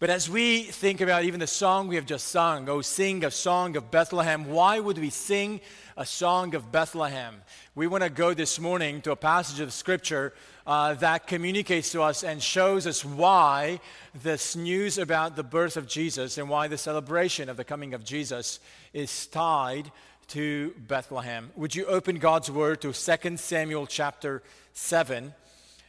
But 0.00 0.08
as 0.08 0.30
we 0.30 0.62
think 0.62 1.02
about 1.02 1.24
even 1.24 1.40
the 1.40 1.46
song 1.46 1.86
we 1.86 1.96
have 1.96 2.06
just 2.06 2.28
sung, 2.28 2.70
oh, 2.70 2.80
sing 2.80 3.22
a 3.22 3.30
song 3.30 3.76
of 3.76 3.90
Bethlehem, 3.90 4.46
why 4.46 4.80
would 4.80 4.96
we 4.96 5.10
sing 5.10 5.60
a 5.94 6.06
song 6.06 6.54
of 6.54 6.72
Bethlehem? 6.72 7.42
We 7.74 7.86
want 7.86 8.04
to 8.04 8.08
go 8.08 8.32
this 8.32 8.58
morning 8.58 9.02
to 9.02 9.12
a 9.12 9.16
passage 9.16 9.60
of 9.60 9.74
Scripture 9.74 10.32
uh, 10.66 10.94
that 10.94 11.26
communicates 11.26 11.92
to 11.92 12.00
us 12.00 12.24
and 12.24 12.42
shows 12.42 12.86
us 12.86 13.04
why 13.04 13.78
this 14.14 14.56
news 14.56 14.96
about 14.96 15.36
the 15.36 15.42
birth 15.42 15.76
of 15.76 15.86
Jesus 15.86 16.38
and 16.38 16.48
why 16.48 16.66
the 16.66 16.78
celebration 16.78 17.50
of 17.50 17.58
the 17.58 17.64
coming 17.64 17.92
of 17.92 18.02
Jesus 18.02 18.58
is 18.94 19.26
tied 19.26 19.92
to 20.28 20.74
Bethlehem. 20.78 21.50
Would 21.56 21.74
you 21.74 21.84
open 21.84 22.20
God's 22.20 22.50
word 22.50 22.80
to 22.80 22.94
2 22.94 23.36
Samuel 23.36 23.86
chapter 23.86 24.42
7? 24.72 25.34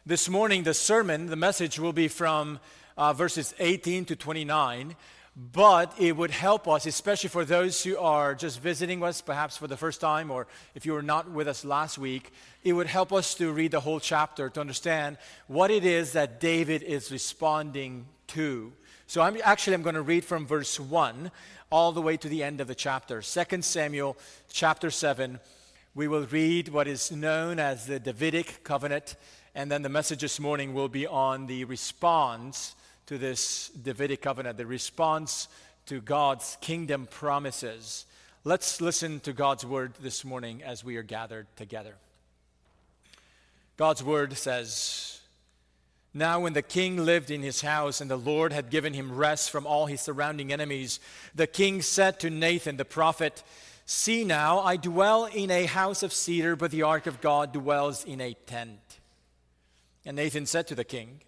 This 0.05 0.28
morning, 0.28 0.64
the 0.64 0.73
sermon, 0.73 1.28
the 1.28 1.38
message 1.38 1.80
will 1.80 1.93
be 1.93 2.09
from 2.09 2.59
uh, 2.98 3.14
verses 3.14 3.54
18 3.60 4.05
to 4.05 4.16
29. 4.16 4.96
But 5.36 5.93
it 5.97 6.18
would 6.18 6.32
help 6.32 6.68
us, 6.68 6.86
especially 6.86 7.29
for 7.29 7.46
those 7.46 7.82
who 7.82 7.98
are 7.98 8.36
just 8.36 8.60
visiting 8.60 9.02
us, 9.02 9.21
perhaps 9.21 9.56
for 9.56 9.68
the 9.68 9.78
first 9.78 10.02
time, 10.02 10.29
or 10.29 10.46
if 10.75 10.86
you 10.86 10.92
were 10.92 11.01
not 11.01 11.32
with 11.32 11.48
us 11.48 11.64
last 11.64 11.98
week, 11.98 12.32
it 12.65 12.74
would 12.74 12.88
help 12.88 13.14
us 13.14 13.34
to 13.36 13.51
read 13.51 13.71
the 13.71 13.79
whole 13.79 14.01
chapter 14.01 14.50
to 14.50 14.60
understand 14.60 15.18
what 15.48 15.71
it 15.71 15.86
is 15.86 16.12
that 16.14 16.42
David 16.42 16.84
is 16.84 17.12
responding 17.12 18.07
to. 18.28 18.74
So 19.07 19.21
I'm 19.21 19.37
actually 19.43 19.76
I'm 19.76 19.84
going 19.84 19.96
to 19.96 20.01
read 20.01 20.26
from 20.26 20.46
verse 20.46 20.79
1 20.79 21.32
all 21.71 21.93
the 21.93 22.01
way 22.01 22.18
to 22.18 22.28
the 22.28 22.43
end 22.43 22.60
of 22.60 22.68
the 22.68 22.76
chapter. 22.76 23.21
2 23.21 23.62
Samuel 23.62 24.18
chapter 24.51 24.92
7. 24.92 25.39
We 25.96 26.10
will 26.10 26.26
read 26.26 26.70
what 26.70 26.87
is 26.87 27.10
known 27.10 27.57
as 27.57 27.86
the 27.86 28.00
Davidic 28.00 28.64
covenant, 28.65 29.15
and 29.56 29.71
then 29.71 29.82
the 29.82 29.89
message 29.89 30.21
this 30.21 30.39
morning 30.39 30.73
will 30.73 30.89
be 30.89 31.07
on 31.07 31.48
the 31.48 31.64
response 31.64 32.76
to 33.11 33.17
this 33.17 33.67
Davidic 33.72 34.22
covenant, 34.22 34.56
the 34.56 34.66
response 34.66 35.50
to 35.86 36.00
God's 36.00 36.58
kingdom 36.61 37.08
promises. 37.11 38.06
Let's 38.45 38.80
listen 38.80 39.20
to 39.22 39.34
God's 39.34 39.66
word 39.66 39.95
this 40.00 40.23
morning 40.23 40.64
as 40.64 40.86
we 40.86 40.95
are 40.95 41.04
gathered 41.04 41.45
together. 41.58 41.95
God's 43.76 44.02
word 44.02 44.38
says, 44.38 45.20
Now, 46.14 46.39
when 46.39 46.54
the 46.54 46.62
king 46.62 47.04
lived 47.04 47.32
in 47.32 47.42
his 47.42 47.59
house 47.59 48.00
and 48.00 48.09
the 48.09 48.16
Lord 48.16 48.54
had 48.54 48.70
given 48.70 48.94
him 48.94 49.14
rest 49.14 49.52
from 49.52 49.67
all 49.67 49.88
his 49.88 50.00
surrounding 50.00 50.54
enemies, 50.54 51.02
the 51.36 51.48
king 51.48 51.82
said 51.82 52.17
to 52.22 52.30
Nathan 52.30 52.78
the 52.78 52.86
prophet, 52.86 53.44
See 53.86 54.23
now, 54.23 54.59
I 54.59 54.78
dwell 54.78 55.26
in 55.26 55.52
a 55.52 55.66
house 55.66 56.02
of 56.02 56.14
cedar, 56.14 56.56
but 56.56 56.72
the 56.72 56.84
ark 56.84 57.08
of 57.08 57.20
God 57.20 57.52
dwells 57.52 58.06
in 58.06 58.22
a 58.22 58.36
tent. 58.45 58.80
And 60.06 60.16
Nathan 60.16 60.45
said 60.45 60.66
to 60.67 60.76
the 60.76 60.86
king, 60.86 61.20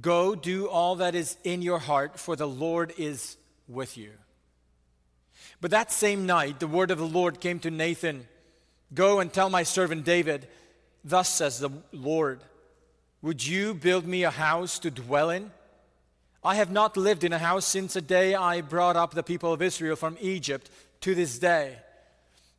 Go 0.00 0.34
do 0.34 0.68
all 0.68 0.96
that 0.96 1.14
is 1.14 1.36
in 1.44 1.62
your 1.62 1.78
heart, 1.78 2.18
for 2.18 2.36
the 2.36 2.48
Lord 2.48 2.92
is 2.98 3.36
with 3.66 3.96
you. 3.96 4.12
But 5.60 5.70
that 5.70 5.90
same 5.90 6.26
night, 6.26 6.60
the 6.60 6.66
word 6.66 6.90
of 6.90 6.98
the 6.98 7.06
Lord 7.06 7.40
came 7.40 7.58
to 7.60 7.70
Nathan 7.70 8.26
Go 8.94 9.20
and 9.20 9.30
tell 9.30 9.50
my 9.50 9.64
servant 9.64 10.04
David, 10.04 10.48
Thus 11.04 11.28
says 11.28 11.58
the 11.58 11.70
Lord, 11.92 12.42
Would 13.20 13.46
you 13.46 13.74
build 13.74 14.06
me 14.06 14.24
a 14.24 14.30
house 14.30 14.78
to 14.80 14.90
dwell 14.90 15.30
in? 15.30 15.50
I 16.42 16.54
have 16.54 16.70
not 16.70 16.96
lived 16.96 17.24
in 17.24 17.32
a 17.32 17.38
house 17.38 17.66
since 17.66 17.94
the 17.94 18.00
day 18.00 18.34
I 18.34 18.62
brought 18.62 18.96
up 18.96 19.12
the 19.12 19.22
people 19.22 19.52
of 19.52 19.60
Israel 19.60 19.96
from 19.96 20.16
Egypt 20.20 20.70
to 21.02 21.14
this 21.14 21.38
day. 21.38 21.76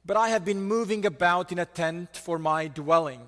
But 0.05 0.17
I 0.17 0.29
have 0.29 0.45
been 0.45 0.61
moving 0.61 1.05
about 1.05 1.51
in 1.51 1.59
a 1.59 1.65
tent 1.65 2.15
for 2.15 2.37
my 2.37 2.67
dwelling 2.67 3.27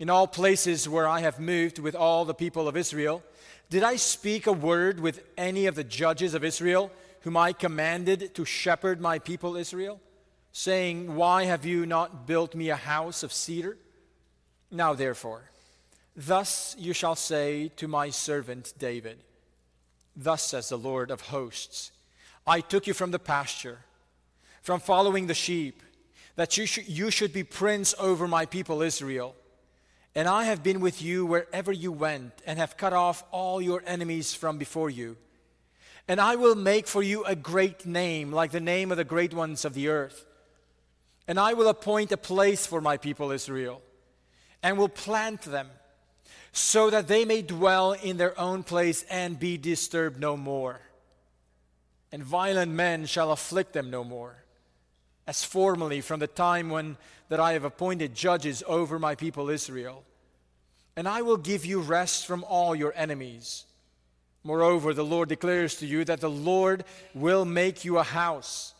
in 0.00 0.08
all 0.08 0.26
places 0.26 0.88
where 0.88 1.06
I 1.06 1.20
have 1.20 1.38
moved 1.38 1.78
with 1.78 1.94
all 1.94 2.24
the 2.24 2.34
people 2.34 2.66
of 2.66 2.76
Israel, 2.76 3.22
did 3.68 3.84
I 3.84 3.96
speak 3.96 4.46
a 4.46 4.52
word 4.52 4.98
with 4.98 5.22
any 5.36 5.66
of 5.66 5.74
the 5.74 5.84
judges 5.84 6.32
of 6.32 6.42
Israel, 6.42 6.90
whom 7.20 7.36
I 7.36 7.52
commanded 7.52 8.34
to 8.34 8.46
shepherd 8.46 8.98
my 8.98 9.18
people 9.18 9.56
Israel, 9.56 10.00
saying, 10.52 11.14
Why 11.14 11.44
have 11.44 11.66
you 11.66 11.84
not 11.84 12.26
built 12.26 12.54
me 12.54 12.70
a 12.70 12.76
house 12.76 13.22
of 13.22 13.30
cedar? 13.30 13.76
Now, 14.70 14.94
therefore, 14.94 15.50
thus 16.16 16.74
you 16.78 16.94
shall 16.94 17.14
say 17.14 17.68
to 17.76 17.86
my 17.86 18.08
servant 18.08 18.72
David, 18.78 19.18
Thus 20.16 20.42
says 20.44 20.70
the 20.70 20.78
Lord 20.78 21.10
of 21.10 21.20
hosts, 21.20 21.92
I 22.46 22.62
took 22.62 22.86
you 22.86 22.94
from 22.94 23.10
the 23.10 23.18
pasture, 23.18 23.80
from 24.62 24.80
following 24.80 25.26
the 25.26 25.34
sheep, 25.34 25.82
that 26.36 26.56
you, 26.56 26.64
sh- 26.64 26.88
you 26.88 27.10
should 27.10 27.34
be 27.34 27.44
prince 27.44 27.94
over 27.98 28.26
my 28.26 28.46
people 28.46 28.80
Israel. 28.80 29.34
And 30.14 30.26
I 30.26 30.44
have 30.44 30.62
been 30.62 30.80
with 30.80 31.00
you 31.00 31.24
wherever 31.24 31.70
you 31.70 31.92
went, 31.92 32.32
and 32.44 32.58
have 32.58 32.76
cut 32.76 32.92
off 32.92 33.22
all 33.30 33.62
your 33.62 33.82
enemies 33.86 34.34
from 34.34 34.58
before 34.58 34.90
you. 34.90 35.16
And 36.08 36.20
I 36.20 36.34
will 36.34 36.56
make 36.56 36.88
for 36.88 37.02
you 37.02 37.22
a 37.24 37.36
great 37.36 37.86
name, 37.86 38.32
like 38.32 38.50
the 38.50 38.60
name 38.60 38.90
of 38.90 38.96
the 38.96 39.04
great 39.04 39.32
ones 39.32 39.64
of 39.64 39.74
the 39.74 39.88
earth. 39.88 40.26
And 41.28 41.38
I 41.38 41.52
will 41.52 41.68
appoint 41.68 42.10
a 42.10 42.16
place 42.16 42.66
for 42.66 42.80
my 42.80 42.96
people 42.96 43.30
Israel, 43.30 43.80
and 44.62 44.76
will 44.76 44.88
plant 44.88 45.42
them, 45.42 45.68
so 46.52 46.90
that 46.90 47.06
they 47.06 47.24
may 47.24 47.42
dwell 47.42 47.92
in 47.92 48.16
their 48.16 48.38
own 48.38 48.64
place 48.64 49.04
and 49.04 49.38
be 49.38 49.56
disturbed 49.56 50.18
no 50.18 50.36
more. 50.36 50.80
And 52.10 52.24
violent 52.24 52.72
men 52.72 53.06
shall 53.06 53.30
afflict 53.30 53.72
them 53.72 53.90
no 53.90 54.02
more 54.02 54.40
as 55.30 55.44
formerly 55.44 56.00
from 56.00 56.18
the 56.18 56.26
time 56.26 56.70
when 56.70 56.96
that 57.28 57.38
I 57.38 57.52
have 57.52 57.62
appointed 57.62 58.16
judges 58.16 58.64
over 58.66 58.98
my 58.98 59.14
people 59.14 59.48
Israel. 59.48 60.02
And 60.96 61.06
I 61.06 61.22
will 61.22 61.36
give 61.36 61.64
you 61.64 61.78
rest 61.78 62.26
from 62.26 62.42
all 62.42 62.74
your 62.74 62.92
enemies. 62.96 63.64
Moreover, 64.42 64.92
the 64.92 65.04
Lord 65.04 65.28
declares 65.28 65.76
to 65.76 65.86
you 65.86 66.04
that 66.06 66.20
the 66.20 66.28
Lord 66.28 66.82
will 67.14 67.44
make 67.44 67.84
you 67.84 67.98
a 67.98 68.02
house. 68.02 68.74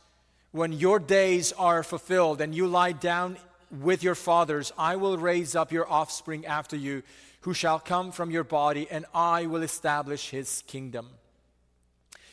When 0.51 0.73
your 0.73 0.99
days 0.99 1.53
are 1.53 1.85
fulfilled 1.85 2.41
and 2.41 2.53
you 2.53 2.67
lie 2.67 2.95
down 2.99 3.37
with 3.71 4.03
your 4.03 4.17
fathers, 4.17 4.73
I 4.77 4.97
will 4.97 5.19
raise 5.19 5.55
up 5.55 5.71
your 5.71 5.89
offspring 5.89 6.47
after 6.47 6.75
you, 6.75 7.05
who 7.43 7.55
shall 7.55 7.79
come 7.79 8.11
from 8.11 8.33
your 8.33 8.43
body, 8.43 8.89
and 8.91 9.07
I 9.15 9.47
will 9.47 9.63
establish 9.63 10.31
his 10.31 10.65
kingdom. 10.67 11.11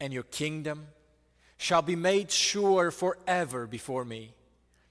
and 0.00 0.12
your 0.12 0.22
kingdom 0.24 0.88
shall 1.56 1.82
be 1.82 1.96
made 1.96 2.30
sure 2.30 2.90
forever 2.90 3.66
before 3.66 4.04
me. 4.04 4.32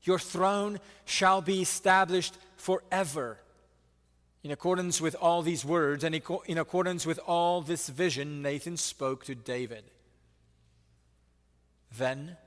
Your 0.04 0.20
throne 0.20 0.80
shall 1.06 1.42
be 1.42 1.62
established 1.62 2.38
forever. 2.58 3.40
In 4.44 4.52
accordance 4.52 5.02
with 5.02 5.16
all 5.16 5.42
these 5.42 5.66
words 5.66 6.04
and 6.04 6.16
in 6.46 6.58
accordance 6.58 7.06
with 7.06 7.20
all 7.26 7.62
this 7.62 7.90
vision, 7.90 8.42
Nathan 8.42 8.78
spoke 8.78 9.26
to 9.26 9.36
David. 9.36 9.84
Then 11.98 12.38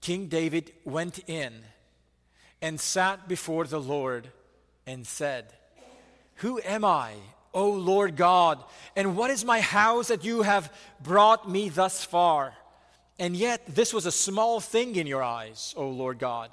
King 0.00 0.26
David 0.26 0.72
went 0.84 1.20
in 1.26 1.52
and 2.62 2.78
sat 2.80 3.28
before 3.28 3.64
the 3.64 3.80
Lord 3.80 4.30
and 4.86 5.06
said, 5.06 5.52
Who 6.36 6.60
am 6.60 6.84
I, 6.84 7.14
O 7.56 7.70
Lord 7.70 8.16
God, 8.16 8.62
and 8.94 9.16
what 9.16 9.30
is 9.30 9.42
my 9.42 9.60
house 9.60 10.08
that 10.08 10.24
you 10.24 10.42
have 10.42 10.70
brought 11.02 11.48
me 11.48 11.70
thus 11.70 12.04
far? 12.04 12.52
And 13.18 13.34
yet 13.34 13.62
this 13.66 13.94
was 13.94 14.04
a 14.04 14.12
small 14.12 14.60
thing 14.60 14.94
in 14.94 15.06
your 15.06 15.22
eyes, 15.22 15.72
O 15.74 15.88
Lord 15.88 16.18
God. 16.18 16.50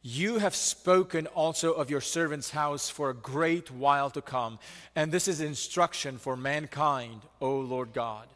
You 0.00 0.38
have 0.38 0.54
spoken 0.54 1.26
also 1.26 1.72
of 1.72 1.90
your 1.90 2.00
servant's 2.00 2.48
house 2.48 2.88
for 2.88 3.10
a 3.10 3.14
great 3.14 3.70
while 3.70 4.08
to 4.10 4.22
come, 4.22 4.58
and 4.96 5.12
this 5.12 5.28
is 5.28 5.42
instruction 5.42 6.16
for 6.16 6.38
mankind, 6.38 7.20
O 7.42 7.58
Lord 7.58 7.92
God. 7.92 8.26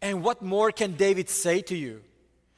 And 0.00 0.22
what 0.22 0.42
more 0.42 0.70
can 0.70 0.92
David 0.92 1.28
say 1.28 1.60
to 1.62 1.76
you? 1.76 2.02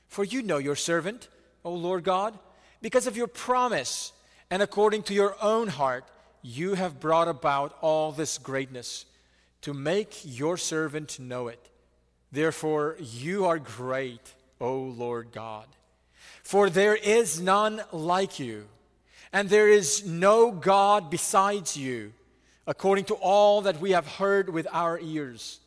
For 0.08 0.24
you 0.24 0.42
know 0.42 0.58
your 0.58 0.76
servant, 0.76 1.28
O 1.64 1.72
Lord 1.72 2.04
God, 2.04 2.38
because 2.82 3.06
of 3.06 3.16
your 3.16 3.28
promise, 3.28 4.12
and 4.50 4.62
according 4.62 5.04
to 5.04 5.14
your 5.14 5.36
own 5.40 5.68
heart 5.68 6.04
you 6.42 6.74
have 6.74 7.00
brought 7.00 7.28
about 7.28 7.76
all 7.80 8.12
this 8.12 8.36
greatness 8.38 9.06
to 9.62 9.72
make 9.72 10.20
your 10.24 10.56
servant 10.56 11.18
know 11.20 11.48
it. 11.48 11.70
Therefore, 12.32 12.96
you 12.98 13.46
are 13.46 13.58
great, 13.58 14.34
O 14.60 14.76
Lord 14.76 15.28
God. 15.32 15.66
For 16.42 16.68
there 16.68 16.96
is 16.96 17.40
none 17.40 17.80
like 17.92 18.40
you, 18.40 18.66
and 19.32 19.48
there 19.48 19.68
is 19.68 20.04
no 20.04 20.50
God 20.50 21.10
besides 21.10 21.76
you, 21.76 22.12
according 22.66 23.04
to 23.06 23.14
all 23.14 23.62
that 23.62 23.80
we 23.80 23.92
have 23.92 24.06
heard 24.06 24.48
with 24.48 24.66
our 24.72 24.98
ears. 24.98 25.60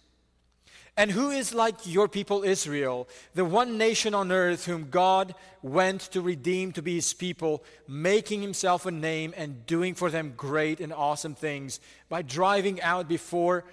And 0.98 1.12
who 1.12 1.30
is 1.30 1.54
like 1.54 1.86
your 1.86 2.08
people 2.08 2.44
Israel, 2.44 3.10
the 3.34 3.44
one 3.44 3.78
nation 3.78 4.14
on 4.14 4.32
earth 4.32 4.66
whom 4.66 4.90
God 4.90 5.36
went 5.62 6.02
to 6.12 6.22
redeem 6.22 6.72
to 6.72 6.82
be 6.82 6.96
his 6.96 7.14
people, 7.14 7.64
making 7.86 8.42
himself 8.42 8.86
a 8.86 8.92
name 8.92 9.34
and 9.36 9.66
doing 9.66 9.94
for 9.94 10.10
them 10.10 10.34
great 10.38 10.80
and 10.80 10.94
awesome 10.94 11.36
things 11.36 11.82
by 12.08 12.22
driving 12.22 12.82
out 12.82 13.10
before 13.10 13.66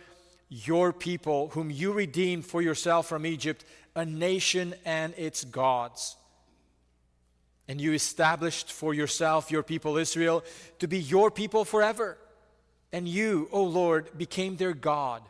your 0.48 0.92
people, 0.92 1.48
whom 1.50 1.70
you 1.70 1.92
redeemed 1.92 2.44
for 2.44 2.60
yourself 2.60 3.06
from 3.06 3.24
Egypt, 3.24 3.64
a 3.94 4.04
nation 4.04 4.74
and 4.84 5.14
its 5.16 5.44
gods? 5.44 6.16
And 7.68 7.80
you 7.80 7.92
established 7.92 8.72
for 8.72 8.92
yourself 8.92 9.52
your 9.52 9.62
people 9.62 9.96
Israel 9.96 10.42
to 10.80 10.88
be 10.88 10.98
your 10.98 11.30
people 11.30 11.64
forever. 11.64 12.18
And 12.92 13.08
you, 13.08 13.48
O 13.52 13.62
Lord, 13.62 14.18
became 14.18 14.56
their 14.56 14.74
God. 14.74 15.22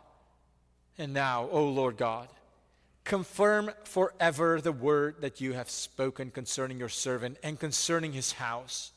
And 0.98 1.12
now, 1.12 1.48
O 1.50 1.64
Lord 1.68 1.96
God, 1.96 2.28
confirm 3.04 3.70
forever 3.84 4.60
the 4.60 4.72
word 4.72 5.16
that 5.20 5.40
you 5.40 5.54
have 5.54 5.70
spoken 5.70 6.30
concerning 6.30 6.78
your 6.78 6.88
servant 6.88 7.38
and 7.42 7.58
concerning 7.58 8.12
his 8.12 8.32
house, 8.32 8.92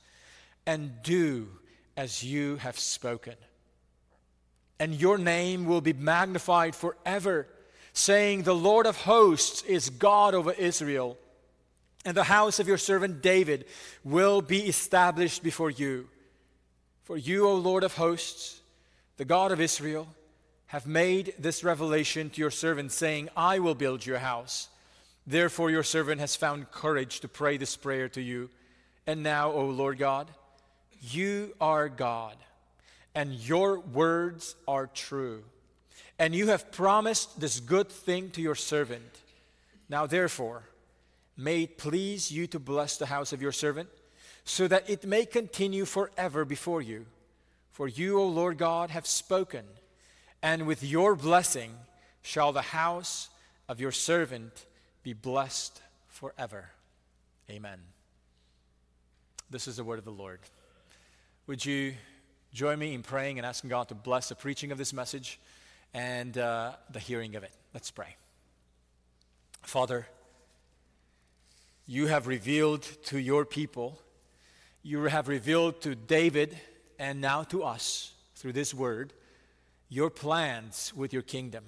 and 0.65 1.01
do 1.03 1.47
as 1.95 2.23
you 2.23 2.57
have 2.57 2.77
spoken. 2.77 3.35
And 4.79 4.93
your 4.93 5.17
name 5.17 5.65
will 5.65 5.81
be 5.81 5.93
magnified 5.93 6.75
forever, 6.75 7.47
saying, 7.93 8.43
The 8.43 8.55
Lord 8.55 8.85
of 8.85 8.97
hosts 8.97 9.63
is 9.63 9.89
God 9.89 10.35
over 10.35 10.51
Israel, 10.51 11.17
and 12.03 12.15
the 12.15 12.23
house 12.23 12.59
of 12.59 12.67
your 12.67 12.77
servant 12.77 13.21
David 13.21 13.65
will 14.03 14.41
be 14.41 14.67
established 14.67 15.43
before 15.43 15.71
you. 15.71 16.07
For 17.03 17.17
you, 17.17 17.47
O 17.47 17.55
Lord 17.55 17.83
of 17.83 17.95
hosts, 17.95 18.59
the 19.17 19.25
God 19.25 19.51
of 19.51 19.61
Israel, 19.61 20.07
have 20.75 20.85
made 20.85 21.33
this 21.39 21.63
revelation 21.63 22.29
to 22.29 22.41
your 22.41 22.51
servant, 22.51 22.91
saying, 22.91 23.29
I 23.37 23.59
will 23.59 23.75
build 23.75 24.05
your 24.05 24.19
house. 24.19 24.67
Therefore, 25.25 25.71
your 25.71 25.83
servant 25.83 26.19
has 26.19 26.35
found 26.35 26.69
courage 26.69 27.21
to 27.21 27.29
pray 27.29 27.55
this 27.55 27.77
prayer 27.77 28.09
to 28.09 28.21
you. 28.21 28.49
And 29.07 29.23
now, 29.23 29.53
O 29.53 29.67
Lord 29.67 29.97
God, 29.97 30.29
you 30.99 31.55
are 31.61 31.87
God, 31.87 32.35
and 33.15 33.31
your 33.31 33.79
words 33.79 34.57
are 34.67 34.87
true. 34.87 35.45
And 36.19 36.35
you 36.35 36.47
have 36.47 36.73
promised 36.73 37.39
this 37.39 37.61
good 37.61 37.87
thing 37.87 38.31
to 38.31 38.41
your 38.41 38.53
servant. 38.53 39.21
Now, 39.87 40.07
therefore, 40.07 40.63
may 41.37 41.63
it 41.63 41.77
please 41.77 42.33
you 42.33 42.47
to 42.47 42.59
bless 42.59 42.97
the 42.97 43.05
house 43.05 43.31
of 43.31 43.41
your 43.41 43.53
servant, 43.53 43.87
so 44.43 44.67
that 44.67 44.89
it 44.89 45.05
may 45.05 45.25
continue 45.25 45.85
forever 45.85 46.43
before 46.43 46.81
you. 46.81 47.05
For 47.71 47.87
you, 47.87 48.19
O 48.19 48.27
Lord 48.27 48.57
God, 48.57 48.89
have 48.89 49.07
spoken 49.07 49.63
and 50.45 50.67
with 50.67 50.83
your 50.83 51.15
blessing 51.15 51.71
shall 52.21 52.51
the 52.51 52.61
house 52.61 53.29
of 53.67 53.81
your 53.81 53.91
servant 53.91 54.67
be 55.01 55.11
blessed 55.11 55.81
forever. 56.07 56.69
Amen. 57.49 57.79
This 59.49 59.67
is 59.67 59.77
the 59.77 59.83
word 59.83 59.97
of 59.97 60.05
the 60.05 60.11
Lord. 60.11 60.39
Would 61.47 61.65
you 61.65 61.95
join 62.53 62.77
me 62.77 62.93
in 62.93 63.01
praying 63.01 63.39
and 63.39 63.45
asking 63.45 63.71
God 63.71 63.87
to 63.87 63.95
bless 63.95 64.29
the 64.29 64.35
preaching 64.35 64.71
of 64.71 64.77
this 64.77 64.93
message 64.93 65.39
and 65.95 66.37
uh, 66.37 66.73
the 66.91 66.99
hearing 66.99 67.35
of 67.35 67.41
it? 67.41 67.51
Let's 67.73 67.89
pray. 67.89 68.15
Father, 69.63 70.05
you 71.87 72.05
have 72.05 72.27
revealed 72.27 72.83
to 73.05 73.17
your 73.17 73.45
people, 73.45 73.99
you 74.83 75.05
have 75.05 75.27
revealed 75.27 75.81
to 75.81 75.95
David 75.95 76.55
and 76.99 77.19
now 77.19 77.41
to 77.45 77.63
us 77.63 78.13
through 78.35 78.53
this 78.53 78.75
word 78.75 79.11
your 79.95 80.09
plans 80.09 80.91
with 80.93 81.13
your 81.13 81.21
kingdom. 81.21 81.63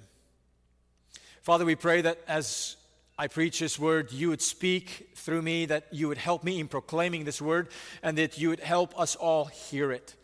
Father, 1.40 1.64
we 1.64 1.74
pray 1.74 2.02
that 2.02 2.18
as 2.28 2.76
I 3.18 3.26
preach 3.26 3.58
this 3.58 3.78
word, 3.78 4.12
you 4.12 4.28
would 4.28 4.42
speak 4.42 5.12
through 5.14 5.40
me, 5.40 5.64
that 5.64 5.86
you 5.92 6.08
would 6.08 6.18
help 6.18 6.44
me 6.44 6.60
in 6.60 6.68
proclaiming 6.68 7.24
this 7.24 7.40
word, 7.40 7.68
and 8.02 8.18
that 8.18 8.36
you 8.36 8.50
would 8.50 8.60
help 8.60 8.98
us 9.00 9.16
all 9.16 9.46
hear 9.46 9.90
it. 9.90 10.14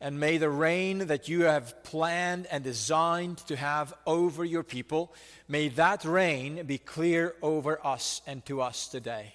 And 0.00 0.18
may 0.18 0.38
the 0.38 0.50
reign 0.50 1.06
that 1.06 1.28
you 1.28 1.42
have 1.42 1.84
planned 1.84 2.48
and 2.50 2.64
designed 2.64 3.38
to 3.46 3.54
have 3.54 3.94
over 4.06 4.44
your 4.44 4.64
people, 4.64 5.14
may 5.46 5.68
that 5.68 6.04
reign 6.04 6.64
be 6.66 6.78
clear 6.78 7.36
over 7.42 7.78
us 7.86 8.22
and 8.26 8.44
to 8.46 8.60
us 8.60 8.88
today. 8.88 9.34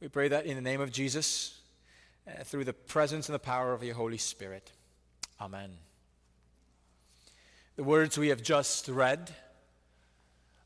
We 0.00 0.06
pray 0.06 0.28
that 0.28 0.46
in 0.46 0.54
the 0.54 0.62
name 0.62 0.80
of 0.80 0.92
Jesus, 0.92 1.58
uh, 2.28 2.44
through 2.44 2.64
the 2.64 2.72
presence 2.72 3.28
and 3.28 3.34
the 3.34 3.40
power 3.40 3.72
of 3.72 3.82
your 3.82 3.96
Holy 3.96 4.18
Spirit. 4.18 4.70
Amen. 5.40 5.70
The 7.76 7.82
words 7.82 8.16
we 8.16 8.28
have 8.28 8.40
just 8.40 8.86
read 8.86 9.34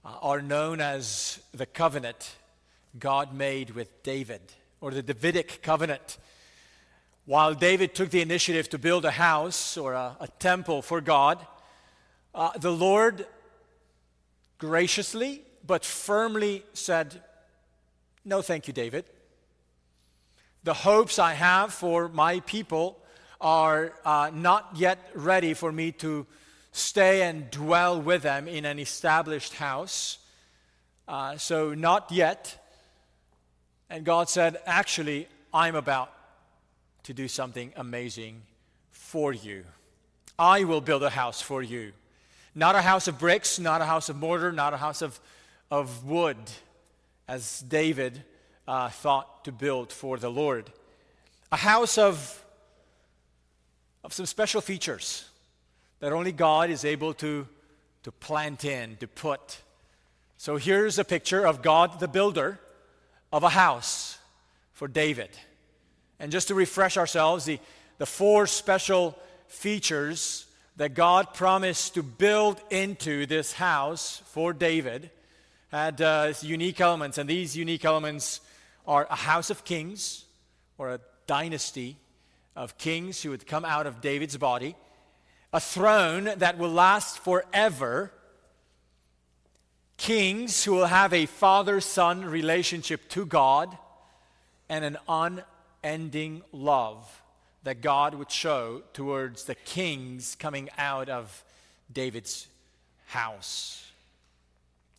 uh, 0.04 0.16
are 0.20 0.42
known 0.42 0.82
as 0.82 1.40
the 1.54 1.64
covenant 1.64 2.36
God 2.98 3.32
made 3.32 3.70
with 3.70 4.02
David, 4.02 4.42
or 4.82 4.90
the 4.90 5.02
Davidic 5.02 5.62
covenant. 5.62 6.18
While 7.24 7.54
David 7.54 7.94
took 7.94 8.10
the 8.10 8.20
initiative 8.20 8.68
to 8.68 8.78
build 8.78 9.06
a 9.06 9.10
house 9.10 9.78
or 9.78 9.94
a, 9.94 10.18
a 10.20 10.28
temple 10.38 10.82
for 10.82 11.00
God, 11.00 11.38
uh, 12.34 12.50
the 12.58 12.70
Lord 12.70 13.26
graciously 14.58 15.44
but 15.66 15.86
firmly 15.86 16.62
said, 16.74 17.22
No, 18.22 18.42
thank 18.42 18.66
you, 18.66 18.74
David. 18.74 19.06
The 20.62 20.74
hopes 20.74 21.18
I 21.18 21.32
have 21.32 21.72
for 21.72 22.10
my 22.10 22.40
people 22.40 22.98
are 23.40 23.94
uh, 24.04 24.30
not 24.34 24.72
yet 24.74 24.98
ready 25.14 25.54
for 25.54 25.72
me 25.72 25.92
to 25.92 26.26
stay 26.72 27.22
and 27.22 27.50
dwell 27.50 28.00
with 28.00 28.22
them 28.22 28.48
in 28.48 28.64
an 28.64 28.78
established 28.78 29.54
house. 29.54 30.18
Uh, 31.06 31.36
so, 31.36 31.74
not 31.74 32.10
yet. 32.10 32.64
And 33.90 34.04
God 34.04 34.28
said, 34.28 34.58
Actually, 34.66 35.28
I'm 35.52 35.74
about 35.74 36.12
to 37.04 37.14
do 37.14 37.28
something 37.28 37.72
amazing 37.76 38.42
for 38.90 39.32
you. 39.32 39.64
I 40.38 40.64
will 40.64 40.80
build 40.80 41.02
a 41.02 41.10
house 41.10 41.40
for 41.40 41.62
you. 41.62 41.92
Not 42.54 42.74
a 42.74 42.82
house 42.82 43.08
of 43.08 43.18
bricks, 43.18 43.58
not 43.58 43.80
a 43.80 43.84
house 43.84 44.08
of 44.08 44.16
mortar, 44.16 44.52
not 44.52 44.74
a 44.74 44.76
house 44.76 45.02
of, 45.02 45.18
of 45.70 46.04
wood, 46.04 46.36
as 47.26 47.60
David 47.60 48.22
uh, 48.66 48.90
thought 48.90 49.44
to 49.44 49.52
build 49.52 49.92
for 49.92 50.18
the 50.18 50.30
Lord. 50.30 50.70
A 51.50 51.56
house 51.56 51.96
of, 51.98 52.44
of 54.04 54.12
some 54.12 54.26
special 54.26 54.60
features 54.60 55.28
that 56.00 56.12
only 56.12 56.32
God 56.32 56.70
is 56.70 56.84
able 56.84 57.14
to, 57.14 57.46
to 58.04 58.12
plant 58.12 58.64
in, 58.64 58.96
to 58.96 59.08
put. 59.08 59.58
So 60.36 60.56
here's 60.56 60.98
a 60.98 61.04
picture 61.04 61.46
of 61.46 61.62
God 61.62 62.00
the 62.00 62.08
builder 62.08 62.60
of 63.32 63.42
a 63.42 63.48
house 63.48 64.18
for 64.72 64.88
David. 64.88 65.30
And 66.20 66.32
just 66.32 66.48
to 66.48 66.54
refresh 66.54 66.96
ourselves, 66.96 67.44
the, 67.44 67.58
the 67.98 68.06
four 68.06 68.46
special 68.46 69.18
features 69.48 70.46
that 70.76 70.94
God 70.94 71.34
promised 71.34 71.94
to 71.94 72.02
build 72.02 72.60
into 72.70 73.26
this 73.26 73.52
house 73.52 74.22
for 74.26 74.52
David 74.52 75.10
had 75.70 76.00
uh, 76.00 76.32
unique 76.40 76.80
elements. 76.80 77.18
And 77.18 77.28
these 77.28 77.56
unique 77.56 77.84
elements 77.84 78.40
are 78.86 79.06
a 79.10 79.16
house 79.16 79.50
of 79.50 79.64
kings, 79.64 80.24
or 80.78 80.94
a 80.94 81.00
dynasty 81.26 81.96
of 82.56 82.78
kings 82.78 83.22
who 83.22 83.30
would 83.30 83.46
come 83.46 83.64
out 83.64 83.86
of 83.86 84.00
David's 84.00 84.36
body 84.36 84.76
a 85.52 85.60
throne 85.60 86.30
that 86.36 86.58
will 86.58 86.70
last 86.70 87.18
forever, 87.18 88.12
kings 89.96 90.64
who 90.64 90.72
will 90.72 90.86
have 90.86 91.12
a 91.12 91.26
father 91.26 91.80
son 91.80 92.24
relationship 92.24 93.08
to 93.10 93.24
God, 93.24 93.76
and 94.68 94.84
an 94.84 94.98
unending 95.08 96.42
love 96.52 97.22
that 97.64 97.80
God 97.80 98.14
would 98.14 98.30
show 98.30 98.82
towards 98.92 99.44
the 99.44 99.54
kings 99.54 100.34
coming 100.34 100.68
out 100.78 101.08
of 101.08 101.44
David's 101.92 102.46
house. 103.06 103.84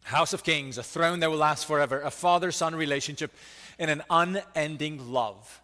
House 0.03 0.34
of 0.34 0.44
Kings, 0.44 0.79
a 0.79 0.84
throne 0.84 1.20
that 1.20 1.29
will 1.29 1.38
last 1.38 1.65
forever, 1.65 2.01
a 2.01 2.10
father 2.10 2.51
son 2.51 2.75
relationship, 2.75 3.32
and 3.77 3.91
an 3.91 4.01
unending 4.10 5.12
love. 5.12 5.62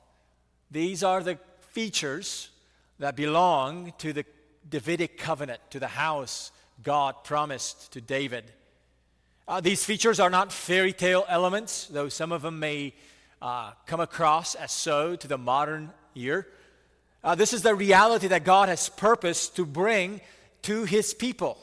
These 0.70 1.04
are 1.04 1.24
the 1.24 1.40
features 1.72 2.50
that 3.00 3.16
belong 3.16 3.94
to 3.98 4.14
the 4.14 4.26
Davidic 4.68 5.18
covenant, 5.18 5.62
to 5.72 5.80
the 5.80 5.88
house 5.88 6.52
God 6.84 7.24
promised 7.24 7.94
to 7.94 8.02
David. 8.02 8.52
Uh, 9.48 9.62
these 9.62 9.86
features 9.86 10.20
are 10.20 10.30
not 10.30 10.52
fairy 10.52 10.94
tale 10.94 11.26
elements, 11.30 11.88
though 11.88 12.10
some 12.10 12.32
of 12.32 12.42
them 12.42 12.60
may 12.60 12.94
uh, 13.42 13.72
come 13.86 14.00
across 14.00 14.56
as 14.56 14.72
so 14.72 15.16
to 15.16 15.28
the 15.28 15.38
modern 15.38 15.92
ear. 16.16 16.48
Uh, 17.24 17.36
this 17.36 17.54
is 17.54 17.62
the 17.62 17.76
reality 17.76 18.28
that 18.28 18.44
God 18.44 18.70
has 18.70 18.90
purposed 18.90 19.56
to 19.56 19.66
bring 19.66 20.22
to 20.64 20.84
his 20.84 21.14
people. 21.14 21.58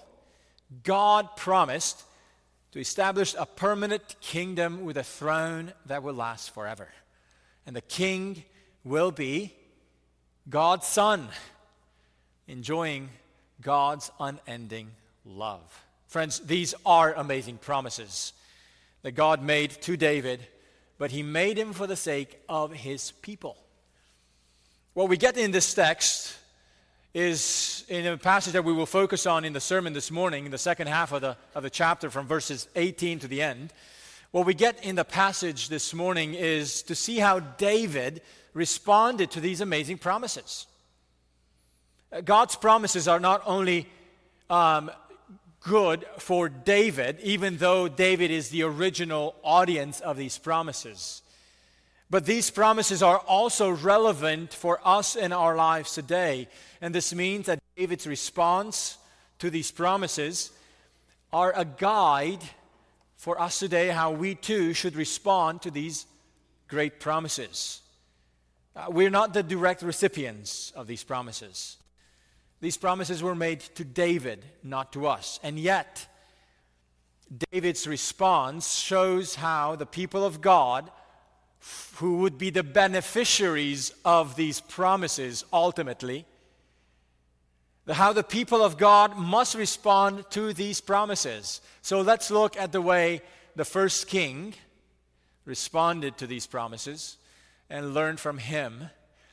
God 0.85 1.37
promised 1.37 2.05
to 2.73 2.81
establish 2.81 3.35
a 3.39 3.47
permanent 3.47 4.17
kingdom 4.21 4.85
with 4.85 4.97
a 4.97 5.05
throne 5.05 5.73
that 5.87 6.03
will 6.03 6.15
last 6.15 6.55
forever. 6.55 6.89
And 7.67 7.77
the 7.77 7.83
king 7.83 8.45
will 8.85 9.11
be 9.11 9.55
God's 10.49 10.87
son 10.87 11.29
enjoying 12.47 13.09
God's 13.61 14.11
unending 14.19 14.91
love 15.25 15.83
Friends, 16.13 16.41
these 16.41 16.75
are 16.85 17.15
amazing 17.15 17.57
promises 17.57 18.35
that 19.01 19.13
God 19.13 19.43
made 19.43 19.71
to 19.81 19.97
David, 19.97 20.47
but 20.99 21.11
he 21.11 21.23
made 21.23 21.57
them 21.57 21.73
for 21.73 21.87
the 21.87 21.97
sake 21.97 22.39
of 22.51 22.71
his 22.71 23.13
people. 23.13 23.57
What 24.93 25.09
we 25.09 25.17
get 25.17 25.39
in 25.39 25.53
this 25.53 25.73
text 25.73 26.37
is 27.15 27.87
in 27.89 28.05
a 28.05 28.19
passage 28.19 28.53
that 28.53 28.63
we 28.63 28.75
will 28.75 28.85
focus 28.85 29.25
on 29.25 29.47
in 29.47 29.55
the 29.55 29.61
sermon 29.61 29.95
this 29.95 30.11
morning, 30.11 30.45
in 30.45 30.51
the 30.51 30.59
second 30.59 30.89
half 30.89 31.13
of 31.13 31.23
the, 31.23 31.35
of 31.55 31.63
the 31.63 31.71
chapter 31.71 32.11
from 32.11 32.27
verses 32.27 32.69
18 32.77 33.21
to 33.21 33.27
the 33.27 33.41
end. 33.41 33.73
What 34.33 34.45
we 34.45 34.53
get 34.53 34.85
in 34.85 34.97
the 34.97 35.07
passage 35.07 35.71
this 35.71 35.95
morning 35.95 36.35
is 36.35 36.83
to 36.83 36.95
see 36.95 37.21
how 37.21 37.41
David 37.41 38.21
responded 38.53 39.31
to 39.31 39.41
these 39.41 39.63
amazing 39.63 39.97
promises. 39.97 40.67
God's 42.21 42.57
promises 42.57 43.09
are 43.09 43.21
not 43.21 43.43
only 43.47 43.89
um, 44.51 44.91
good 45.61 46.05
for 46.19 46.49
David, 46.49 47.19
even 47.23 47.57
though 47.57 47.89
David 47.89 48.31
is 48.31 48.51
the 48.51 48.65
original 48.65 49.35
audience 49.43 50.01
of 50.01 50.17
these 50.17 50.37
promises. 50.37 51.23
But 52.11 52.27
these 52.27 52.51
promises 52.51 53.03
are 53.03 53.19
also 53.19 53.71
relevant 53.71 54.53
for 54.53 54.81
us 54.85 55.17
in 55.17 55.33
our 55.33 55.57
lives 55.57 55.95
today. 55.95 56.49
And 56.83 56.95
this 56.95 57.15
means 57.15 57.47
that 57.47 57.61
David's 57.77 58.07
response 58.07 58.99
to 59.39 59.49
these 59.49 59.71
promises 59.71 60.51
are 61.33 61.55
a 61.57 61.65
guide 61.65 62.43
for 63.17 63.41
us 63.41 63.59
today 63.59 63.89
how 63.89 64.11
we 64.11 64.35
too 64.35 64.75
should 64.75 64.97
respond 64.97 65.63
to 65.63 65.71
these 65.71 66.05
great 66.69 67.01
promises. 67.01 67.81
Uh, 68.77 68.87
we're 68.89 69.11
not 69.11 69.33
the 69.33 69.43
direct 69.43 69.81
recipients 69.81 70.73
of 70.77 70.87
these 70.87 71.05
promises. 71.05 71.79
These 72.63 72.77
promises 72.77 73.25
were 73.25 73.35
made 73.35 73.59
to 73.75 73.85
David, 73.85 74.45
not 74.63 74.93
to 74.93 75.09
us. 75.09 75.41
And 75.43 75.59
yet, 75.59 76.07
David's 77.51 77.89
response 77.89 78.77
shows 78.77 79.35
how 79.35 79.75
the 79.75 79.85
people 79.85 80.25
of 80.25 80.41
God, 80.41 80.89
who 81.97 82.19
would 82.19 82.39
be 82.39 82.51
the 82.51 82.63
beneficiaries 82.63 83.93
of 84.05 84.37
these 84.37 84.61
promises 84.61 85.45
ultimately, 85.53 86.25
how 87.91 88.13
the 88.13 88.23
people 88.23 88.63
of 88.63 88.79
God 88.79 89.17
must 89.17 89.57
respond 89.57 90.25
to 90.31 90.53
these 90.53 90.81
promises. 90.81 91.63
So 91.83 92.01
let's 92.01 92.31
look 92.31 92.57
at 92.57 92.71
the 92.71 92.81
way 92.81 93.23
the 93.57 93.65
first 93.65 94.07
king 94.07 94.55
responded 95.45 96.17
to 96.19 96.29
these 96.29 96.47
promises 96.47 97.17
and 97.69 97.93
learn 97.93 98.19
from 98.19 98.39
him 98.39 98.91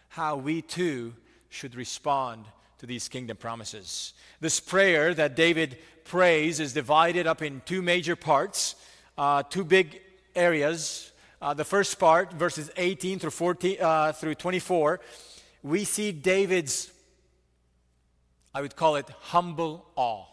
how 0.08 0.36
we 0.36 0.64
too 0.64 1.14
should 1.50 1.76
respond 1.76 2.46
to 2.80 2.86
these 2.86 3.08
kingdom 3.08 3.38
promises. 3.38 4.14
This 4.40 4.60
prayer 4.60 5.14
that 5.14 5.36
David 5.36 5.78
prays 6.06 6.60
is 6.60 6.74
divided 6.74 7.28
up 7.28 7.42
in 7.42 7.62
two 7.66 7.82
major 7.82 8.16
parts, 8.16 8.76
uh, 9.18 9.44
two 9.44 9.64
big 9.64 10.02
areas. 10.36 11.12
Uh, 11.42 11.54
the 11.54 11.66
first 11.66 12.00
part, 12.00 12.34
verses 12.34 12.72
18 12.78 13.20
through 13.20 13.32
14 13.32 13.78
uh, 13.82 14.12
through 14.14 14.36
24, 14.36 15.00
we 15.62 15.84
see 15.84 16.12
David's, 16.12 16.92
I 18.54 18.62
would 18.62 18.76
call 18.76 18.96
it 18.96 19.10
humble 19.20 19.86
awe. 19.96 20.26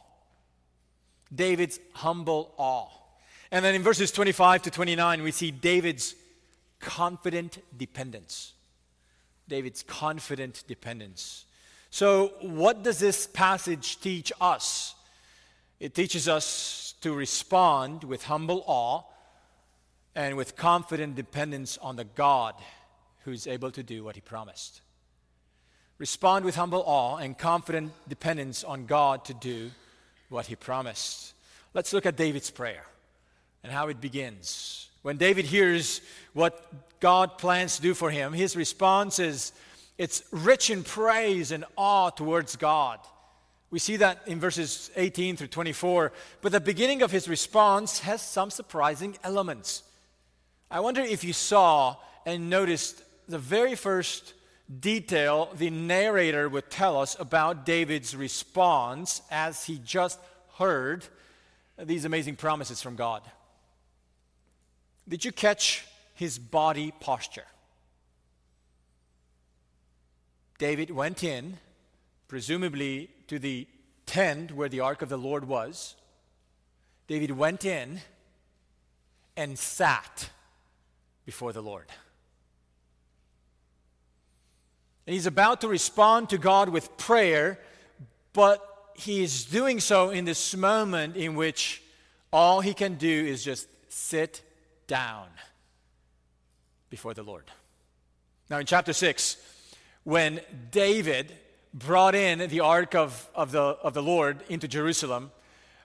David's 1.34 1.80
humble 1.94 2.54
awe. 2.56 2.88
And 3.50 3.64
then 3.64 3.74
in 3.74 3.82
verses 3.82 4.12
25 4.12 4.62
to 4.62 4.70
29, 4.70 5.22
we 5.22 5.32
see 5.32 5.50
David's 5.50 6.14
confident 6.78 7.58
dependence. 7.76 8.52
David's 9.48 9.82
confident 9.82 10.64
dependence. 10.66 11.45
So, 11.96 12.34
what 12.42 12.82
does 12.82 12.98
this 12.98 13.26
passage 13.26 14.02
teach 14.02 14.30
us? 14.38 14.94
It 15.80 15.94
teaches 15.94 16.28
us 16.28 16.92
to 17.00 17.14
respond 17.14 18.04
with 18.04 18.24
humble 18.24 18.62
awe 18.66 19.00
and 20.14 20.36
with 20.36 20.56
confident 20.56 21.14
dependence 21.14 21.78
on 21.78 21.96
the 21.96 22.04
God 22.04 22.54
who 23.24 23.30
is 23.32 23.46
able 23.46 23.70
to 23.70 23.82
do 23.82 24.04
what 24.04 24.14
he 24.14 24.20
promised. 24.20 24.82
Respond 25.96 26.44
with 26.44 26.54
humble 26.54 26.84
awe 26.84 27.16
and 27.16 27.38
confident 27.38 27.92
dependence 28.10 28.62
on 28.62 28.84
God 28.84 29.24
to 29.24 29.32
do 29.32 29.70
what 30.28 30.44
he 30.44 30.54
promised. 30.54 31.32
Let's 31.72 31.94
look 31.94 32.04
at 32.04 32.14
David's 32.14 32.50
prayer 32.50 32.84
and 33.64 33.72
how 33.72 33.88
it 33.88 34.02
begins. 34.02 34.90
When 35.00 35.16
David 35.16 35.46
hears 35.46 36.02
what 36.34 37.00
God 37.00 37.38
plans 37.38 37.76
to 37.76 37.82
do 37.82 37.94
for 37.94 38.10
him, 38.10 38.34
his 38.34 38.54
response 38.54 39.18
is 39.18 39.52
it's 39.98 40.22
rich 40.30 40.70
in 40.70 40.82
praise 40.82 41.52
and 41.52 41.64
awe 41.76 42.10
towards 42.10 42.56
God. 42.56 43.00
We 43.70 43.78
see 43.78 43.96
that 43.96 44.22
in 44.26 44.38
verses 44.38 44.90
18 44.96 45.36
through 45.36 45.48
24. 45.48 46.12
But 46.40 46.52
the 46.52 46.60
beginning 46.60 47.02
of 47.02 47.10
his 47.10 47.28
response 47.28 48.00
has 48.00 48.22
some 48.22 48.50
surprising 48.50 49.16
elements. 49.24 49.82
I 50.70 50.80
wonder 50.80 51.00
if 51.00 51.24
you 51.24 51.32
saw 51.32 51.96
and 52.24 52.50
noticed 52.50 53.02
the 53.28 53.38
very 53.38 53.74
first 53.74 54.34
detail 54.80 55.48
the 55.56 55.70
narrator 55.70 56.48
would 56.48 56.70
tell 56.70 57.00
us 57.00 57.16
about 57.18 57.64
David's 57.64 58.14
response 58.14 59.22
as 59.30 59.64
he 59.64 59.80
just 59.84 60.18
heard 60.58 61.04
these 61.78 62.04
amazing 62.04 62.36
promises 62.36 62.82
from 62.82 62.96
God. 62.96 63.22
Did 65.08 65.24
you 65.24 65.32
catch 65.32 65.84
his 66.14 66.38
body 66.38 66.92
posture? 67.00 67.44
David 70.58 70.90
went 70.90 71.22
in, 71.22 71.58
presumably 72.28 73.10
to 73.28 73.38
the 73.38 73.66
tent 74.06 74.52
where 74.52 74.68
the 74.68 74.80
ark 74.80 75.02
of 75.02 75.08
the 75.08 75.18
Lord 75.18 75.46
was. 75.46 75.96
David 77.06 77.32
went 77.32 77.64
in 77.64 78.00
and 79.36 79.58
sat 79.58 80.30
before 81.24 81.52
the 81.52 81.62
Lord. 81.62 81.86
And 85.06 85.14
he's 85.14 85.26
about 85.26 85.60
to 85.60 85.68
respond 85.68 86.30
to 86.30 86.38
God 86.38 86.68
with 86.68 86.96
prayer, 86.96 87.60
but 88.32 88.90
he 88.94 89.22
is 89.22 89.44
doing 89.44 89.78
so 89.78 90.10
in 90.10 90.24
this 90.24 90.56
moment 90.56 91.16
in 91.16 91.36
which 91.36 91.82
all 92.32 92.60
he 92.60 92.74
can 92.74 92.94
do 92.94 93.08
is 93.08 93.44
just 93.44 93.68
sit 93.88 94.42
down 94.86 95.28
before 96.90 97.14
the 97.14 97.22
Lord. 97.22 97.44
Now, 98.50 98.58
in 98.58 98.66
chapter 98.66 98.92
6, 98.92 99.36
when 100.06 100.40
David 100.70 101.32
brought 101.74 102.14
in 102.14 102.38
the 102.48 102.60
ark 102.60 102.94
of, 102.94 103.28
of, 103.34 103.50
the, 103.50 103.60
of 103.60 103.92
the 103.92 104.02
Lord 104.02 104.38
into 104.48 104.68
Jerusalem, 104.68 105.32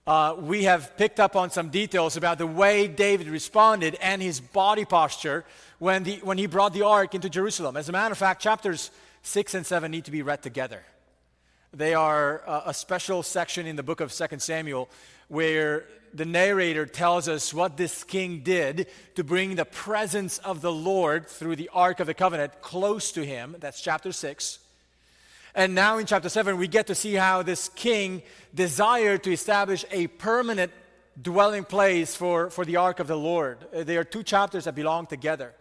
uh, 0.06 0.36
we 0.38 0.66
have 0.66 0.96
picked 0.96 1.20
up 1.20 1.36
on 1.36 1.50
some 1.50 1.70
details 1.70 2.18
about 2.18 2.38
the 2.38 2.46
way 2.46 2.88
David 2.88 3.25
responded 3.28 3.96
and 3.96 4.22
his 4.22 4.40
body 4.40 4.86
posture 4.86 5.44
when, 5.80 6.04
the, 6.04 6.18
when 6.18 6.38
he 6.38 6.46
brought 6.46 6.72
the 6.72 6.86
ark 6.86 7.16
into 7.16 7.32
Jerusalem. 7.32 7.75
As 7.75 7.90
a 7.90 7.92
matter 7.92 8.12
of 8.12 8.18
fact, 8.20 8.44
chapters 8.44 8.92
6 9.24 9.56
and 9.56 9.66
7 9.66 9.90
need 9.90 10.06
to 10.06 10.12
be 10.12 10.22
read 10.22 10.44
together. 10.44 10.84
They 11.74 11.96
are 11.96 12.44
uh, 12.46 12.62
a 12.68 12.75
special 12.75 13.24
section 13.24 13.66
in 13.66 13.75
the 13.75 13.82
book 13.82 14.01
of 14.01 14.13
2 14.13 14.38
Samuel 14.38 14.88
where 15.30 15.86
the 16.13 16.25
narrator 16.25 16.86
tells 16.86 17.27
us 17.27 17.53
what 17.53 17.77
this 17.77 18.03
king 18.03 18.39
did 18.39 18.88
to 19.15 19.24
bring 19.24 19.56
the 19.56 19.65
presence 19.65 20.38
of 20.39 20.62
the 20.62 20.72
Lord 20.72 21.27
through 21.27 21.56
the 21.56 21.70
Ark 21.74 22.00
of 22.00 22.08
the 22.08 22.13
Covenant 22.13 22.62
close 22.62 23.12
to 23.13 23.25
him. 23.25 23.56
That's 23.60 23.82
chapter 23.82 24.12
6. 24.12 24.60
And 25.53 25.75
now 25.75 25.98
in 25.98 26.06
chapter 26.06 26.30
7, 26.30 26.58
we 26.58 26.68
get 26.68 26.88
to 26.88 26.96
see 26.96 27.13
how 27.13 27.44
this 27.44 27.70
king 27.70 28.24
desired 28.53 29.24
to 29.24 29.32
establish 29.32 29.86
a 29.91 30.08
permanent 30.08 30.72
dwelling 31.22 31.65
place 31.65 32.15
for, 32.15 32.50
for 32.50 32.63
the 32.63 32.77
Ark 32.77 33.00
of 33.00 33.08
the 33.08 33.18
Lord. 33.18 33.58
Uh, 33.74 33.84
there 33.84 34.00
are 34.00 34.06
two 34.06 34.24
chapters 34.24 34.65
that 34.65 34.75
belong 34.75 35.08
together. 35.08 35.53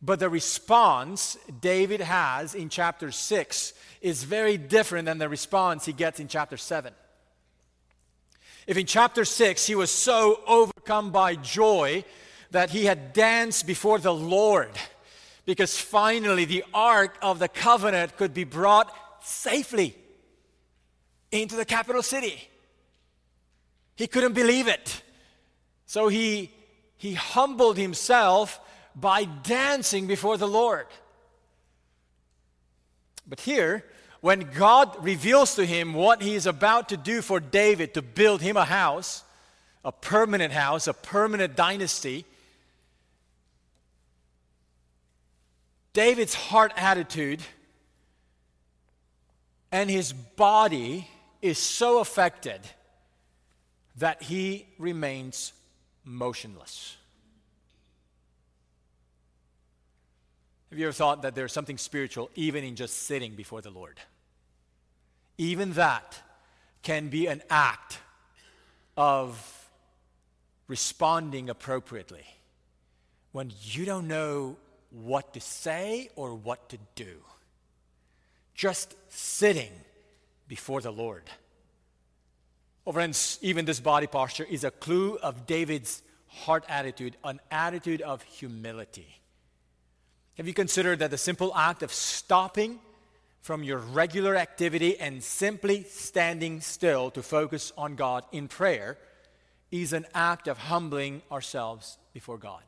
But 0.00 0.18
the 0.18 0.28
response 0.28 1.36
David 1.60 2.00
has 2.00 2.54
in 2.54 2.68
chapter 2.68 3.12
6 3.12 3.72
is 4.00 4.24
very 4.24 4.56
different 4.56 5.06
than 5.06 5.18
the 5.18 5.28
response 5.28 5.84
he 5.84 5.92
gets 5.92 6.18
in 6.18 6.26
chapter 6.26 6.56
7. 6.56 6.92
If 8.66 8.76
in 8.76 8.86
chapter 8.86 9.24
6 9.24 9.66
he 9.66 9.74
was 9.74 9.90
so 9.90 10.40
overcome 10.46 11.10
by 11.10 11.34
joy 11.36 12.04
that 12.50 12.70
he 12.70 12.84
had 12.84 13.12
danced 13.12 13.66
before 13.66 13.98
the 13.98 14.14
Lord 14.14 14.70
because 15.44 15.76
finally 15.76 16.44
the 16.44 16.64
ark 16.72 17.16
of 17.22 17.38
the 17.38 17.48
covenant 17.48 18.16
could 18.16 18.32
be 18.32 18.44
brought 18.44 18.94
safely 19.24 19.96
into 21.30 21.56
the 21.56 21.64
capital 21.64 22.02
city. 22.02 22.48
He 23.96 24.06
couldn't 24.06 24.34
believe 24.34 24.68
it. 24.68 25.02
So 25.86 26.08
he, 26.08 26.50
he 26.96 27.14
humbled 27.14 27.76
himself 27.76 28.60
by 28.94 29.24
dancing 29.24 30.06
before 30.06 30.36
the 30.36 30.48
Lord. 30.48 30.86
But 33.26 33.40
here, 33.40 33.84
when 34.22 34.48
God 34.54 35.04
reveals 35.04 35.56
to 35.56 35.66
him 35.66 35.94
what 35.94 36.22
he 36.22 36.36
is 36.36 36.46
about 36.46 36.90
to 36.90 36.96
do 36.96 37.22
for 37.22 37.40
David 37.40 37.94
to 37.94 38.02
build 38.02 38.40
him 38.40 38.56
a 38.56 38.64
house, 38.64 39.24
a 39.84 39.90
permanent 39.90 40.52
house, 40.52 40.86
a 40.86 40.94
permanent 40.94 41.56
dynasty, 41.56 42.24
David's 45.92 46.34
heart 46.34 46.72
attitude 46.76 47.40
and 49.72 49.90
his 49.90 50.12
body 50.12 51.08
is 51.42 51.58
so 51.58 51.98
affected 51.98 52.60
that 53.96 54.22
he 54.22 54.66
remains 54.78 55.52
motionless. 56.04 56.96
Have 60.70 60.78
you 60.78 60.86
ever 60.86 60.92
thought 60.92 61.22
that 61.22 61.34
there's 61.34 61.52
something 61.52 61.76
spiritual 61.76 62.30
even 62.36 62.62
in 62.62 62.76
just 62.76 62.98
sitting 62.98 63.34
before 63.34 63.60
the 63.60 63.70
Lord? 63.70 63.98
Even 65.38 65.72
that 65.74 66.20
can 66.82 67.08
be 67.08 67.26
an 67.26 67.42
act 67.48 67.98
of 68.96 69.68
responding 70.68 71.48
appropriately 71.48 72.24
when 73.32 73.52
you 73.62 73.84
don't 73.84 74.08
know 74.08 74.56
what 74.90 75.34
to 75.34 75.40
say 75.40 76.10
or 76.16 76.34
what 76.34 76.68
to 76.68 76.78
do. 76.94 77.16
Just 78.54 78.94
sitting 79.08 79.72
before 80.48 80.80
the 80.80 80.92
Lord. 80.92 81.24
Oh, 82.86 82.92
friends, 82.92 83.38
even 83.42 83.64
this 83.64 83.80
body 83.80 84.06
posture 84.06 84.44
is 84.44 84.64
a 84.64 84.70
clue 84.70 85.16
of 85.16 85.46
David's 85.46 86.02
heart 86.26 86.64
attitude, 86.68 87.16
an 87.24 87.40
attitude 87.50 88.02
of 88.02 88.22
humility. 88.22 89.20
Have 90.36 90.48
you 90.48 90.54
considered 90.54 90.98
that 90.98 91.10
the 91.10 91.18
simple 91.18 91.54
act 91.54 91.82
of 91.82 91.92
stopping 91.92 92.80
from 93.42 93.64
your 93.64 93.78
regular 93.78 94.36
activity 94.36 94.98
and 94.98 95.22
simply 95.22 95.82
standing 95.82 96.60
still 96.60 97.10
to 97.10 97.22
focus 97.22 97.72
on 97.76 97.96
God 97.96 98.24
in 98.32 98.48
prayer 98.48 98.96
is 99.70 99.92
an 99.92 100.06
act 100.14 100.46
of 100.46 100.56
humbling 100.56 101.22
ourselves 101.30 101.98
before 102.14 102.38
God? 102.38 102.62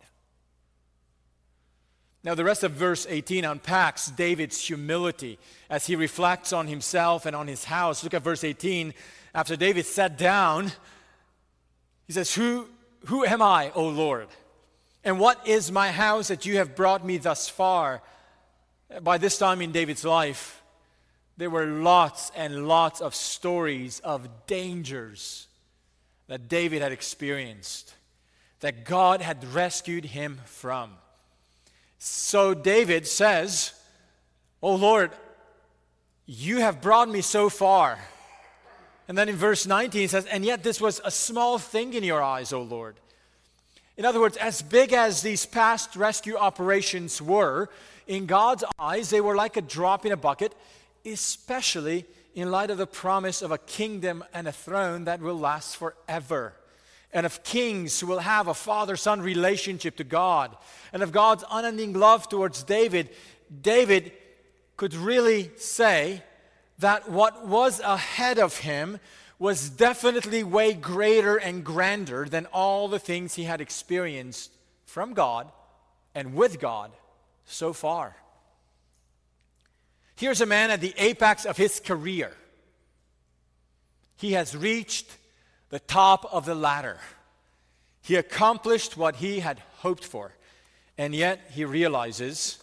Now, 2.24 2.34
the 2.34 2.44
rest 2.44 2.64
of 2.64 2.72
verse 2.72 3.06
18 3.08 3.44
unpacks 3.44 4.10
David's 4.10 4.60
humility 4.60 5.38
as 5.70 5.86
he 5.86 5.94
reflects 5.94 6.52
on 6.52 6.66
himself 6.66 7.26
and 7.26 7.36
on 7.36 7.46
his 7.46 7.64
house. 7.64 8.02
Look 8.02 8.14
at 8.14 8.22
verse 8.22 8.42
18 8.42 8.94
after 9.34 9.56
David 9.56 9.84
sat 9.84 10.16
down, 10.16 10.72
he 12.06 12.12
says, 12.12 12.34
Who, 12.34 12.66
who 13.06 13.24
am 13.24 13.42
I, 13.42 13.70
O 13.74 13.86
Lord? 13.88 14.28
And 15.04 15.20
what 15.20 15.46
is 15.46 15.70
my 15.70 15.90
house 15.92 16.28
that 16.28 16.46
you 16.46 16.56
have 16.56 16.74
brought 16.74 17.04
me 17.04 17.18
thus 17.18 17.48
far? 17.48 18.00
By 19.02 19.18
this 19.18 19.36
time 19.36 19.60
in 19.60 19.70
David's 19.70 20.04
life, 20.04 20.62
there 21.36 21.50
were 21.50 21.66
lots 21.66 22.30
and 22.36 22.68
lots 22.68 23.00
of 23.00 23.14
stories 23.14 24.00
of 24.00 24.28
dangers 24.46 25.48
that 26.28 26.48
David 26.48 26.80
had 26.80 26.92
experienced, 26.92 27.94
that 28.60 28.84
God 28.84 29.20
had 29.20 29.44
rescued 29.52 30.04
him 30.04 30.40
from. 30.44 30.90
So 31.98 32.54
David 32.54 33.06
says, 33.06 33.72
Oh 34.62 34.76
Lord, 34.76 35.10
you 36.26 36.58
have 36.60 36.80
brought 36.80 37.08
me 37.08 37.20
so 37.20 37.48
far. 37.48 37.98
And 39.08 39.18
then 39.18 39.28
in 39.28 39.36
verse 39.36 39.66
19, 39.66 40.00
he 40.00 40.06
says, 40.06 40.24
And 40.26 40.44
yet 40.44 40.62
this 40.62 40.80
was 40.80 41.00
a 41.04 41.10
small 41.10 41.58
thing 41.58 41.92
in 41.92 42.02
your 42.02 42.22
eyes, 42.22 42.52
O 42.52 42.62
Lord. 42.62 42.96
In 43.96 44.04
other 44.04 44.20
words, 44.20 44.36
as 44.38 44.62
big 44.62 44.92
as 44.92 45.22
these 45.22 45.46
past 45.46 45.94
rescue 45.94 46.36
operations 46.36 47.20
were, 47.20 47.68
in 48.06 48.26
God's 48.26 48.64
eyes, 48.78 49.10
they 49.10 49.20
were 49.20 49.36
like 49.36 49.56
a 49.56 49.62
drop 49.62 50.04
in 50.04 50.12
a 50.12 50.16
bucket, 50.16 50.54
especially 51.04 52.06
in 52.34 52.50
light 52.50 52.70
of 52.70 52.78
the 52.78 52.86
promise 52.86 53.42
of 53.42 53.50
a 53.50 53.58
kingdom 53.58 54.24
and 54.32 54.48
a 54.48 54.52
throne 54.52 55.04
that 55.04 55.20
will 55.20 55.38
last 55.38 55.76
forever. 55.76 56.54
And 57.12 57.24
of 57.24 57.44
kings 57.44 58.00
who 58.00 58.08
will 58.08 58.18
have 58.18 58.48
a 58.48 58.54
father 58.54 58.96
son 58.96 59.22
relationship 59.22 59.96
to 59.96 60.04
God, 60.04 60.56
and 60.92 61.02
of 61.02 61.12
God's 61.12 61.44
unending 61.50 61.92
love 61.92 62.28
towards 62.28 62.64
David, 62.64 63.10
David 63.62 64.12
could 64.76 64.94
really 64.94 65.52
say, 65.56 66.22
that 66.78 67.08
what 67.08 67.46
was 67.46 67.80
ahead 67.80 68.38
of 68.38 68.58
him 68.58 68.98
was 69.38 69.70
definitely 69.70 70.42
way 70.42 70.72
greater 70.72 71.36
and 71.36 71.64
grander 71.64 72.24
than 72.24 72.46
all 72.46 72.88
the 72.88 72.98
things 72.98 73.34
he 73.34 73.44
had 73.44 73.60
experienced 73.60 74.50
from 74.84 75.12
God 75.12 75.50
and 76.14 76.34
with 76.34 76.60
God 76.60 76.92
so 77.44 77.72
far. 77.72 78.16
Here's 80.16 80.40
a 80.40 80.46
man 80.46 80.70
at 80.70 80.80
the 80.80 80.94
apex 80.96 81.44
of 81.44 81.56
his 81.56 81.80
career. 81.80 82.32
He 84.16 84.32
has 84.32 84.56
reached 84.56 85.16
the 85.70 85.80
top 85.80 86.32
of 86.32 86.46
the 86.46 86.54
ladder. 86.54 86.98
He 88.02 88.16
accomplished 88.16 88.96
what 88.96 89.16
he 89.16 89.40
had 89.40 89.60
hoped 89.78 90.04
for, 90.04 90.32
and 90.96 91.14
yet 91.14 91.40
he 91.52 91.64
realizes 91.64 92.58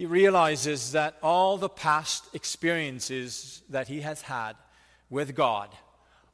he 0.00 0.06
realizes 0.06 0.92
that 0.92 1.18
all 1.22 1.58
the 1.58 1.68
past 1.68 2.34
experiences 2.34 3.60
that 3.68 3.86
he 3.88 4.00
has 4.00 4.22
had 4.22 4.56
with 5.10 5.34
God 5.34 5.68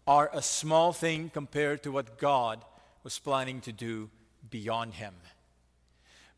are 0.06 0.30
a 0.32 0.40
small 0.40 0.92
thing 0.92 1.30
compared 1.34 1.82
to 1.82 1.90
what 1.90 2.16
God 2.16 2.64
was 3.02 3.18
planning 3.18 3.60
to 3.62 3.72
do 3.72 4.08
beyond 4.48 4.94
him. 4.94 5.14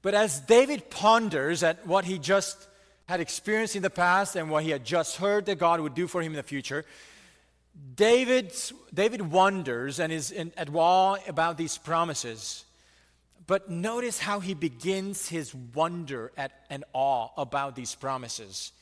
But 0.01 0.15
as 0.15 0.41
David 0.41 0.89
ponders 0.89 1.63
at 1.63 1.87
what 1.87 2.07
he 2.07 2.19
just 2.19 2.67
had 3.09 3.21
experienced 3.21 3.75
in 3.75 3.83
the 3.83 3.91
past 3.91 4.37
and 4.37 4.51
what 4.51 4.63
he 4.63 4.71
had 4.71 4.85
just 4.85 5.17
heard 5.17 5.47
that 5.47 5.59
God 5.59 5.81
would 5.81 5.95
do 5.95 6.07
for 6.07 6.21
him 6.21 6.33
in 6.33 6.37
the 6.37 6.43
future, 6.43 6.85
David's, 7.95 8.73
David 8.93 9.23
wonders 9.23 9.99
and 9.99 10.13
is 10.13 10.31
in, 10.31 10.53
at 10.59 10.69
awe 10.75 11.17
about 11.27 11.57
these 11.57 11.79
promises. 11.79 12.67
But 13.47 13.71
notice 13.71 14.19
how 14.19 14.41
he 14.41 14.53
begins 14.53 15.27
his 15.27 15.55
wonder 15.55 16.33
at, 16.37 16.53
and 16.69 16.85
awe 16.93 17.29
about 17.39 17.75
these 17.75 17.95
promises. 17.95 18.73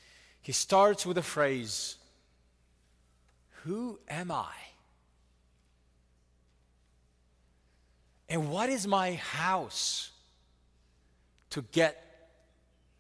He 0.43 0.51
starts 0.51 1.07
with 1.07 1.19
a 1.19 1.23
phrase 1.23 1.95
Who 3.63 4.01
am 4.09 4.33
I? 4.33 4.53
And 8.29 8.51
what 8.51 8.71
is 8.71 8.89
my 8.89 9.15
house 9.15 10.11
to 11.51 11.63
get 11.71 12.06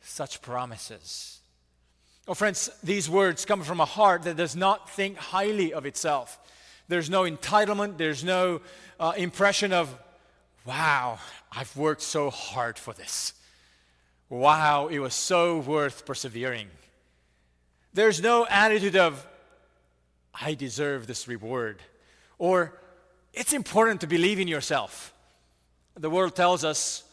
such 0.07 0.41
promises? 0.43 1.41
Oh, 2.29 2.35
friends, 2.35 2.71
these 2.83 3.09
words 3.09 3.45
come 3.45 3.63
from 3.63 3.81
a 3.81 3.85
heart 3.85 4.23
that 4.23 4.37
does 4.37 4.57
not 4.57 4.91
think 4.91 5.17
highly 5.17 5.73
of 5.73 5.87
itself. 5.87 6.39
There's 6.89 7.11
no 7.11 7.23
entitlement, 7.23 7.99
there's 7.99 8.25
no 8.25 8.61
uh, 8.99 9.13
impression 9.17 9.73
of 9.73 9.97
wow, 10.65 11.19
I've 11.53 11.75
worked 11.77 12.03
so 12.03 12.29
hard 12.31 12.79
for 12.79 12.93
this. 12.93 13.33
Wow, 14.29 14.89
it 14.89 14.99
was 14.99 15.15
so 15.15 15.59
worth 15.61 16.05
persevering. 16.05 16.67
There's 17.95 18.21
no 18.21 18.47
attitude 18.51 18.97
of, 18.97 19.25
I 20.35 20.55
deserve 20.55 21.07
this 21.07 21.29
reward, 21.29 21.81
or 22.39 22.79
it's 23.33 23.53
important 23.53 24.01
to 24.01 24.09
believe 24.09 24.41
in 24.41 24.49
yourself. 24.49 25.15
The 25.95 26.11
world 26.11 26.35
tells 26.35 26.65
us 26.65 27.05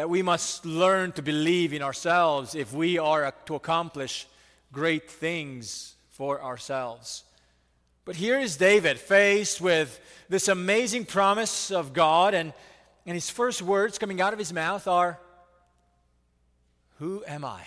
that 0.00 0.08
we 0.08 0.22
must 0.22 0.64
learn 0.64 1.12
to 1.12 1.20
believe 1.20 1.74
in 1.74 1.82
ourselves 1.82 2.54
if 2.54 2.72
we 2.72 2.98
are 2.98 3.34
to 3.44 3.54
accomplish 3.54 4.26
great 4.72 5.10
things 5.10 5.94
for 6.08 6.42
ourselves. 6.42 7.22
But 8.06 8.16
here 8.16 8.40
is 8.40 8.56
David 8.56 8.98
faced 8.98 9.60
with 9.60 10.00
this 10.30 10.48
amazing 10.48 11.04
promise 11.04 11.70
of 11.70 11.92
God 11.92 12.32
and 12.32 12.54
and 13.04 13.14
his 13.14 13.28
first 13.28 13.60
words 13.60 13.98
coming 13.98 14.22
out 14.22 14.32
of 14.32 14.38
his 14.38 14.54
mouth 14.54 14.88
are, 14.88 15.20
Who 16.98 17.22
am 17.26 17.44
I? 17.44 17.60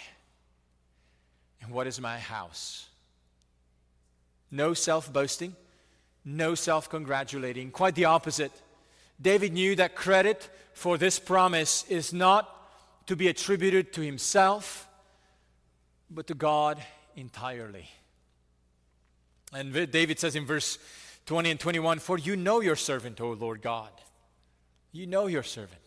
And 1.62 1.69
what 1.69 1.86
is 1.86 2.02
my 2.02 2.17
house? 2.17 2.88
No 4.50 4.74
self 4.74 5.13
boasting, 5.13 5.56
no 6.26 6.56
self 6.56 6.89
congratulating. 6.89 7.69
Quite 7.69 7.93
the 7.93 8.06
opposite. 8.06 8.52
David 9.21 9.54
knew 9.54 9.76
that 9.76 9.95
credit 9.95 10.49
for 10.73 10.97
this 10.97 11.19
promise 11.19 11.86
is 11.89 12.13
not 12.13 12.49
to 13.08 13.15
be 13.15 13.28
attributed 13.28 13.93
to 13.93 14.02
himself, 14.02 14.88
but 16.10 16.28
to 16.28 16.34
God 16.34 16.82
entirely. 17.15 17.89
And 19.54 19.71
David 19.91 20.19
says 20.19 20.36
in 20.36 20.45
verse 20.45 20.80
20 21.26 21.52
and 21.52 21.60
21 21.60 21.99
For 21.99 22.17
you 22.17 22.36
know 22.36 22.60
your 22.60 22.76
servant, 22.76 23.21
O 23.21 23.32
Lord 23.32 23.62
God. 23.62 23.91
You 24.91 25.08
know 25.08 25.28
your 25.28 25.43
servant. 25.43 25.82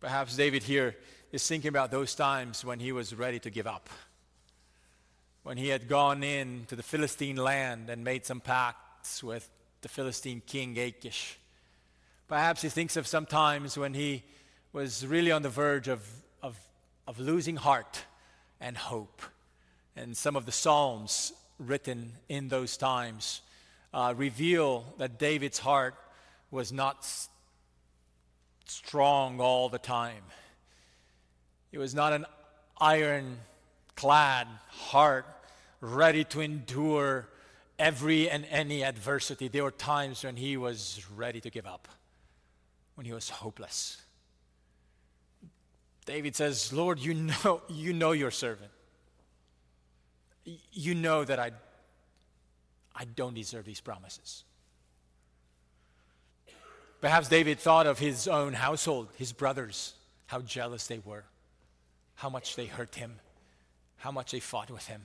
Perhaps 0.00 0.36
David 0.36 0.62
here 0.62 0.96
is 1.32 1.46
thinking 1.46 1.68
about 1.68 1.90
those 1.90 2.14
times 2.14 2.64
when 2.64 2.78
he 2.78 2.92
was 2.92 3.14
ready 3.14 3.38
to 3.40 3.50
give 3.50 3.66
up. 3.66 3.90
When 5.42 5.56
he 5.56 5.68
had 5.68 5.88
gone 5.88 6.22
in 6.22 6.66
to 6.68 6.76
the 6.76 6.82
Philistine 6.82 7.36
land 7.36 7.90
and 7.90 8.04
made 8.04 8.24
some 8.24 8.40
pacts 8.40 9.22
with 9.22 9.48
the 9.80 9.88
Philistine 9.88 10.42
king 10.46 10.78
Achish. 10.78 11.38
Perhaps 12.26 12.62
he 12.62 12.68
thinks 12.68 12.96
of 12.96 13.06
some 13.06 13.26
times 13.26 13.78
when 13.78 13.94
he 13.94 14.22
was 14.72 15.06
really 15.06 15.32
on 15.32 15.42
the 15.42 15.48
verge 15.48 15.88
of, 15.88 16.06
of, 16.42 16.58
of 17.06 17.18
losing 17.18 17.56
heart 17.56 18.04
and 18.60 18.76
hope. 18.76 19.22
And 19.96 20.16
some 20.16 20.36
of 20.36 20.46
the 20.46 20.52
Psalms 20.52 21.32
written 21.58 22.12
in 22.28 22.48
those 22.48 22.76
times 22.76 23.40
uh, 23.92 24.14
reveal 24.16 24.84
that 24.98 25.18
David's 25.18 25.58
heart 25.58 25.94
was 26.50 26.72
not 26.72 27.06
strong 28.66 29.40
all 29.40 29.68
the 29.68 29.78
time. 29.78 30.22
It 31.72 31.78
was 31.78 31.94
not 31.94 32.12
an 32.12 32.26
iron 32.80 33.38
clad 33.96 34.46
heart 34.68 35.26
ready 35.80 36.24
to 36.24 36.40
endure 36.40 37.28
every 37.78 38.28
and 38.28 38.44
any 38.50 38.82
adversity, 38.84 39.48
there 39.48 39.64
were 39.64 39.70
times 39.70 40.24
when 40.24 40.36
he 40.36 40.56
was 40.56 41.04
ready 41.14 41.40
to 41.40 41.50
give 41.50 41.66
up, 41.66 41.88
when 42.94 43.06
he 43.06 43.12
was 43.12 43.30
hopeless. 43.30 44.02
David 46.04 46.34
says, 46.34 46.72
Lord, 46.72 46.98
you 46.98 47.14
know, 47.14 47.62
you 47.68 47.92
know 47.92 48.12
your 48.12 48.30
servant. 48.30 48.70
You 50.72 50.94
know 50.94 51.24
that 51.24 51.38
I, 51.38 51.50
I 52.96 53.04
don't 53.04 53.34
deserve 53.34 53.66
these 53.66 53.80
promises. 53.80 54.44
Perhaps 57.00 57.28
David 57.28 57.60
thought 57.60 57.86
of 57.86 57.98
his 57.98 58.26
own 58.26 58.54
household, 58.54 59.08
his 59.16 59.32
brothers, 59.32 59.94
how 60.26 60.40
jealous 60.40 60.86
they 60.86 60.98
were, 61.04 61.24
how 62.16 62.28
much 62.28 62.56
they 62.56 62.66
hurt 62.66 62.94
him, 62.96 63.20
how 63.98 64.10
much 64.10 64.32
they 64.32 64.40
fought 64.40 64.70
with 64.70 64.86
him. 64.86 65.02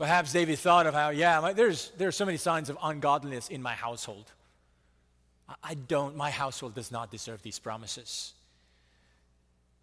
Perhaps 0.00 0.32
David 0.32 0.58
thought 0.58 0.86
of 0.86 0.94
how, 0.94 1.10
yeah, 1.10 1.52
there's, 1.52 1.92
there's 1.98 2.16
so 2.16 2.24
many 2.24 2.38
signs 2.38 2.70
of 2.70 2.78
ungodliness 2.82 3.50
in 3.50 3.60
my 3.60 3.74
household. 3.74 4.32
I 5.62 5.74
don't, 5.74 6.16
my 6.16 6.30
household 6.30 6.74
does 6.74 6.90
not 6.90 7.10
deserve 7.10 7.42
these 7.42 7.58
promises. 7.58 8.32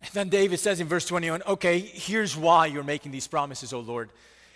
And 0.01 0.09
then 0.13 0.29
David 0.29 0.59
says 0.59 0.79
in 0.79 0.87
verse 0.87 1.05
21, 1.05 1.43
okay, 1.47 1.77
here's 1.77 2.35
why 2.35 2.65
you're 2.65 2.81
making 2.81 3.11
these 3.11 3.27
promises, 3.27 3.73
O 3.73 3.79
Lord. 3.79 4.09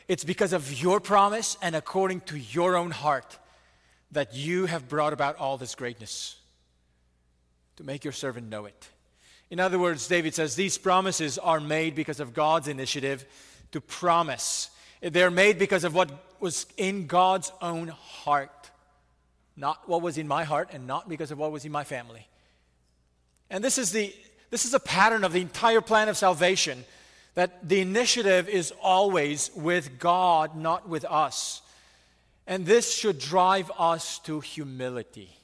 It's 0.07 0.23
because 0.23 0.51
of 0.51 0.81
your 0.81 0.99
promise 0.99 1.57
and 1.61 1.75
according 1.75 2.21
to 2.21 2.39
your 2.39 2.75
own 2.75 2.89
heart 2.89 3.37
that 4.13 4.33
you 4.33 4.65
have 4.65 4.89
brought 4.89 5.13
about 5.13 5.35
all 5.35 5.57
this 5.57 5.75
greatness 5.75 6.37
to 7.75 7.83
make 7.83 8.03
your 8.03 8.13
servant 8.13 8.49
know 8.49 8.65
it. 8.65 8.89
In 9.51 9.59
other 9.59 9.77
words, 9.77 10.07
David 10.07 10.33
says 10.33 10.55
these 10.55 10.79
promises 10.79 11.37
are 11.37 11.59
made 11.59 11.93
because 11.93 12.19
of 12.19 12.33
God's 12.33 12.67
initiative 12.67 13.27
to 13.73 13.79
promise. 13.79 14.71
They're 15.01 15.31
made 15.31 15.57
because 15.57 15.83
of 15.83 15.95
what 15.95 16.11
was 16.39 16.67
in 16.77 17.07
God's 17.07 17.51
own 17.61 17.87
heart, 17.89 18.69
not 19.57 19.87
what 19.89 20.01
was 20.01 20.17
in 20.17 20.27
my 20.27 20.43
heart, 20.43 20.69
and 20.73 20.85
not 20.85 21.09
because 21.09 21.31
of 21.31 21.39
what 21.39 21.51
was 21.51 21.65
in 21.65 21.71
my 21.71 21.83
family. 21.83 22.27
And 23.49 23.63
this 23.63 23.77
is, 23.77 23.91
the, 23.91 24.13
this 24.49 24.65
is 24.65 24.73
a 24.73 24.79
pattern 24.79 25.23
of 25.23 25.33
the 25.33 25.41
entire 25.41 25.81
plan 25.81 26.07
of 26.07 26.17
salvation 26.17 26.85
that 27.33 27.67
the 27.67 27.79
initiative 27.79 28.47
is 28.47 28.73
always 28.81 29.49
with 29.55 29.97
God, 29.97 30.55
not 30.55 30.87
with 30.87 31.05
us. 31.05 31.61
And 32.45 32.65
this 32.65 32.93
should 32.93 33.19
drive 33.19 33.71
us 33.77 34.19
to 34.19 34.39
humility. 34.39 35.37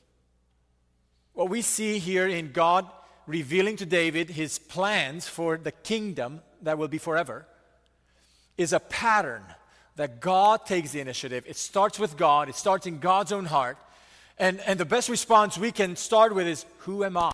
What 1.33 1.49
we 1.49 1.61
see 1.61 1.99
here 1.99 2.27
in 2.27 2.51
God 2.51 2.87
revealing 3.25 3.75
to 3.77 3.85
David 3.85 4.29
his 4.29 4.59
plans 4.59 5.27
for 5.27 5.57
the 5.57 5.71
kingdom 5.71 6.41
that 6.61 6.77
will 6.77 6.87
be 6.87 6.97
forever 6.97 7.45
is 8.57 8.73
a 8.73 8.79
pattern 8.79 9.43
that 9.95 10.19
God 10.19 10.65
takes 10.65 10.91
the 10.91 10.99
initiative. 10.99 11.43
It 11.47 11.57
starts 11.57 11.99
with 11.99 12.17
God, 12.17 12.49
it 12.49 12.55
starts 12.55 12.85
in 12.85 12.99
God's 12.99 13.31
own 13.31 13.45
heart. 13.45 13.77
And, 14.39 14.59
and 14.61 14.79
the 14.79 14.85
best 14.85 15.09
response 15.09 15.57
we 15.57 15.71
can 15.71 15.95
start 15.95 16.35
with 16.35 16.47
is 16.47 16.65
Who 16.79 17.03
am 17.03 17.17
I 17.17 17.31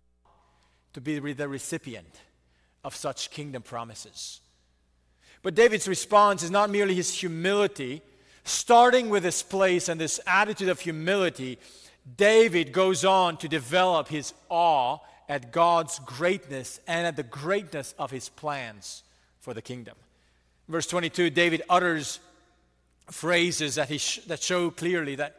to 0.93 1.01
be 1.01 1.19
the 1.33 1.49
recipient 1.49 2.15
of 2.83 2.95
such 2.95 3.29
kingdom 3.31 3.61
promises? 3.61 4.39
But 5.41 5.55
David's 5.55 5.87
response 5.87 6.43
is 6.43 6.51
not 6.51 6.69
merely 6.69 6.95
his 6.95 7.13
humility 7.13 8.01
Starting 8.43 9.09
with 9.09 9.23
this 9.23 9.41
place 9.41 9.87
and 9.87 9.99
this 9.99 10.19
attitude 10.27 10.69
of 10.69 10.79
humility, 10.79 11.57
David 12.17 12.73
goes 12.73 13.05
on 13.05 13.37
to 13.37 13.47
develop 13.47 14.09
his 14.09 14.33
awe 14.49 14.97
at 15.29 15.53
God's 15.53 15.99
greatness 15.99 16.79
and 16.85 17.07
at 17.07 17.15
the 17.15 17.23
greatness 17.23 17.95
of 17.97 18.11
his 18.11 18.27
plans 18.27 19.03
for 19.39 19.53
the 19.53 19.61
kingdom. 19.61 19.95
Verse 20.67 20.87
22, 20.87 21.29
David 21.29 21.61
utters 21.69 22.19
phrases 23.11 23.75
that, 23.75 23.89
he 23.89 23.97
sh- 23.97 24.21
that 24.27 24.41
show 24.41 24.69
clearly 24.69 25.15
that 25.15 25.35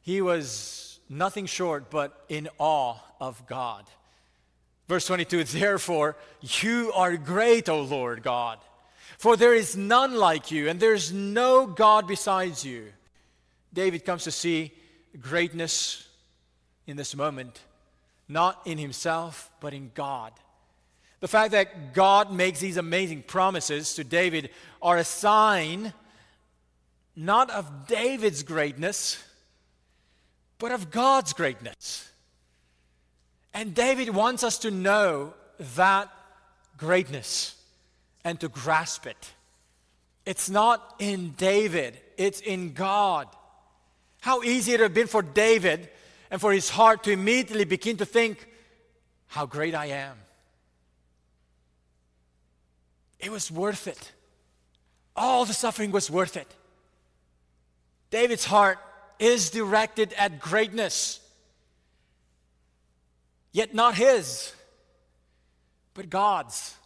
he 0.00 0.20
was 0.22 0.98
nothing 1.08 1.46
short 1.46 1.90
but 1.90 2.24
in 2.28 2.48
awe 2.58 2.96
of 3.20 3.46
God. 3.46 3.84
Verse 4.88 5.06
22, 5.06 5.44
therefore, 5.44 6.16
you 6.40 6.92
are 6.94 7.16
great, 7.16 7.68
O 7.68 7.82
Lord 7.82 8.22
God. 8.22 8.58
For 9.18 9.36
there 9.36 9.54
is 9.54 9.76
none 9.76 10.14
like 10.14 10.50
you, 10.50 10.68
and 10.68 10.78
there's 10.78 11.12
no 11.12 11.66
God 11.66 12.06
besides 12.06 12.64
you. 12.64 12.92
David 13.72 14.04
comes 14.04 14.24
to 14.24 14.30
see 14.30 14.72
greatness 15.20 16.06
in 16.86 16.96
this 16.96 17.16
moment, 17.16 17.60
not 18.28 18.60
in 18.64 18.78
himself, 18.78 19.50
but 19.60 19.74
in 19.74 19.90
God. 19.94 20.32
The 21.26 21.30
fact 21.30 21.50
that 21.50 21.92
God 21.92 22.30
makes 22.30 22.60
these 22.60 22.76
amazing 22.76 23.24
promises 23.24 23.94
to 23.94 24.04
David 24.04 24.48
are 24.80 24.96
a 24.96 25.02
sign 25.02 25.92
not 27.16 27.50
of 27.50 27.88
David's 27.88 28.44
greatness, 28.44 29.20
but 30.60 30.70
of 30.70 30.92
God's 30.92 31.32
greatness. 31.32 32.08
And 33.52 33.74
David 33.74 34.10
wants 34.10 34.44
us 34.44 34.58
to 34.58 34.70
know 34.70 35.34
that 35.74 36.12
greatness 36.76 37.56
and 38.22 38.38
to 38.38 38.48
grasp 38.48 39.04
it. 39.08 39.32
It's 40.26 40.48
not 40.48 40.94
in 41.00 41.30
David, 41.30 41.98
it's 42.16 42.38
in 42.38 42.72
God. 42.72 43.26
How 44.20 44.44
easy 44.44 44.74
it 44.74 44.74
would 44.74 44.84
have 44.84 44.94
been 44.94 45.08
for 45.08 45.22
David 45.22 45.88
and 46.30 46.40
for 46.40 46.52
his 46.52 46.70
heart 46.70 47.02
to 47.02 47.10
immediately 47.10 47.64
begin 47.64 47.96
to 47.96 48.06
think, 48.06 48.46
How 49.26 49.44
great 49.44 49.74
I 49.74 49.86
am. 49.86 50.18
It 53.26 53.32
was 53.32 53.50
worth 53.50 53.88
it. 53.88 54.12
All 55.16 55.44
the 55.44 55.52
suffering 55.52 55.90
was 55.90 56.08
worth 56.08 56.36
it. 56.36 56.46
David's 58.10 58.44
heart 58.44 58.78
is 59.18 59.50
directed 59.50 60.12
at 60.12 60.38
greatness, 60.38 61.18
yet 63.50 63.74
not 63.74 63.96
his, 63.96 64.54
but 65.92 66.08
God's. 66.08 66.76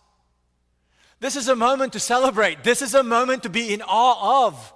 This 1.18 1.36
is 1.36 1.46
a 1.48 1.54
moment 1.56 1.92
to 1.92 2.00
celebrate. 2.00 2.64
This 2.64 2.80
is 2.80 2.94
a 2.94 3.02
moment 3.02 3.42
to 3.42 3.50
be 3.50 3.74
in 3.74 3.82
awe 3.82 4.46
of. 4.46 4.72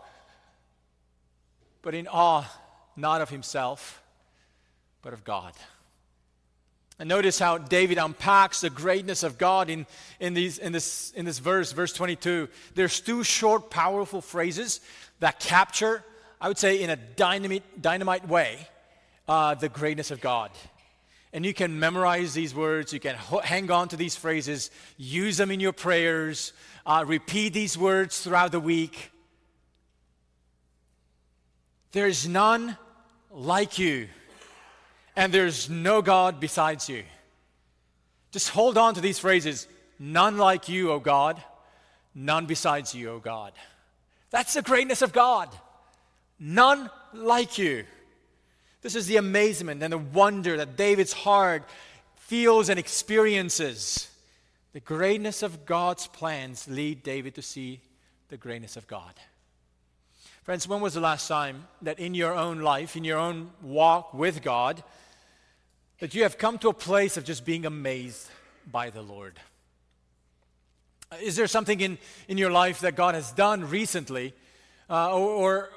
But 1.81 1.95
in 1.95 2.07
awe, 2.09 2.45
not 2.95 3.23
of 3.23 3.31
himself, 3.31 4.03
but 5.01 5.15
of 5.15 5.25
God. 5.25 5.55
And 6.99 7.09
notice 7.09 7.39
how 7.39 7.59
David 7.59 7.99
unpacks 7.99 8.61
the 8.61 8.71
greatness 8.71 9.25
of 9.25 9.37
God 9.37 9.69
in, 9.69 9.87
in, 10.21 10.35
these, 10.35 10.59
in, 10.59 10.73
this, 10.73 11.13
in 11.17 11.25
this 11.25 11.41
verse, 11.41 11.73
verse 11.73 11.93
22. 11.93 12.49
There's 12.75 13.01
two 13.01 13.25
short, 13.25 13.69
powerful 13.69 14.21
phrases 14.21 14.81
that 15.19 15.41
capture, 15.41 16.05
I 16.41 16.49
would 16.49 16.59
say, 16.59 16.83
in 16.83 16.91
a 16.91 16.97
dynamite, 16.97 17.83
dynamite 17.83 18.29
way, 18.29 18.59
uh, 19.27 19.55
the 19.55 19.69
greatness 19.69 20.13
of 20.13 20.21
God. 20.21 20.51
And 21.33 21.45
you 21.45 21.53
can 21.53 21.81
memorize 21.81 22.33
these 22.33 22.55
words, 22.55 22.93
you 22.93 23.01
can 23.01 23.17
ho- 23.17 23.41
hang 23.41 23.69
on 23.73 23.89
to 23.89 23.97
these 23.97 24.15
phrases, 24.15 24.71
use 24.97 25.37
them 25.37 25.51
in 25.51 25.59
your 25.59 25.73
prayers, 25.73 26.53
uh, 26.87 27.05
repeat 27.05 27.53
these 27.53 27.77
words 27.77 28.21
throughout 28.21 28.53
the 28.53 28.61
week. 28.61 29.11
There's 31.91 32.29
none 32.29 32.77
like 33.33 33.81
you, 33.81 34.09
and 35.17 35.33
there's 35.33 35.71
no 35.71 36.03
God 36.03 36.41
besides 36.41 36.89
you. 36.89 37.05
Just 38.33 38.51
hold 38.51 38.77
on 38.77 38.95
to 38.95 39.01
these 39.01 39.19
phrases 39.19 39.69
none 39.99 40.39
like 40.39 40.69
you, 40.69 40.91
O 40.91 40.99
God, 40.99 41.43
none 42.15 42.47
besides 42.47 42.95
you, 42.95 43.11
O 43.11 43.19
God. 43.19 43.53
That's 44.31 44.55
the 44.55 44.63
greatness 44.63 45.03
of 45.03 45.13
God. 45.13 45.49
None 46.41 46.91
like 47.13 47.59
you. 47.59 47.85
This 48.83 48.97
is 48.97 49.07
the 49.07 49.17
amazement 49.17 49.83
and 49.83 49.93
the 49.93 49.99
wonder 49.99 50.57
that 50.57 50.77
David's 50.77 51.13
heart 51.13 51.63
feels 52.17 52.69
and 52.69 52.79
experiences. 52.79 54.11
The 54.73 54.81
greatness 54.81 55.43
of 55.43 55.65
God's 55.65 56.09
plans 56.09 56.67
lead 56.69 57.03
David 57.05 57.37
to 57.37 57.43
see 57.43 57.81
the 58.29 58.37
greatness 58.37 58.77
of 58.77 58.89
God. 58.89 59.15
Friends, 60.43 60.67
when 60.69 60.81
was 60.81 60.95
the 60.95 61.01
last 61.01 61.29
time 61.29 61.69
that 61.81 61.99
in 61.99 62.15
your 62.15 62.35
own 62.35 62.61
life, 62.61 62.97
in 62.97 63.05
your 63.05 63.19
own 63.19 63.51
walk 63.63 64.13
with 64.13 64.43
God, 64.43 64.83
that 66.01 66.15
you 66.15 66.23
have 66.23 66.39
come 66.39 66.59
to 66.59 66.69
a 66.69 66.75
place 66.75 67.17
of 67.17 67.25
just 67.25 67.45
being 67.45 67.67
amazed 67.67 68.29
by 68.71 68.91
the 68.91 69.03
Lord? 69.03 69.39
Is 71.23 71.37
there 71.37 71.47
something 71.47 71.81
in, 71.81 71.99
in 72.29 72.39
your 72.39 72.51
life 72.51 72.81
that 72.81 72.97
God 72.97 73.15
has 73.15 73.33
done 73.33 73.69
recently, 73.69 74.35
uh, 74.91 75.15
or, 75.15 75.29
or, 75.29 75.71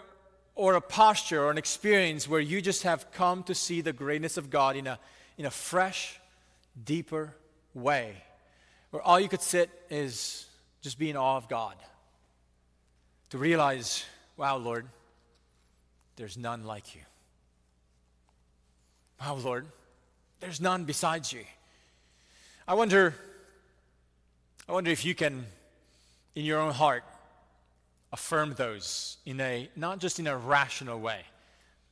or 0.55 0.73
a 0.75 0.81
posture 0.81 1.43
or 1.43 1.51
an 1.51 1.57
experience 1.57 2.27
where 2.27 2.39
you 2.39 2.61
just 2.61 2.83
have 2.83 3.11
come 3.11 3.43
to 3.43 3.55
see 3.55 3.81
the 3.81 3.93
greatness 3.93 4.37
of 4.37 4.49
God 4.49 4.75
in 4.75 4.87
a, 4.87 4.99
in 5.37 5.45
a 5.45 5.51
fresh, 5.51 6.19
deeper 6.83 7.33
way, 7.73 8.15
where 8.89 9.01
all 9.01 9.19
you 9.19 9.29
could 9.29 9.41
sit 9.41 9.69
is 9.89 10.47
just 10.81 10.97
be 10.97 11.09
in 11.09 11.17
awe 11.17 11.37
of 11.37 11.47
God. 11.47 11.75
To 13.31 13.37
realize, 13.37 14.05
wow, 14.37 14.57
Lord, 14.57 14.87
there's 16.15 16.37
none 16.37 16.63
like 16.63 16.95
you. 16.95 17.01
Wow, 19.19 19.35
Lord, 19.35 19.67
there's 20.39 20.61
none 20.61 20.85
besides 20.85 21.33
you. 21.33 21.43
I 22.67 22.73
wonder, 22.73 23.15
I 24.67 24.71
wonder 24.71 24.91
if 24.91 25.05
you 25.05 25.15
can, 25.15 25.45
in 26.35 26.45
your 26.45 26.59
own 26.59 26.73
heart, 26.73 27.03
affirm 28.11 28.53
those 28.53 29.17
in 29.25 29.39
a 29.41 29.69
not 29.75 29.99
just 29.99 30.19
in 30.19 30.27
a 30.27 30.37
rational 30.37 30.99
way, 30.99 31.21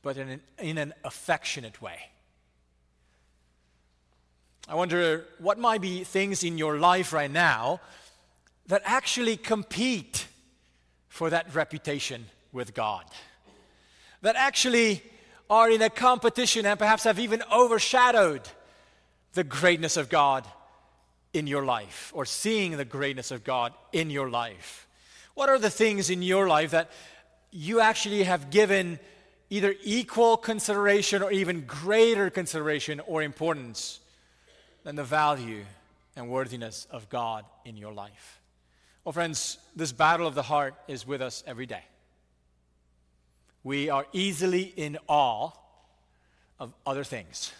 but 0.02 0.16
in 0.16 0.28
an, 0.28 0.40
in 0.58 0.78
an 0.78 0.94
affectionate 1.04 1.82
way. 1.82 1.98
I 4.68 4.74
wonder 4.74 5.26
what 5.38 5.58
might 5.58 5.80
be 5.80 6.04
things 6.04 6.42
in 6.42 6.58
your 6.58 6.78
life 6.78 7.12
right 7.12 7.30
now 7.30 7.80
that 8.66 8.82
actually 8.84 9.36
compete 9.36 10.26
for 11.08 11.30
that 11.30 11.54
reputation 11.54 12.26
with 12.52 12.74
God, 12.74 13.04
that 14.22 14.36
actually 14.36 15.02
are 15.48 15.70
in 15.70 15.82
a 15.82 15.90
competition 15.90 16.66
and 16.66 16.78
perhaps 16.78 17.04
have 17.04 17.18
even 17.18 17.42
overshadowed 17.52 18.42
the 19.34 19.44
greatness 19.44 19.96
of 19.96 20.08
God 20.08 20.46
in 21.32 21.46
your 21.46 21.64
life 21.64 22.12
or 22.14 22.24
seeing 22.24 22.76
the 22.76 22.84
greatness 22.84 23.30
of 23.30 23.44
God 23.44 23.72
in 23.92 24.10
your 24.10 24.30
life. 24.30 24.88
What 25.34 25.48
are 25.48 25.58
the 25.58 25.70
things 25.70 26.08
in 26.10 26.22
your 26.22 26.48
life 26.48 26.70
that 26.70 26.90
you 27.50 27.80
actually 27.80 28.24
have 28.24 28.50
given 28.50 28.98
either 29.50 29.74
equal 29.84 30.36
consideration 30.36 31.22
or 31.22 31.30
even 31.30 31.62
greater 31.66 32.30
consideration 32.30 33.00
or 33.06 33.22
importance 33.22 34.00
than 34.82 34.96
the 34.96 35.04
value 35.04 35.64
and 36.16 36.28
worthiness 36.28 36.86
of 36.90 37.08
God 37.08 37.44
in 37.64 37.76
your 37.76 37.92
life? 37.92 38.40
Well, 39.04 39.12
friends, 39.12 39.58
this 39.76 39.92
battle 39.92 40.26
of 40.26 40.34
the 40.34 40.42
heart 40.42 40.74
is 40.88 41.06
with 41.06 41.22
us 41.22 41.44
every 41.46 41.66
day. 41.66 41.84
We 43.66 43.90
are 43.90 44.06
easily 44.12 44.62
in 44.62 44.96
awe 45.08 45.50
of 46.60 46.72
other 46.86 47.02
things. 47.02 47.52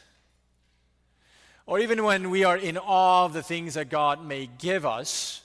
Or 1.66 1.80
even 1.80 2.04
when 2.04 2.30
we 2.30 2.44
are 2.44 2.56
in 2.56 2.78
awe 2.78 3.24
of 3.24 3.32
the 3.32 3.42
things 3.42 3.74
that 3.74 3.90
God 3.90 4.24
may 4.24 4.46
give 4.46 4.86
us, 4.86 5.42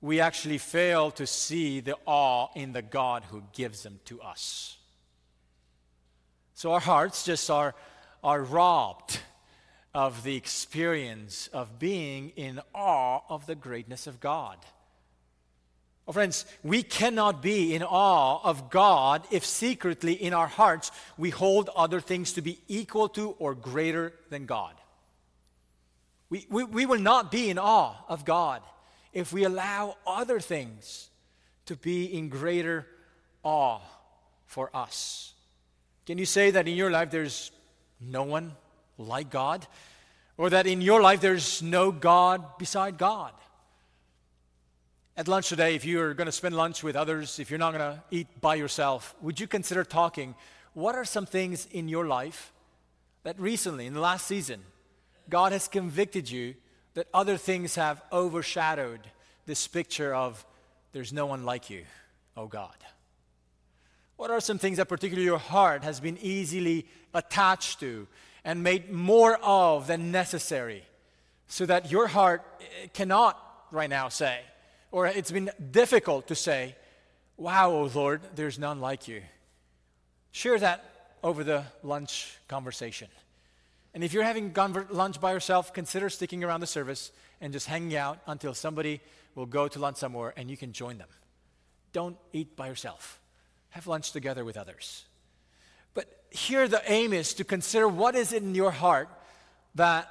we 0.00 0.20
actually 0.20 0.56
fail 0.56 1.10
to 1.10 1.26
see 1.26 1.80
the 1.80 1.98
awe 2.06 2.48
in 2.56 2.72
the 2.72 2.80
God 2.80 3.24
who 3.24 3.42
gives 3.52 3.82
them 3.82 4.00
to 4.06 4.22
us. 4.22 4.78
So 6.54 6.72
our 6.72 6.80
hearts 6.80 7.26
just 7.26 7.50
are, 7.50 7.74
are 8.24 8.40
robbed 8.40 9.20
of 9.92 10.22
the 10.22 10.36
experience 10.36 11.50
of 11.52 11.78
being 11.78 12.30
in 12.36 12.62
awe 12.74 13.20
of 13.28 13.44
the 13.44 13.54
greatness 13.54 14.06
of 14.06 14.18
God. 14.18 14.56
Oh, 16.08 16.12
friends, 16.12 16.46
we 16.64 16.82
cannot 16.82 17.42
be 17.42 17.74
in 17.74 17.82
awe 17.82 18.40
of 18.42 18.70
God 18.70 19.26
if 19.30 19.44
secretly 19.44 20.14
in 20.14 20.32
our 20.32 20.46
hearts 20.46 20.90
we 21.18 21.28
hold 21.28 21.68
other 21.76 22.00
things 22.00 22.32
to 22.32 22.40
be 22.40 22.58
equal 22.66 23.10
to 23.10 23.32
or 23.38 23.54
greater 23.54 24.14
than 24.30 24.46
God. 24.46 24.72
We, 26.30 26.46
we, 26.48 26.64
we 26.64 26.86
will 26.86 26.98
not 26.98 27.30
be 27.30 27.50
in 27.50 27.58
awe 27.58 27.94
of 28.08 28.24
God 28.24 28.62
if 29.12 29.34
we 29.34 29.44
allow 29.44 29.98
other 30.06 30.40
things 30.40 31.10
to 31.66 31.76
be 31.76 32.06
in 32.06 32.30
greater 32.30 32.86
awe 33.42 33.80
for 34.46 34.70
us. 34.74 35.34
Can 36.06 36.16
you 36.16 36.24
say 36.24 36.50
that 36.52 36.66
in 36.66 36.74
your 36.74 36.90
life 36.90 37.10
there's 37.10 37.50
no 38.00 38.22
one 38.22 38.52
like 38.96 39.28
God? 39.28 39.66
Or 40.38 40.48
that 40.48 40.66
in 40.66 40.80
your 40.80 41.02
life 41.02 41.20
there's 41.20 41.60
no 41.62 41.92
God 41.92 42.56
beside 42.56 42.96
God? 42.96 43.32
At 45.18 45.26
lunch 45.26 45.48
today, 45.48 45.74
if 45.74 45.84
you're 45.84 46.14
going 46.14 46.26
to 46.26 46.32
spend 46.32 46.54
lunch 46.54 46.84
with 46.84 46.94
others, 46.94 47.40
if 47.40 47.50
you're 47.50 47.58
not 47.58 47.72
going 47.72 47.92
to 47.92 48.00
eat 48.12 48.28
by 48.40 48.54
yourself, 48.54 49.16
would 49.20 49.40
you 49.40 49.48
consider 49.48 49.82
talking? 49.82 50.36
What 50.74 50.94
are 50.94 51.04
some 51.04 51.26
things 51.26 51.66
in 51.72 51.88
your 51.88 52.06
life 52.06 52.52
that 53.24 53.36
recently, 53.40 53.86
in 53.86 53.94
the 53.94 54.00
last 54.00 54.28
season, 54.28 54.60
God 55.28 55.50
has 55.50 55.66
convicted 55.66 56.30
you 56.30 56.54
that 56.94 57.08
other 57.12 57.36
things 57.36 57.74
have 57.74 58.00
overshadowed 58.12 59.00
this 59.44 59.66
picture 59.66 60.14
of 60.14 60.46
there's 60.92 61.12
no 61.12 61.26
one 61.26 61.44
like 61.44 61.68
you, 61.68 61.82
oh 62.36 62.46
God? 62.46 62.76
What 64.18 64.30
are 64.30 64.40
some 64.40 64.60
things 64.60 64.76
that 64.76 64.86
particularly 64.86 65.26
your 65.26 65.38
heart 65.38 65.82
has 65.82 65.98
been 65.98 66.18
easily 66.18 66.86
attached 67.12 67.80
to 67.80 68.06
and 68.44 68.62
made 68.62 68.92
more 68.92 69.36
of 69.42 69.88
than 69.88 70.12
necessary 70.12 70.84
so 71.48 71.66
that 71.66 71.90
your 71.90 72.06
heart 72.06 72.44
eh, 72.60 72.86
cannot 72.92 73.36
right 73.72 73.90
now 73.90 74.08
say, 74.08 74.42
or 74.90 75.06
it's 75.06 75.30
been 75.30 75.50
difficult 75.70 76.28
to 76.28 76.34
say, 76.34 76.76
Wow, 77.36 77.70
oh 77.70 77.90
Lord, 77.94 78.20
there's 78.34 78.58
none 78.58 78.80
like 78.80 79.06
you. 79.06 79.22
Share 80.32 80.58
that 80.58 80.84
over 81.22 81.44
the 81.44 81.64
lunch 81.84 82.36
conversation. 82.48 83.08
And 83.94 84.04
if 84.04 84.12
you're 84.12 84.24
having 84.24 84.52
lunch 84.90 85.20
by 85.20 85.32
yourself, 85.32 85.72
consider 85.72 86.10
sticking 86.10 86.44
around 86.44 86.60
the 86.60 86.66
service 86.66 87.12
and 87.40 87.52
just 87.52 87.66
hanging 87.66 87.96
out 87.96 88.18
until 88.26 88.54
somebody 88.54 89.00
will 89.34 89.46
go 89.46 89.68
to 89.68 89.78
lunch 89.78 89.96
somewhere 89.96 90.34
and 90.36 90.50
you 90.50 90.56
can 90.56 90.72
join 90.72 90.98
them. 90.98 91.08
Don't 91.92 92.16
eat 92.32 92.56
by 92.56 92.68
yourself, 92.68 93.20
have 93.70 93.86
lunch 93.86 94.12
together 94.12 94.44
with 94.44 94.56
others. 94.56 95.04
But 95.94 96.06
here 96.30 96.68
the 96.68 96.82
aim 96.90 97.12
is 97.12 97.34
to 97.34 97.44
consider 97.44 97.88
what 97.88 98.14
is 98.14 98.32
in 98.32 98.54
your 98.54 98.70
heart 98.70 99.08
that 99.74 100.08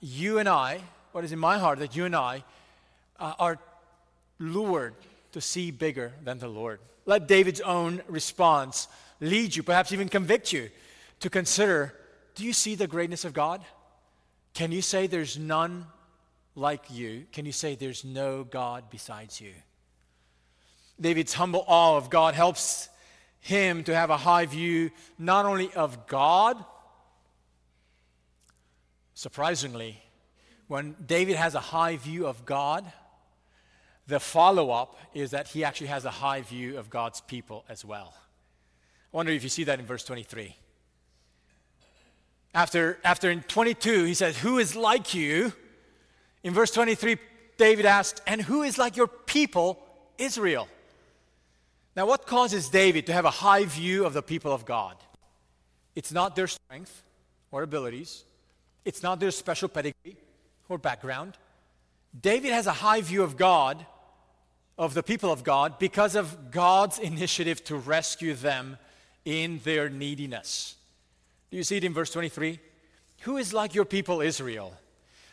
you 0.00 0.38
and 0.38 0.48
I, 0.48 0.80
what 1.12 1.24
is 1.24 1.32
in 1.32 1.38
my 1.38 1.58
heart 1.58 1.80
that 1.80 1.94
you 1.94 2.04
and 2.04 2.16
I 2.16 2.44
uh, 3.18 3.34
are 3.38 3.58
lured 4.40 4.94
to 5.32 5.40
see 5.40 5.70
bigger 5.70 6.12
than 6.24 6.38
the 6.38 6.48
Lord. 6.48 6.80
Let 7.06 7.28
David's 7.28 7.60
own 7.60 8.02
response 8.08 8.88
lead 9.20 9.54
you, 9.54 9.62
perhaps 9.62 9.92
even 9.92 10.08
convict 10.08 10.52
you, 10.52 10.70
to 11.20 11.30
consider 11.30 11.94
do 12.34 12.44
you 12.44 12.52
see 12.52 12.74
the 12.74 12.86
greatness 12.86 13.24
of 13.24 13.32
God? 13.32 13.62
Can 14.54 14.72
you 14.72 14.82
say 14.82 15.06
there's 15.06 15.38
none 15.38 15.86
like 16.54 16.90
you? 16.90 17.26
Can 17.32 17.44
you 17.44 17.52
say 17.52 17.74
there's 17.74 18.04
no 18.04 18.44
God 18.44 18.84
besides 18.90 19.40
you? 19.40 19.52
David's 21.00 21.34
humble 21.34 21.64
awe 21.66 21.96
of 21.96 22.10
God 22.10 22.34
helps 22.34 22.88
him 23.40 23.84
to 23.84 23.94
have 23.94 24.10
a 24.10 24.16
high 24.16 24.46
view 24.46 24.90
not 25.18 25.46
only 25.46 25.72
of 25.72 26.06
God, 26.06 26.62
surprisingly, 29.14 30.00
when 30.68 30.94
David 31.04 31.36
has 31.36 31.54
a 31.54 31.60
high 31.60 31.96
view 31.96 32.26
of 32.26 32.44
God, 32.44 32.90
the 34.10 34.20
follow 34.20 34.70
up 34.70 34.98
is 35.14 35.30
that 35.30 35.48
he 35.48 35.64
actually 35.64 35.86
has 35.86 36.04
a 36.04 36.10
high 36.10 36.42
view 36.42 36.78
of 36.78 36.90
God's 36.90 37.20
people 37.22 37.64
as 37.68 37.84
well. 37.84 38.12
I 39.12 39.16
wonder 39.16 39.32
if 39.32 39.42
you 39.42 39.48
see 39.48 39.64
that 39.64 39.80
in 39.80 39.86
verse 39.86 40.04
23. 40.04 40.54
After, 42.52 42.98
after 43.04 43.30
in 43.30 43.42
22, 43.42 44.04
he 44.04 44.14
says, 44.14 44.36
Who 44.38 44.58
is 44.58 44.76
like 44.76 45.14
you? 45.14 45.52
In 46.42 46.52
verse 46.52 46.70
23, 46.72 47.16
David 47.56 47.86
asked, 47.86 48.20
And 48.26 48.42
who 48.42 48.62
is 48.62 48.76
like 48.76 48.96
your 48.96 49.06
people, 49.06 49.82
Israel? 50.18 50.68
Now, 51.96 52.06
what 52.06 52.26
causes 52.26 52.68
David 52.68 53.06
to 53.06 53.12
have 53.12 53.24
a 53.24 53.30
high 53.30 53.64
view 53.64 54.04
of 54.04 54.12
the 54.12 54.22
people 54.22 54.52
of 54.52 54.64
God? 54.64 54.96
It's 55.94 56.12
not 56.12 56.36
their 56.36 56.46
strength 56.46 57.02
or 57.50 57.62
abilities, 57.62 58.24
it's 58.84 59.02
not 59.02 59.20
their 59.20 59.30
special 59.30 59.68
pedigree 59.68 60.16
or 60.68 60.78
background. 60.78 61.36
David 62.18 62.52
has 62.52 62.66
a 62.66 62.72
high 62.72 63.00
view 63.00 63.22
of 63.22 63.36
God 63.36 63.84
of 64.80 64.94
the 64.94 65.02
people 65.02 65.30
of 65.30 65.44
God 65.44 65.78
because 65.78 66.16
of 66.16 66.50
God's 66.50 66.98
initiative 66.98 67.62
to 67.64 67.76
rescue 67.76 68.32
them 68.32 68.78
in 69.26 69.60
their 69.62 69.90
neediness. 69.90 70.74
Do 71.50 71.58
you 71.58 71.64
see 71.64 71.76
it 71.76 71.84
in 71.84 71.92
verse 71.92 72.10
23? 72.10 72.58
Who 73.20 73.36
is 73.36 73.52
like 73.52 73.74
your 73.74 73.84
people 73.84 74.22
Israel? 74.22 74.72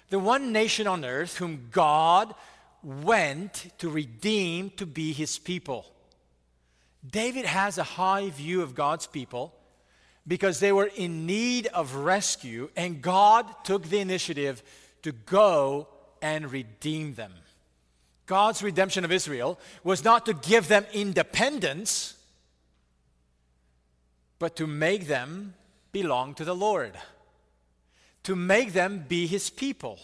The 0.10 0.20
one 0.20 0.52
nation 0.52 0.86
on 0.86 1.06
earth 1.06 1.38
whom 1.38 1.70
God 1.72 2.36
went 2.84 3.72
to 3.78 3.90
redeem 3.90 4.70
to 4.72 4.86
be 4.86 5.14
his 5.14 5.40
people. 5.40 5.86
David 7.10 7.46
has 7.46 7.78
a 7.78 7.84
high 7.84 8.30
view 8.30 8.62
of 8.62 8.76
God's 8.76 9.08
people 9.08 9.54
because 10.28 10.60
they 10.60 10.74
were 10.74 10.92
in 10.98 11.26
need 11.26 11.68
of 11.68 11.96
rescue, 11.96 12.70
and 12.76 13.02
God 13.02 13.46
took 13.64 13.84
the 13.84 14.00
initiative 14.00 14.62
to 15.04 15.14
go 15.14 15.88
and 16.22 16.52
redeem 16.52 17.14
them. 17.14 17.32
God's 18.28 18.62
redemption 18.62 19.04
of 19.06 19.12
Israel 19.12 19.58
was 19.84 20.04
not 20.04 20.26
to 20.26 20.34
give 20.34 20.68
them 20.68 20.86
independence, 20.94 22.14
but 24.38 24.58
to 24.58 24.68
make 24.68 25.08
them 25.08 25.56
belong 25.92 26.36
to 26.36 26.46
the 26.46 26.56
Lord, 26.56 26.94
to 28.24 28.36
make 28.36 28.74
them 28.74 29.06
be 29.08 29.26
his 29.26 29.50
people. 29.50 29.98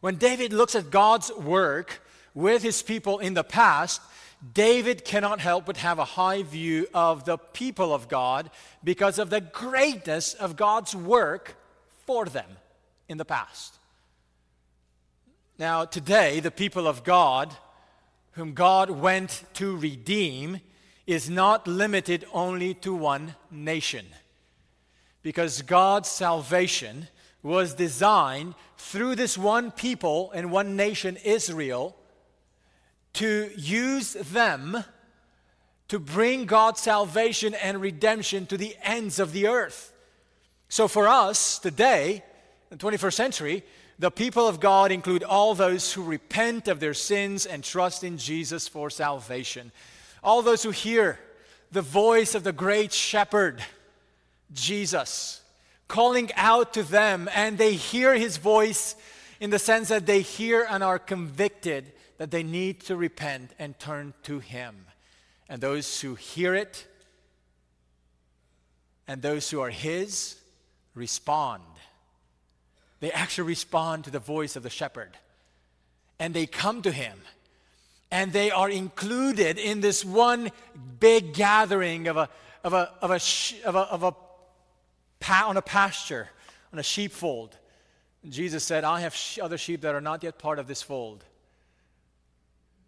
When 0.00 0.16
David 0.16 0.52
looks 0.52 0.74
at 0.74 0.90
God's 0.90 1.32
work 1.32 2.02
with 2.34 2.62
his 2.62 2.82
people 2.82 3.20
in 3.20 3.34
the 3.34 3.44
past, 3.44 4.02
David 4.52 5.04
cannot 5.04 5.40
help 5.40 5.64
but 5.66 5.78
have 5.78 5.98
a 5.98 6.04
high 6.04 6.42
view 6.42 6.88
of 6.92 7.24
the 7.24 7.38
people 7.38 7.94
of 7.94 8.08
God 8.08 8.50
because 8.82 9.18
of 9.18 9.30
the 9.30 9.40
greatness 9.40 10.34
of 10.34 10.56
God's 10.56 10.94
work 10.94 11.56
for 12.04 12.26
them 12.26 12.50
in 13.08 13.16
the 13.16 13.24
past. 13.24 13.78
Now, 15.56 15.84
today, 15.84 16.40
the 16.40 16.50
people 16.50 16.88
of 16.88 17.04
God, 17.04 17.54
whom 18.32 18.54
God 18.54 18.90
went 18.90 19.44
to 19.54 19.76
redeem, 19.76 20.60
is 21.06 21.30
not 21.30 21.68
limited 21.68 22.24
only 22.32 22.74
to 22.74 22.92
one 22.92 23.36
nation. 23.52 24.04
Because 25.22 25.62
God's 25.62 26.08
salvation 26.08 27.06
was 27.40 27.74
designed 27.74 28.54
through 28.78 29.14
this 29.14 29.38
one 29.38 29.70
people 29.70 30.32
and 30.32 30.50
one 30.50 30.74
nation, 30.74 31.18
Israel, 31.24 31.94
to 33.12 33.48
use 33.56 34.14
them 34.14 34.82
to 35.86 36.00
bring 36.00 36.46
God's 36.46 36.80
salvation 36.80 37.54
and 37.54 37.80
redemption 37.80 38.46
to 38.46 38.56
the 38.56 38.74
ends 38.82 39.20
of 39.20 39.32
the 39.32 39.46
earth. 39.46 39.92
So 40.68 40.88
for 40.88 41.06
us 41.06 41.60
today, 41.60 42.24
in 42.72 42.78
the 42.78 42.84
21st 42.84 43.12
century, 43.12 43.62
the 43.98 44.10
people 44.10 44.48
of 44.48 44.60
God 44.60 44.90
include 44.90 45.22
all 45.22 45.54
those 45.54 45.92
who 45.92 46.02
repent 46.02 46.68
of 46.68 46.80
their 46.80 46.94
sins 46.94 47.46
and 47.46 47.62
trust 47.62 48.02
in 48.02 48.18
Jesus 48.18 48.66
for 48.66 48.90
salvation. 48.90 49.70
All 50.22 50.42
those 50.42 50.62
who 50.62 50.70
hear 50.70 51.18
the 51.70 51.82
voice 51.82 52.34
of 52.34 52.44
the 52.44 52.52
great 52.52 52.92
shepherd, 52.92 53.62
Jesus, 54.52 55.42
calling 55.88 56.30
out 56.34 56.74
to 56.74 56.82
them, 56.82 57.28
and 57.34 57.58
they 57.58 57.74
hear 57.74 58.14
his 58.14 58.36
voice 58.36 58.96
in 59.40 59.50
the 59.50 59.58
sense 59.58 59.88
that 59.88 60.06
they 60.06 60.20
hear 60.20 60.66
and 60.68 60.82
are 60.82 60.98
convicted 60.98 61.92
that 62.18 62.30
they 62.30 62.42
need 62.42 62.80
to 62.80 62.96
repent 62.96 63.52
and 63.58 63.78
turn 63.78 64.14
to 64.22 64.38
him. 64.38 64.86
And 65.48 65.60
those 65.60 66.00
who 66.00 66.14
hear 66.14 66.54
it 66.54 66.86
and 69.06 69.20
those 69.20 69.50
who 69.50 69.60
are 69.60 69.70
his 69.70 70.36
respond. 70.94 71.62
They 73.04 73.12
actually 73.12 73.48
respond 73.48 74.04
to 74.04 74.10
the 74.10 74.18
voice 74.18 74.56
of 74.56 74.62
the 74.62 74.70
shepherd. 74.70 75.10
And 76.18 76.32
they 76.32 76.46
come 76.46 76.80
to 76.80 76.90
him. 76.90 77.18
And 78.10 78.32
they 78.32 78.50
are 78.50 78.70
included 78.70 79.58
in 79.58 79.82
this 79.82 80.06
one 80.06 80.50
big 81.00 81.34
gathering 81.34 82.08
of 82.08 82.16
a, 82.16 82.30
of 82.64 82.72
a, 82.72 82.90
of 83.02 83.10
a, 83.10 83.20
of 83.66 83.74
a, 83.74 83.78
of 83.80 84.02
a 84.04 84.14
on 85.44 85.58
a 85.58 85.60
pasture, 85.60 86.30
on 86.72 86.78
a 86.78 86.82
sheepfold. 86.82 87.54
And 88.22 88.32
Jesus 88.32 88.64
said, 88.64 88.84
I 88.84 89.00
have 89.00 89.14
other 89.42 89.58
sheep 89.58 89.82
that 89.82 89.94
are 89.94 90.00
not 90.00 90.22
yet 90.22 90.38
part 90.38 90.58
of 90.58 90.66
this 90.66 90.80
fold. 90.80 91.26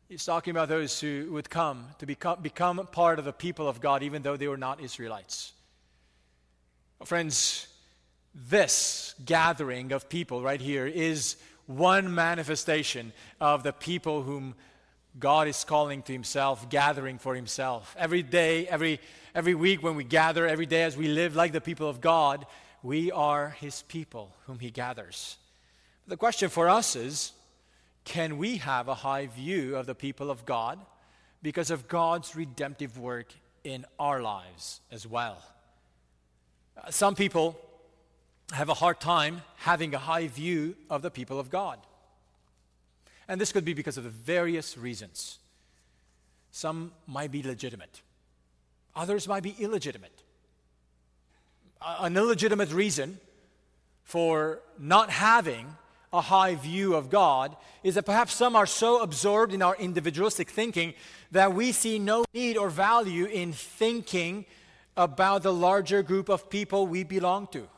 He's 0.08 0.24
talking 0.24 0.50
about 0.50 0.70
those 0.70 0.98
who 0.98 1.28
would 1.32 1.50
come 1.50 1.88
to 1.98 2.06
become, 2.06 2.40
become 2.40 2.88
part 2.90 3.18
of 3.18 3.26
the 3.26 3.34
people 3.34 3.68
of 3.68 3.82
God, 3.82 4.02
even 4.02 4.22
though 4.22 4.38
they 4.38 4.48
were 4.48 4.56
not 4.56 4.80
Israelites. 4.80 5.52
Friends, 7.04 7.68
this 8.36 9.14
gathering 9.24 9.92
of 9.92 10.08
people 10.08 10.42
right 10.42 10.60
here 10.60 10.86
is 10.86 11.36
one 11.66 12.14
manifestation 12.14 13.12
of 13.40 13.62
the 13.62 13.72
people 13.72 14.22
whom 14.22 14.54
God 15.18 15.48
is 15.48 15.64
calling 15.64 16.02
to 16.02 16.12
Himself, 16.12 16.68
gathering 16.68 17.18
for 17.18 17.34
Himself. 17.34 17.96
Every 17.98 18.22
day, 18.22 18.68
every, 18.68 19.00
every 19.34 19.54
week 19.54 19.82
when 19.82 19.96
we 19.96 20.04
gather, 20.04 20.46
every 20.46 20.66
day 20.66 20.82
as 20.82 20.96
we 20.96 21.08
live 21.08 21.34
like 21.34 21.52
the 21.52 21.60
people 21.60 21.88
of 21.88 22.02
God, 22.02 22.46
we 22.82 23.10
are 23.10 23.50
His 23.58 23.82
people 23.82 24.34
whom 24.46 24.58
He 24.58 24.70
gathers. 24.70 25.38
The 26.06 26.18
question 26.18 26.50
for 26.50 26.68
us 26.68 26.94
is 26.94 27.32
can 28.04 28.38
we 28.38 28.58
have 28.58 28.86
a 28.86 28.94
high 28.94 29.26
view 29.26 29.76
of 29.76 29.86
the 29.86 29.94
people 29.94 30.30
of 30.30 30.44
God 30.44 30.78
because 31.42 31.70
of 31.70 31.88
God's 31.88 32.36
redemptive 32.36 32.98
work 32.98 33.32
in 33.64 33.86
our 33.98 34.20
lives 34.20 34.80
as 34.92 35.06
well? 35.06 35.42
Uh, 36.76 36.90
some 36.90 37.14
people 37.14 37.58
have 38.52 38.68
a 38.68 38.74
hard 38.74 39.00
time 39.00 39.42
having 39.56 39.94
a 39.94 39.98
high 39.98 40.28
view 40.28 40.76
of 40.88 41.02
the 41.02 41.10
people 41.10 41.40
of 41.40 41.50
God. 41.50 41.78
And 43.28 43.40
this 43.40 43.52
could 43.52 43.64
be 43.64 43.74
because 43.74 43.98
of 43.98 44.04
the 44.04 44.10
various 44.10 44.78
reasons. 44.78 45.38
Some 46.52 46.92
might 47.06 47.30
be 47.32 47.42
legitimate, 47.42 48.02
others 48.94 49.26
might 49.26 49.42
be 49.42 49.54
illegitimate. 49.58 50.22
An 51.82 52.16
illegitimate 52.16 52.72
reason 52.72 53.20
for 54.02 54.60
not 54.78 55.10
having 55.10 55.76
a 56.12 56.22
high 56.22 56.54
view 56.54 56.94
of 56.94 57.10
God 57.10 57.54
is 57.84 57.96
that 57.96 58.04
perhaps 58.04 58.32
some 58.32 58.56
are 58.56 58.66
so 58.66 59.02
absorbed 59.02 59.52
in 59.52 59.60
our 59.60 59.76
individualistic 59.76 60.48
thinking 60.48 60.94
that 61.32 61.52
we 61.52 61.72
see 61.72 61.98
no 61.98 62.24
need 62.32 62.56
or 62.56 62.70
value 62.70 63.26
in 63.26 63.52
thinking 63.52 64.46
about 64.96 65.42
the 65.42 65.52
larger 65.52 66.02
group 66.02 66.30
of 66.30 66.48
people 66.48 66.86
we 66.86 67.04
belong 67.04 67.46
to 67.48 67.68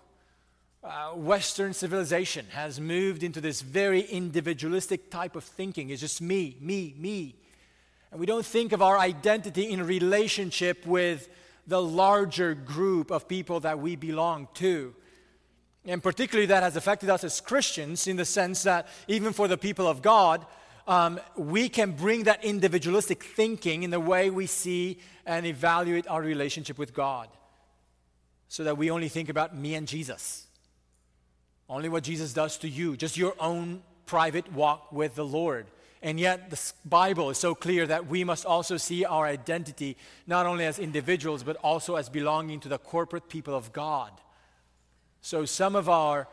uh, 0.82 1.10
Western 1.10 1.72
civilization 1.72 2.46
has 2.50 2.80
moved 2.80 3.22
into 3.22 3.40
this 3.40 3.62
very 3.62 4.00
individualistic 4.02 5.10
type 5.10 5.36
of 5.36 5.44
thinking. 5.44 5.90
It's 5.90 6.00
just 6.00 6.20
me, 6.20 6.56
me, 6.60 6.94
me. 6.96 7.34
And 8.10 8.20
we 8.20 8.26
don't 8.26 8.46
think 8.46 8.72
of 8.72 8.80
our 8.80 8.98
identity 8.98 9.70
in 9.70 9.84
relationship 9.84 10.86
with 10.86 11.28
the 11.66 11.82
larger 11.82 12.54
group 12.54 13.10
of 13.10 13.28
people 13.28 13.60
that 13.60 13.78
we 13.78 13.96
belong 13.96 14.48
to. 14.54 14.94
And 15.84 16.02
particularly, 16.02 16.46
that 16.46 16.62
has 16.62 16.76
affected 16.76 17.10
us 17.10 17.24
as 17.24 17.40
Christians 17.40 18.06
in 18.06 18.16
the 18.16 18.24
sense 18.24 18.62
that 18.62 18.88
even 19.06 19.32
for 19.32 19.48
the 19.48 19.58
people 19.58 19.86
of 19.86 20.02
God, 20.02 20.46
um, 20.86 21.20
we 21.36 21.68
can 21.68 21.92
bring 21.92 22.24
that 22.24 22.44
individualistic 22.44 23.22
thinking 23.22 23.82
in 23.82 23.90
the 23.90 24.00
way 24.00 24.30
we 24.30 24.46
see 24.46 25.00
and 25.26 25.44
evaluate 25.44 26.06
our 26.08 26.22
relationship 26.22 26.78
with 26.78 26.94
God. 26.94 27.28
So 28.48 28.64
that 28.64 28.78
we 28.78 28.90
only 28.90 29.08
think 29.08 29.28
about 29.28 29.54
me 29.54 29.74
and 29.74 29.86
Jesus. 29.86 30.47
Only 31.68 31.88
what 31.88 32.02
Jesus 32.04 32.32
does 32.32 32.56
to 32.58 32.68
you, 32.68 32.96
just 32.96 33.16
your 33.16 33.34
own 33.38 33.82
private 34.06 34.52
walk 34.52 34.90
with 34.90 35.14
the 35.14 35.24
Lord. 35.24 35.66
And 36.00 36.18
yet, 36.18 36.50
the 36.50 36.72
Bible 36.84 37.28
is 37.30 37.38
so 37.38 37.54
clear 37.54 37.86
that 37.86 38.06
we 38.06 38.22
must 38.24 38.46
also 38.46 38.76
see 38.76 39.04
our 39.04 39.26
identity 39.26 39.96
not 40.26 40.46
only 40.46 40.64
as 40.64 40.78
individuals, 40.78 41.42
but 41.42 41.56
also 41.56 41.96
as 41.96 42.08
belonging 42.08 42.60
to 42.60 42.68
the 42.68 42.78
corporate 42.78 43.28
people 43.28 43.54
of 43.54 43.72
God. 43.72 44.12
So, 45.20 45.44
some 45.44 45.74
of 45.74 45.88
our, 45.88 46.28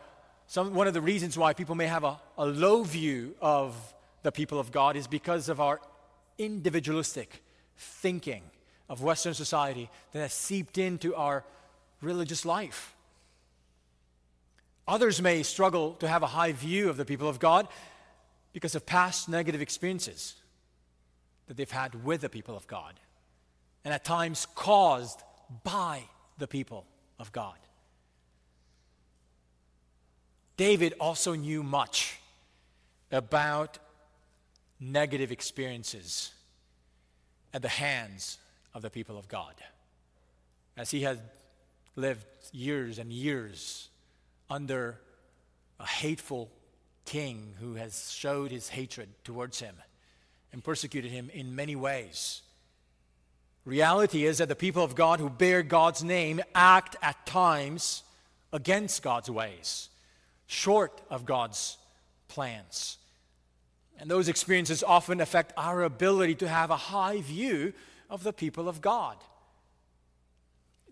some, 0.48 0.76
one 0.76 0.88
of 0.88 0.94
the 0.94 1.02
reasons 1.02 1.38
why 1.38 1.54
people 1.54 1.76
may 1.76 1.88
have 1.88 2.04
a, 2.04 2.20
a 2.38 2.46
low 2.46 2.84
view 2.84 3.36
of 3.42 3.76
the 4.22 4.32
people 4.32 4.60
of 4.60 4.72
God 4.72 4.96
is 4.96 5.08
because 5.08 5.50
of 5.50 5.60
our 5.60 5.82
individualistic 6.38 7.42
thinking 7.76 8.44
of 8.88 9.02
Western 9.02 9.34
society 9.34 9.90
that 10.12 10.20
has 10.20 10.34
seeped 10.34 10.78
into 10.78 11.16
our 11.16 11.44
religious 12.02 12.46
life. 12.46 12.95
Others 14.88 15.22
may 15.22 15.42
struggle 15.44 15.94
to 15.96 16.08
have 16.08 16.22
a 16.22 16.28
high 16.28 16.52
view 16.52 16.90
of 16.90 16.98
the 16.98 17.06
people 17.06 17.28
of 17.28 17.40
God 17.40 17.68
because 18.54 18.76
of 18.76 18.86
past 18.86 19.28
negative 19.28 19.62
experiences 19.62 20.36
that 21.48 21.58
they've 21.58 21.70
had 21.70 22.04
with 22.04 22.22
the 22.22 22.30
people 22.30 22.56
of 22.56 22.68
God, 22.68 22.94
and 23.84 23.94
at 23.94 24.04
times 24.04 24.48
caused 24.56 25.22
by 25.64 26.04
the 26.38 26.48
people 26.48 26.86
of 27.20 27.32
God. 27.32 27.56
David 30.58 30.94
also 31.00 31.36
knew 31.36 31.64
much 31.64 32.20
about 33.12 33.78
negative 34.80 35.32
experiences 35.32 36.32
at 37.54 37.62
the 37.62 37.68
hands 37.68 38.38
of 38.74 38.82
the 38.82 38.90
people 38.90 39.18
of 39.18 39.28
God, 39.28 39.54
as 40.78 40.92
he 40.92 41.02
had 41.02 41.20
lived 41.96 42.26
years 42.52 43.00
and 43.00 43.12
years 43.12 43.90
under 44.50 45.00
a 45.80 45.86
hateful 45.86 46.52
king 47.06 47.54
who 47.60 47.76
has 47.76 48.12
showed 48.12 48.52
his 48.52 48.70
hatred 48.70 49.10
towards 49.24 49.60
him 49.60 49.76
and 50.52 50.64
persecuted 50.64 51.12
him 51.12 51.30
in 51.34 51.56
many 51.56 51.76
ways. 51.76 52.42
Reality 53.66 54.26
is 54.26 54.38
that 54.38 54.48
the 54.48 54.56
people 54.56 54.84
of 54.84 54.96
God 54.96 55.20
who 55.20 55.30
bear 55.30 55.64
God's 55.64 56.04
name 56.04 56.42
act 56.54 56.96
at 57.02 57.26
times 57.26 58.04
against 58.54 59.02
God's 59.02 59.30
ways, 59.30 59.90
short 60.48 61.02
of 61.10 61.26
God's 61.26 61.78
plans. 62.28 62.98
And 64.00 64.10
those 64.10 64.28
experiences 64.28 64.84
often 64.84 65.20
affect 65.20 65.54
our 65.58 65.84
ability 65.84 66.36
to 66.36 66.48
have 66.48 66.70
a 66.70 66.78
high 66.78 67.22
view 67.22 67.74
of 68.10 68.24
the 68.24 68.34
people 68.34 68.70
of 68.70 68.82
God. 68.82 69.18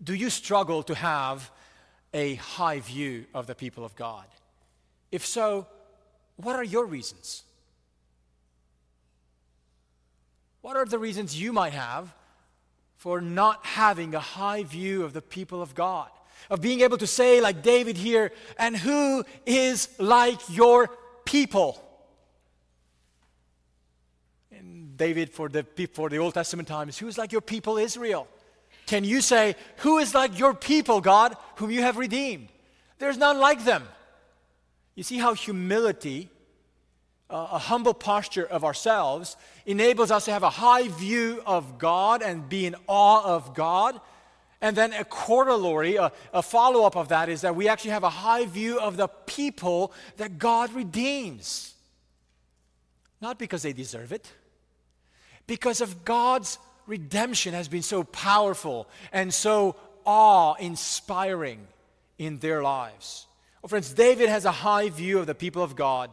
Do 0.02 0.14
you 0.14 0.30
struggle 0.30 0.82
to 0.84 0.94
have 0.94 1.50
a 2.14 2.36
high 2.36 2.80
view 2.80 3.26
of 3.34 3.46
the 3.46 3.54
people 3.54 3.84
of 3.84 3.94
God? 3.96 4.24
If 5.10 5.26
so, 5.26 5.66
what 6.36 6.56
are 6.56 6.64
your 6.64 6.86
reasons? 6.86 7.42
What 10.62 10.76
are 10.76 10.86
the 10.86 10.98
reasons 10.98 11.38
you 11.38 11.52
might 11.52 11.74
have 11.74 12.14
for 12.96 13.20
not 13.20 13.66
having 13.66 14.14
a 14.14 14.20
high 14.20 14.62
view 14.62 15.04
of 15.04 15.12
the 15.12 15.20
people 15.20 15.60
of 15.60 15.74
God? 15.74 16.08
Of 16.48 16.60
being 16.60 16.80
able 16.80 16.98
to 16.98 17.06
say, 17.06 17.40
like 17.40 17.62
David 17.62 17.96
here, 17.96 18.32
and 18.58 18.76
who 18.76 19.24
is 19.44 19.88
like 19.98 20.40
your 20.48 20.88
people? 21.24 21.80
And 24.52 24.96
David, 24.96 25.30
for 25.30 25.48
the, 25.48 25.64
for 25.92 26.08
the 26.08 26.18
Old 26.18 26.34
Testament 26.34 26.68
times, 26.68 26.98
who 26.98 27.08
is 27.08 27.18
like 27.18 27.32
your 27.32 27.40
people 27.40 27.76
Israel? 27.76 28.28
Can 28.86 29.04
you 29.04 29.20
say, 29.20 29.56
Who 29.78 29.98
is 29.98 30.14
like 30.14 30.38
your 30.38 30.54
people, 30.54 31.00
God, 31.00 31.36
whom 31.56 31.70
you 31.70 31.82
have 31.82 31.96
redeemed? 31.96 32.48
There's 32.98 33.18
none 33.18 33.38
like 33.38 33.64
them. 33.64 33.84
You 34.94 35.02
see 35.02 35.18
how 35.18 35.34
humility, 35.34 36.30
uh, 37.28 37.48
a 37.52 37.58
humble 37.58 37.94
posture 37.94 38.44
of 38.44 38.64
ourselves, 38.64 39.36
enables 39.66 40.10
us 40.10 40.26
to 40.26 40.32
have 40.32 40.42
a 40.42 40.50
high 40.50 40.88
view 40.88 41.42
of 41.46 41.78
God 41.78 42.22
and 42.22 42.48
be 42.48 42.66
in 42.66 42.76
awe 42.86 43.24
of 43.24 43.54
God. 43.54 44.00
And 44.60 44.76
then 44.76 44.92
a 44.92 45.04
corollary, 45.04 45.96
a, 45.96 46.12
a 46.32 46.42
follow 46.42 46.84
up 46.84 46.96
of 46.96 47.08
that 47.08 47.28
is 47.28 47.42
that 47.42 47.56
we 47.56 47.68
actually 47.68 47.90
have 47.90 48.04
a 48.04 48.10
high 48.10 48.46
view 48.46 48.78
of 48.78 48.96
the 48.96 49.08
people 49.08 49.92
that 50.16 50.38
God 50.38 50.72
redeems. 50.72 51.74
Not 53.20 53.38
because 53.38 53.62
they 53.62 53.72
deserve 53.72 54.12
it, 54.12 54.30
because 55.46 55.80
of 55.80 56.04
God's 56.04 56.58
redemption 56.86 57.54
has 57.54 57.68
been 57.68 57.82
so 57.82 58.04
powerful 58.04 58.88
and 59.12 59.32
so 59.32 59.76
awe 60.04 60.54
inspiring 60.54 61.66
in 62.18 62.38
their 62.38 62.62
lives. 62.62 63.26
Well, 63.62 63.68
friends, 63.68 63.92
David 63.92 64.28
has 64.28 64.44
a 64.44 64.52
high 64.52 64.88
view 64.90 65.18
of 65.18 65.26
the 65.26 65.34
people 65.34 65.62
of 65.62 65.76
God, 65.76 66.10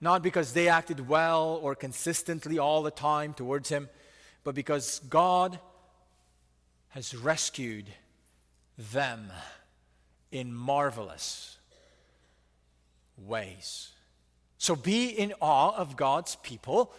not 0.00 0.22
because 0.22 0.52
they 0.52 0.68
acted 0.68 1.08
well 1.08 1.58
or 1.62 1.74
consistently 1.74 2.58
all 2.58 2.82
the 2.82 2.90
time 2.90 3.34
towards 3.34 3.68
him, 3.68 3.88
but 4.44 4.54
because 4.54 5.00
God 5.08 5.58
has 6.90 7.14
rescued 7.14 7.86
them 8.76 9.30
in 10.30 10.52
marvelous 10.54 11.58
ways. 13.16 13.90
So 14.58 14.74
be 14.74 15.08
in 15.08 15.34
awe 15.40 15.76
of 15.76 15.96
God's 15.96 16.36
people 16.36 16.92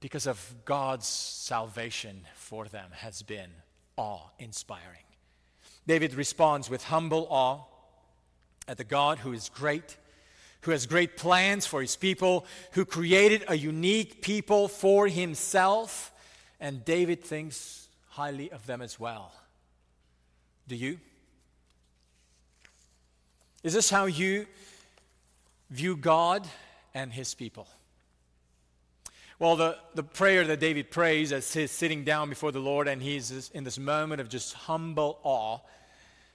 because 0.00 0.26
of 0.26 0.54
God's 0.64 1.06
salvation 1.06 2.26
for 2.34 2.66
them 2.66 2.90
has 2.92 3.22
been 3.22 3.50
awe 3.96 4.20
inspiring. 4.38 5.04
David 5.86 6.14
responds 6.14 6.70
with 6.70 6.84
humble 6.84 7.26
awe 7.30 7.60
at 8.66 8.78
the 8.78 8.84
God 8.84 9.18
who 9.18 9.32
is 9.32 9.50
great, 9.50 9.96
who 10.62 10.70
has 10.70 10.86
great 10.86 11.16
plans 11.16 11.66
for 11.66 11.80
his 11.80 11.96
people, 11.96 12.46
who 12.72 12.84
created 12.84 13.44
a 13.48 13.56
unique 13.56 14.22
people 14.22 14.68
for 14.68 15.06
himself, 15.08 16.12
and 16.60 16.84
David 16.84 17.22
thinks 17.22 17.88
highly 18.08 18.50
of 18.50 18.66
them 18.66 18.80
as 18.80 18.98
well. 18.98 19.32
Do 20.66 20.76
you? 20.76 20.98
Is 23.62 23.74
this 23.74 23.90
how 23.90 24.06
you 24.06 24.46
view 25.70 25.96
God 25.96 26.46
and 26.94 27.12
his 27.12 27.34
people? 27.34 27.66
Well, 29.44 29.56
the, 29.56 29.76
the 29.94 30.02
prayer 30.02 30.42
that 30.46 30.58
David 30.58 30.90
prays 30.90 31.30
as 31.30 31.52
he's 31.52 31.70
sitting 31.70 32.02
down 32.02 32.30
before 32.30 32.50
the 32.50 32.60
Lord 32.60 32.88
and 32.88 33.02
he's 33.02 33.50
in 33.50 33.62
this 33.62 33.78
moment 33.78 34.22
of 34.22 34.30
just 34.30 34.54
humble 34.54 35.18
awe 35.22 35.58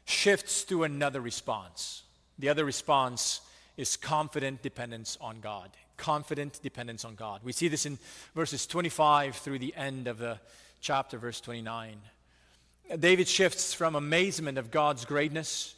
shifts 0.05 0.64
to 0.66 0.84
another 0.84 1.20
response. 1.20 2.03
The 2.38 2.49
other 2.49 2.64
response 2.64 3.41
is 3.78 3.97
confident 3.97 4.62
dependence 4.62 5.18
on 5.20 5.39
God. 5.39 5.72
Confident 5.97 6.60
dependence 6.62 7.03
on 7.03 7.16
God. 7.16 7.41
We 7.43 7.51
see 7.51 7.68
this 7.68 7.88
in 7.88 7.97
verses 8.36 8.68
25 8.68 9.38
through 9.38 9.57
the 9.57 9.74
end 9.76 10.07
of 10.07 10.20
the 10.20 10.39
chapter, 10.80 11.18
verse 11.18 11.41
29. 11.41 11.97
David 12.99 13.28
shifts 13.28 13.74
from 13.74 13.95
amazement 13.95 14.60
of 14.60 14.70
God's 14.70 15.05
greatness 15.05 15.74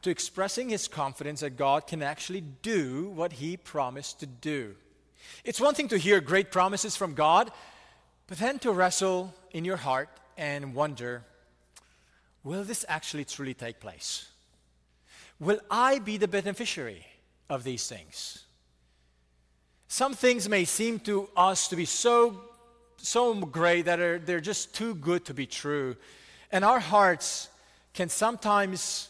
to 0.00 0.08
expressing 0.08 0.70
his 0.70 0.88
confidence 0.88 1.40
that 1.40 1.58
God 1.58 1.86
can 1.86 2.02
actually 2.02 2.40
do 2.40 3.10
what 3.10 3.34
he 3.34 3.58
promised 3.58 4.20
to 4.20 4.26
do. 4.26 4.76
It's 5.44 5.60
one 5.60 5.74
thing 5.74 5.88
to 5.88 5.98
hear 5.98 6.20
great 6.20 6.50
promises 6.50 6.96
from 6.96 7.14
God, 7.14 7.50
but 8.26 8.38
then 8.38 8.58
to 8.60 8.72
wrestle 8.72 9.34
in 9.50 9.64
your 9.64 9.76
heart 9.76 10.08
and 10.36 10.74
wonder 10.74 11.24
will 12.42 12.64
this 12.64 12.84
actually 12.88 13.24
truly 13.24 13.54
take 13.54 13.80
place? 13.80 14.28
Will 15.40 15.60
I 15.70 15.98
be 15.98 16.18
the 16.18 16.28
beneficiary 16.28 17.06
of 17.48 17.64
these 17.64 17.88
things? 17.88 18.44
Some 19.88 20.14
things 20.14 20.48
may 20.48 20.64
seem 20.64 20.98
to 21.00 21.28
us 21.36 21.68
to 21.68 21.76
be 21.76 21.84
so, 21.84 22.40
so 22.96 23.34
great 23.34 23.86
that 23.86 24.00
are, 24.00 24.18
they're 24.18 24.40
just 24.40 24.74
too 24.74 24.94
good 24.96 25.24
to 25.26 25.34
be 25.34 25.46
true. 25.46 25.96
And 26.52 26.64
our 26.64 26.80
hearts 26.80 27.48
can 27.94 28.08
sometimes 28.08 29.08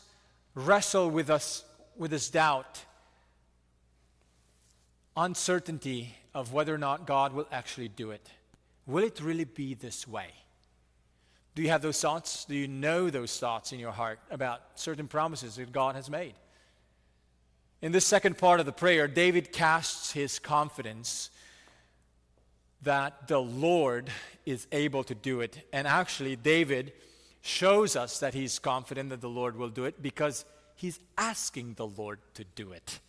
wrestle 0.54 1.10
with 1.10 1.30
us 1.30 1.64
with 1.96 2.10
this 2.10 2.28
doubt, 2.28 2.84
uncertainty 5.16 6.14
of 6.34 6.52
whether 6.52 6.74
or 6.74 6.78
not 6.78 7.06
God 7.06 7.32
will 7.32 7.46
actually 7.52 7.88
do 7.88 8.10
it. 8.10 8.28
Will 8.86 9.04
it 9.04 9.20
really 9.20 9.44
be 9.44 9.74
this 9.74 10.06
way? 10.06 10.28
Do 11.54 11.62
you 11.62 11.68
have 11.68 11.82
those 11.82 12.00
thoughts? 12.00 12.44
Do 12.44 12.54
you 12.54 12.66
know 12.66 13.10
those 13.10 13.38
thoughts 13.38 13.72
in 13.72 13.78
your 13.78 13.92
heart 13.92 14.18
about 14.30 14.60
certain 14.74 15.06
promises 15.06 15.56
that 15.56 15.72
God 15.72 15.94
has 15.94 16.10
made? 16.10 16.34
In 17.80 17.92
this 17.92 18.06
second 18.06 18.38
part 18.38 18.60
of 18.60 18.66
the 18.66 18.72
prayer, 18.72 19.06
David 19.06 19.52
casts 19.52 20.12
his 20.12 20.38
confidence 20.38 21.30
that 22.82 23.28
the 23.28 23.40
Lord 23.40 24.10
is 24.44 24.66
able 24.72 25.04
to 25.04 25.14
do 25.14 25.40
it. 25.40 25.66
And 25.72 25.86
actually, 25.86 26.36
David 26.36 26.92
shows 27.40 27.94
us 27.94 28.20
that 28.20 28.34
he's 28.34 28.58
confident 28.58 29.10
that 29.10 29.20
the 29.20 29.28
Lord 29.28 29.56
will 29.56 29.68
do 29.68 29.84
it 29.84 30.02
because 30.02 30.44
he's 30.76 30.98
asking 31.16 31.74
the 31.74 31.86
Lord 31.86 32.18
to 32.34 32.44
do 32.44 32.72
it. 32.72 33.00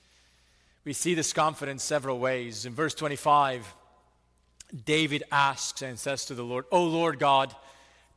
We 0.85 0.93
see 0.93 1.15
this 1.15 1.33
confidence 1.33 1.83
several 1.83 2.19
ways. 2.19 2.67
In 2.67 2.73
verse 2.73 2.93
25, 2.93 3.73
David 4.85 5.23
asks 5.31 5.81
and 5.81 5.97
says 5.97 6.25
to 6.25 6.35
the 6.35 6.43
Lord, 6.43 6.65
O 6.71 6.83
Lord 6.83 7.17
God, 7.17 7.55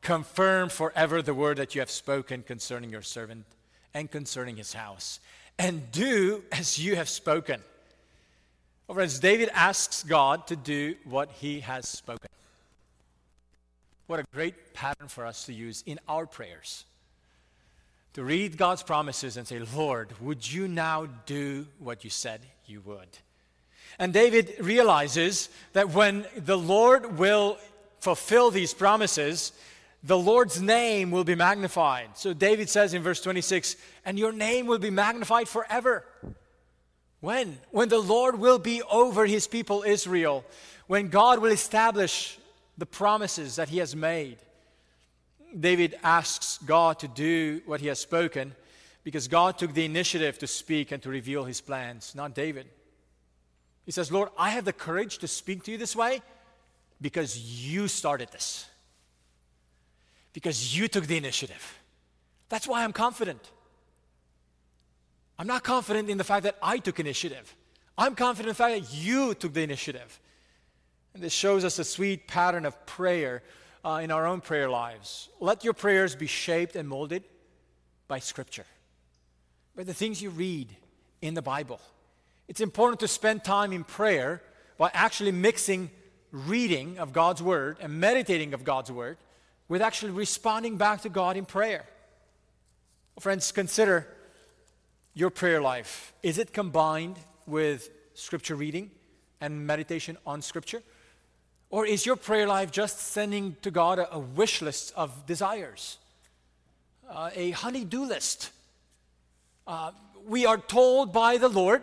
confirm 0.02 0.68
forever 0.68 1.22
the 1.22 1.34
word 1.34 1.56
that 1.56 1.74
you 1.74 1.80
have 1.80 1.90
spoken 1.90 2.42
concerning 2.42 2.90
your 2.90 3.02
servant 3.02 3.46
and 3.94 4.10
concerning 4.10 4.56
his 4.56 4.74
house, 4.74 5.18
and 5.58 5.90
do 5.90 6.44
as 6.52 6.78
you 6.78 6.94
have 6.94 7.08
spoken. 7.08 7.60
Well, 8.86 8.96
friends, 8.96 9.18
David 9.18 9.48
asks 9.54 10.02
God 10.02 10.46
to 10.48 10.56
do 10.56 10.94
what 11.04 11.30
he 11.32 11.60
has 11.60 11.88
spoken. 11.88 12.28
What 14.06 14.20
a 14.20 14.24
great 14.32 14.74
pattern 14.74 15.08
for 15.08 15.26
us 15.26 15.46
to 15.46 15.54
use 15.54 15.82
in 15.86 15.98
our 16.06 16.26
prayers. 16.26 16.84
To 18.18 18.24
read 18.24 18.56
God's 18.56 18.82
promises 18.82 19.36
and 19.36 19.46
say, 19.46 19.60
Lord, 19.60 20.12
would 20.20 20.52
you 20.52 20.66
now 20.66 21.06
do 21.24 21.68
what 21.78 22.02
you 22.02 22.10
said 22.10 22.40
you 22.66 22.80
would? 22.80 23.06
And 23.96 24.12
David 24.12 24.56
realizes 24.58 25.48
that 25.72 25.90
when 25.90 26.26
the 26.36 26.58
Lord 26.58 27.16
will 27.16 27.58
fulfill 28.00 28.50
these 28.50 28.74
promises, 28.74 29.52
the 30.02 30.18
Lord's 30.18 30.60
name 30.60 31.12
will 31.12 31.22
be 31.22 31.36
magnified. 31.36 32.08
So 32.14 32.34
David 32.34 32.68
says 32.68 32.92
in 32.92 33.02
verse 33.02 33.20
26, 33.20 33.76
and 34.04 34.18
your 34.18 34.32
name 34.32 34.66
will 34.66 34.80
be 34.80 34.90
magnified 34.90 35.46
forever. 35.46 36.04
When? 37.20 37.56
When 37.70 37.88
the 37.88 38.00
Lord 38.00 38.40
will 38.40 38.58
be 38.58 38.82
over 38.90 39.26
his 39.26 39.46
people 39.46 39.84
Israel, 39.86 40.44
when 40.88 41.06
God 41.06 41.38
will 41.38 41.52
establish 41.52 42.36
the 42.76 42.86
promises 42.86 43.54
that 43.54 43.68
he 43.68 43.78
has 43.78 43.94
made. 43.94 44.38
David 45.58 45.98
asks 46.02 46.58
God 46.58 46.98
to 47.00 47.08
do 47.08 47.62
what 47.66 47.80
he 47.80 47.86
has 47.86 47.98
spoken 47.98 48.54
because 49.04 49.28
God 49.28 49.58
took 49.58 49.74
the 49.74 49.84
initiative 49.84 50.38
to 50.38 50.46
speak 50.46 50.92
and 50.92 51.02
to 51.02 51.08
reveal 51.08 51.44
his 51.44 51.60
plans, 51.60 52.14
not 52.14 52.34
David. 52.34 52.66
He 53.86 53.92
says, 53.92 54.12
Lord, 54.12 54.28
I 54.36 54.50
have 54.50 54.64
the 54.64 54.72
courage 54.72 55.18
to 55.18 55.28
speak 55.28 55.64
to 55.64 55.70
you 55.72 55.78
this 55.78 55.96
way 55.96 56.20
because 57.00 57.38
you 57.38 57.88
started 57.88 58.30
this, 58.32 58.66
because 60.32 60.76
you 60.76 60.88
took 60.88 61.06
the 61.06 61.16
initiative. 61.16 61.78
That's 62.48 62.66
why 62.66 62.84
I'm 62.84 62.92
confident. 62.92 63.50
I'm 65.38 65.46
not 65.46 65.62
confident 65.62 66.10
in 66.10 66.18
the 66.18 66.24
fact 66.24 66.42
that 66.42 66.56
I 66.62 66.78
took 66.78 66.98
initiative. 67.00 67.54
I'm 67.96 68.14
confident 68.14 68.48
in 68.48 68.50
the 68.50 68.54
fact 68.54 68.80
that 68.80 68.94
you 68.94 69.34
took 69.34 69.54
the 69.54 69.62
initiative. 69.62 70.20
And 71.14 71.22
this 71.22 71.32
shows 71.32 71.64
us 71.64 71.78
a 71.78 71.84
sweet 71.84 72.28
pattern 72.28 72.66
of 72.66 72.86
prayer 72.86 73.42
uh, 73.84 74.00
in 74.02 74.10
our 74.10 74.26
own 74.26 74.40
prayer 74.40 74.68
lives. 74.68 75.28
Let 75.40 75.64
your 75.64 75.72
prayers 75.72 76.14
be 76.14 76.26
shaped 76.26 76.76
and 76.76 76.88
molded 76.88 77.24
by 78.06 78.18
Scripture, 78.18 78.66
by 79.76 79.84
the 79.84 79.94
things 79.94 80.22
you 80.22 80.30
read 80.30 80.74
in 81.20 81.34
the 81.34 81.42
Bible. 81.42 81.80
It's 82.48 82.60
important 82.60 83.00
to 83.00 83.08
spend 83.08 83.44
time 83.44 83.72
in 83.72 83.84
prayer 83.84 84.42
by 84.78 84.90
actually 84.94 85.32
mixing 85.32 85.90
reading 86.30 86.98
of 86.98 87.12
God's 87.12 87.42
Word 87.42 87.76
and 87.80 88.00
meditating 88.00 88.54
of 88.54 88.64
God's 88.64 88.90
Word 88.90 89.18
with 89.68 89.82
actually 89.82 90.12
responding 90.12 90.76
back 90.76 91.02
to 91.02 91.08
God 91.08 91.36
in 91.36 91.44
prayer. 91.44 91.84
Friends, 93.20 93.52
consider 93.52 94.06
your 95.12 95.30
prayer 95.30 95.60
life. 95.60 96.12
Is 96.22 96.38
it 96.38 96.52
combined 96.52 97.16
with 97.46 97.90
Scripture 98.14 98.54
reading 98.54 98.90
and 99.40 99.66
meditation 99.66 100.16
on 100.26 100.40
Scripture? 100.40 100.82
Or 101.70 101.84
is 101.84 102.06
your 102.06 102.16
prayer 102.16 102.46
life 102.46 102.70
just 102.70 102.98
sending 102.98 103.56
to 103.62 103.70
God 103.70 103.98
a, 103.98 104.14
a 104.14 104.18
wish 104.18 104.62
list 104.62 104.92
of 104.96 105.26
desires, 105.26 105.98
uh, 107.10 107.30
a 107.34 107.50
honey-do 107.50 108.04
list? 108.04 108.50
Uh, 109.66 109.92
we 110.26 110.46
are 110.46 110.56
told 110.56 111.12
by 111.12 111.36
the 111.36 111.48
Lord 111.48 111.82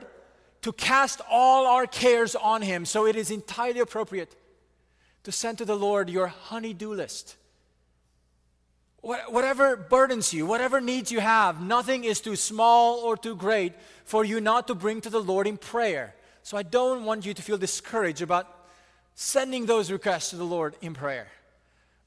to 0.64 0.72
cast 0.74 1.22
all 1.30 1.68
our 1.68 1.86
cares 1.86 2.36
on 2.36 2.64
Him, 2.64 2.86
so 2.86 3.06
it 3.06 3.16
is 3.16 3.30
entirely 3.30 3.80
appropriate 3.80 4.36
to 5.24 5.32
send 5.32 5.60
to 5.60 5.66
the 5.66 5.76
Lord 5.76 6.10
your 6.10 6.28
honey-do 6.28 6.94
list. 6.94 7.36
Whatever 9.02 9.76
burdens 9.76 10.34
you, 10.34 10.48
whatever 10.48 10.82
needs 10.82 11.12
you 11.12 11.20
have, 11.20 11.62
nothing 11.62 12.06
is 12.06 12.20
too 12.20 12.36
small 12.36 13.02
or 13.02 13.16
too 13.16 13.36
great 13.36 13.74
for 14.04 14.26
you 14.26 14.42
not 14.42 14.66
to 14.66 14.74
bring 14.74 15.00
to 15.02 15.12
the 15.12 15.22
Lord 15.22 15.46
in 15.46 15.58
prayer. 15.58 16.16
So 16.42 16.58
I 16.58 16.64
don't 16.64 17.06
want 17.06 17.24
you 17.24 17.36
to 17.36 17.42
feel 17.44 17.60
discouraged 17.60 18.24
about 18.24 18.48
sending 19.16 19.66
those 19.66 19.90
requests 19.92 20.30
to 20.30 20.36
the 20.36 20.46
Lord 20.46 20.76
in 20.82 20.94
prayer. 20.94 21.28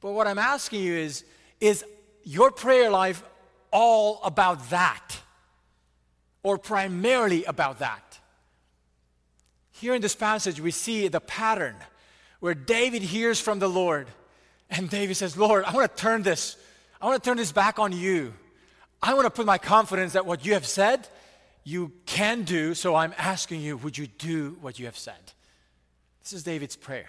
But 0.01 0.13
what 0.13 0.27
I'm 0.27 0.39
asking 0.39 0.83
you 0.83 0.95
is 0.95 1.25
is 1.61 1.85
your 2.23 2.53
prayer 2.53 2.91
life 2.91 3.23
all 3.73 4.21
about 4.23 4.71
that? 4.71 5.21
Or 6.45 6.57
primarily 6.57 7.45
about 7.45 7.81
that? 7.81 8.21
Here 9.73 9.95
in 9.95 10.01
this 10.01 10.15
passage, 10.15 10.61
we 10.61 10.71
see 10.71 11.09
the 11.09 11.21
pattern 11.21 11.75
where 12.39 12.55
David 12.55 13.03
hears 13.03 13.41
from 13.41 13.59
the 13.59 13.69
Lord 13.69 14.07
And 14.71 14.91
David 14.91 15.17
says, 15.17 15.37
Lord, 15.37 15.65
I 15.65 15.73
want 15.73 15.95
to 15.95 16.01
turn 16.01 16.23
this, 16.23 16.57
I 17.01 17.07
want 17.07 17.23
to 17.23 17.29
turn 17.29 17.37
this 17.37 17.53
back 17.53 17.79
on 17.79 17.93
you. 17.93 18.35
I 19.03 19.15
want 19.15 19.27
to 19.27 19.31
put 19.31 19.47
my 19.47 19.59
confidence 19.59 20.13
that 20.15 20.27
what 20.27 20.45
you 20.45 20.55
have 20.55 20.67
said, 20.67 21.09
you 21.65 21.93
can 22.05 22.43
do. 22.43 22.75
So 22.75 22.95
I'm 22.95 23.15
asking 23.17 23.61
you, 23.61 23.77
would 23.77 23.97
you 23.97 24.07
do 24.07 24.57
what 24.61 24.79
you 24.79 24.87
have 24.87 24.99
said? 24.99 25.33
This 26.29 26.41
is 26.41 26.45
David's 26.45 26.77
prayer. 26.77 27.09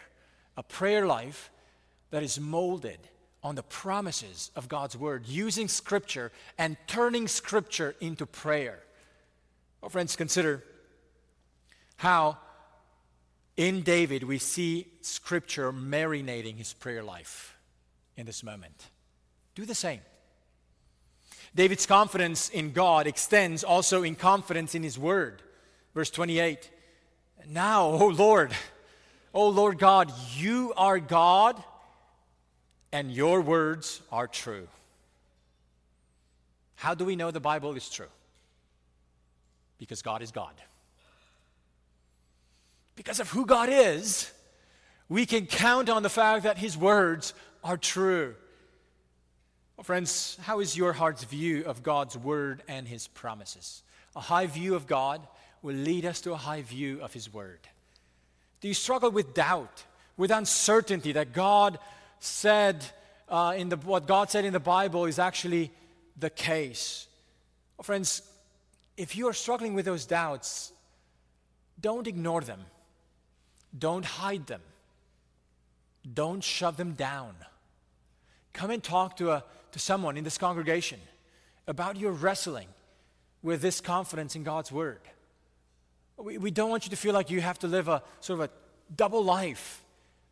A 0.55 0.63
prayer 0.63 1.05
life 1.05 1.51
that 2.09 2.24
is 2.24 2.39
molded 2.39 2.99
on 3.43 3.55
the 3.55 3.63
promises 3.63 4.49
of 4.55 4.70
God's 4.70 4.95
word, 4.95 5.28
using 5.28 5.67
scripture 5.67 6.32
and 6.57 6.78
turning 6.88 7.28
scripture 7.28 7.95
into 7.99 8.26
prayer. 8.26 8.80
Well, 9.82 9.89
friends, 9.89 10.15
consider 10.15 10.63
how 11.97 12.38
in 13.57 13.82
David 13.82 14.24
we 14.24 14.38
see 14.38 14.88
scripture 15.01 15.74
marinating 15.74 16.55
his 16.55 16.72
prayer 16.72 17.03
life 17.03 17.57
in 18.15 18.26
this 18.26 18.41
moment. 18.41 18.86
Do 19.53 19.65
the 19.65 19.76
same. 19.76 19.99
David's 21.53 21.86
confidence 21.86 22.47
in 22.47 22.72
God 22.72 23.05
extends 23.05 23.65
also 23.65 24.01
in 24.01 24.15
confidence 24.15 24.76
in 24.76 24.84
his 24.84 24.97
word. 24.97 25.41
Verse 25.93 26.09
28 26.09 26.72
Now, 27.49 27.86
O 27.86 28.07
Lord, 28.07 28.53
O 29.34 29.50
Lord 29.50 29.78
God, 29.78 30.12
you 30.36 30.74
are 30.76 31.00
God 31.00 31.62
and 32.92 33.12
your 33.12 33.42
words 33.42 34.02
are 34.12 34.28
true. 34.28 34.68
How 36.76 36.96
do 36.96 37.06
we 37.06 37.16
know 37.16 37.30
the 37.30 37.40
Bible 37.40 37.76
is 37.76 37.90
true? 37.90 38.08
Because 39.78 40.02
God 40.02 40.22
is 40.22 40.32
God. 40.32 40.54
Because 42.96 43.20
of 43.20 43.30
who 43.30 43.46
God 43.46 43.70
is, 43.72 44.32
we 45.08 45.26
can 45.26 45.46
count 45.46 45.90
on 45.90 46.04
the 46.04 46.10
fact 46.10 46.44
that 46.44 46.58
His 46.58 46.78
words 46.78 47.34
are 47.64 47.78
true. 47.78 48.36
Well, 49.78 49.84
friends, 49.84 50.38
how 50.42 50.60
is 50.60 50.76
your 50.76 50.94
heart's 50.94 51.24
view 51.24 51.64
of 51.66 51.84
God's 51.84 52.18
word 52.18 52.64
and 52.68 52.88
His 52.88 53.08
promises? 53.08 53.84
A 54.16 54.20
high 54.20 54.48
view 54.48 54.76
of 54.76 54.88
God 54.88 55.26
will 55.62 55.76
lead 55.76 56.06
us 56.06 56.20
to 56.22 56.34
a 56.34 56.38
high 56.38 56.62
view 56.62 57.00
of 57.02 57.14
His 57.14 57.32
word. 57.34 57.60
Do 58.62 58.68
you 58.68 58.74
struggle 58.74 59.12
with 59.12 59.34
doubt, 59.34 59.84
with 60.18 60.32
uncertainty 60.32 61.14
that 61.14 61.34
God 61.34 61.80
said 62.20 62.86
uh, 63.30 63.53
in 63.55 63.70
the, 63.70 63.78
what 63.78 64.07
God 64.07 64.30
said 64.30 64.45
in 64.45 64.53
the 64.53 64.60
Bible 64.60 65.05
is 65.05 65.20
actually 65.20 65.72
the 66.18 66.30
case. 66.30 67.07
Friends, 67.82 68.22
if 68.97 69.16
you 69.16 69.28
are 69.28 69.34
struggling 69.34 69.74
with 69.74 69.86
those 69.86 70.05
doubts, 70.05 70.74
don't 71.80 72.07
ignore 72.07 72.41
them. 72.41 72.60
Don't 73.78 74.03
hide 74.03 74.47
them. 74.47 74.62
Don't 76.12 76.43
shove 76.43 76.76
them 76.76 76.93
down. 76.93 77.36
Come 78.51 78.72
and 78.72 78.84
talk 78.84 79.18
to, 79.18 79.32
a, 79.32 79.43
to 79.72 79.80
someone 79.80 80.18
in 80.18 80.24
this 80.24 80.38
congregation 80.38 80.99
about 81.68 81.97
your 81.97 82.12
wrestling 82.12 82.68
with 83.43 83.62
this 83.62 83.80
confidence 83.80 84.36
in 84.36 84.43
God's 84.43 84.72
Word. 84.72 85.01
We, 86.22 86.38
we 86.38 86.51
don't 86.51 86.70
want 86.70 86.86
you 86.86 86.89
to 86.89 86.97
feel 86.97 87.13
like 87.13 87.30
you 87.30 87.41
have 87.41 87.59
to 87.59 87.67
live 87.67 87.88
a 87.88 88.03
sort 88.20 88.39
of 88.39 88.49
a 88.49 88.95
double 88.95 89.24
life 89.24 89.84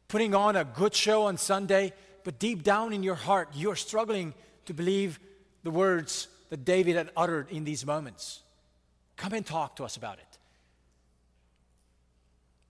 putting 0.08 0.34
on 0.34 0.56
a 0.56 0.64
good 0.64 0.94
show 0.94 1.24
on 1.24 1.38
Sunday, 1.38 1.94
but 2.24 2.40
deep 2.40 2.64
down 2.64 2.94
in 2.94 3.04
your 3.04 3.16
heart, 3.16 3.50
you're 3.54 3.76
struggling 3.76 4.34
to 4.66 4.74
believe 4.74 5.20
the 5.64 5.72
words 5.72 6.28
that 6.50 6.66
David 6.66 6.96
had 6.96 7.10
uttered 7.16 7.50
in 7.52 7.64
these 7.64 7.86
moments. 7.86 8.42
Come 9.18 9.34
and 9.34 9.46
talk 9.46 9.76
to 9.78 9.84
us 9.84 9.98
about 9.98 10.20
it. 10.20 10.38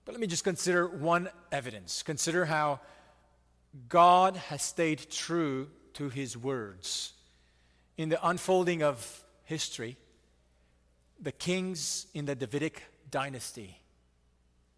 But 0.04 0.12
let 0.12 0.20
me 0.20 0.26
just 0.26 0.44
consider 0.44 0.86
one 0.86 1.28
evidence. 1.52 2.02
Consider 2.02 2.44
how 2.44 2.80
God 3.88 4.36
has 4.36 4.62
stayed 4.62 5.10
true 5.10 5.68
to 5.94 6.08
his 6.08 6.36
words. 6.36 7.12
In 7.96 8.08
the 8.08 8.26
unfolding 8.26 8.82
of 8.82 9.22
history, 9.44 9.96
the 11.20 11.32
kings 11.32 12.06
in 12.14 12.24
the 12.24 12.34
Davidic 12.34 12.82
dynasty 13.10 13.78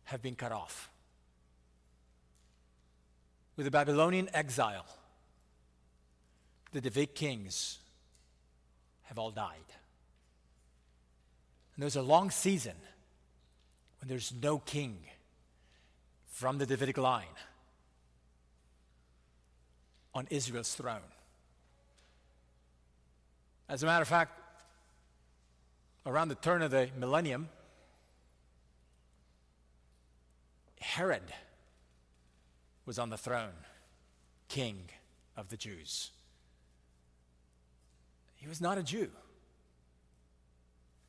have 0.05 0.23
been 0.23 0.35
cut 0.35 0.53
off 0.53 0.91
with 3.61 3.67
the 3.67 3.71
Babylonian 3.71 4.31
exile, 4.33 4.87
the 6.73 6.81
David 6.81 7.15
kings 7.15 7.79
have 9.03 9.19
all 9.19 9.31
died. 9.31 9.69
And 11.75 11.83
there's 11.83 11.97
a 11.97 12.01
long 12.01 12.31
season 12.31 12.73
when 14.01 14.09
there's 14.09 14.33
no 14.41 14.57
king 14.57 14.97
from 16.31 16.57
the 16.57 16.65
Davidic 16.65 16.97
line 16.97 17.37
on 20.15 20.27
Israel's 20.31 20.75
throne. 20.75 21.01
As 23.69 23.83
a 23.83 23.87
matter 23.87 24.01
of 24.01 24.09
fact, 24.09 24.41
around 26.07 26.29
the 26.29 26.35
turn 26.37 26.63
of 26.63 26.71
the 26.71 26.89
millennium, 26.99 27.51
Herod 30.81 31.23
was 32.87 32.99
on 32.99 33.11
the 33.11 33.17
throne, 33.17 33.53
king 34.49 34.89
of 35.37 35.49
the 35.49 35.57
Jews. 35.57 36.11
He 38.37 38.49
was 38.49 38.61
not 38.61 38.79
a 38.79 38.83
Jew. 38.83 39.11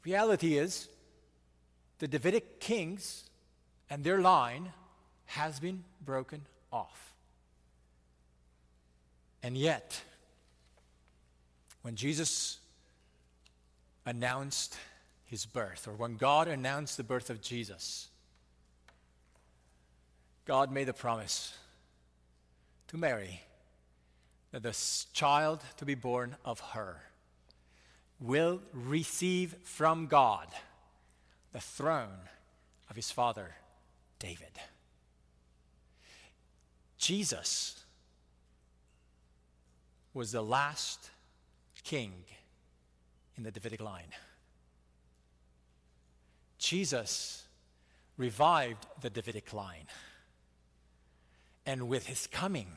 Reality 0.04 0.58
is, 0.58 0.90
the 2.00 2.08
Davidic 2.08 2.60
kings 2.60 3.24
and 3.90 4.04
their 4.04 4.20
line 4.20 4.72
has 5.26 5.60
been 5.60 5.84
broken 6.04 6.42
off. 6.72 7.14
And 9.44 9.58
yet, 9.58 10.02
when 11.82 11.96
Jesus 11.96 12.60
announced 14.06 14.78
his 15.26 15.46
birth, 15.46 15.88
or 15.88 15.94
when 15.94 16.18
God 16.18 16.48
announced 16.48 16.98
the 16.98 17.04
birth 17.04 17.30
of 17.30 17.42
Jesus, 17.42 18.10
God 20.46 20.72
made 20.72 20.90
a 20.90 20.94
promise 20.94 21.54
to 22.88 22.98
Mary 22.98 23.42
that 24.52 24.64
the 24.64 24.78
child 25.14 25.62
to 25.78 25.86
be 25.86 25.96
born 25.96 26.36
of 26.44 26.60
her 26.60 27.02
will 28.20 28.62
receive 28.74 29.56
from 29.64 30.08
God 30.08 30.48
the 31.54 31.60
throne 31.60 32.30
of 32.90 32.96
his 32.96 33.12
father 33.12 33.56
David. 34.20 34.60
Jesus 36.98 37.84
was 40.14 40.32
the 40.32 40.44
last 40.44 41.10
king 41.84 42.12
in 43.38 43.44
the 43.44 43.52
Davidic 43.52 43.82
line. 43.82 44.12
Jesus 46.60 47.44
revived 48.18 48.86
the 49.02 49.10
Davidic 49.10 49.52
line. 49.54 49.88
And 51.66 51.88
with 51.88 52.08
his 52.08 52.28
coming, 52.28 52.68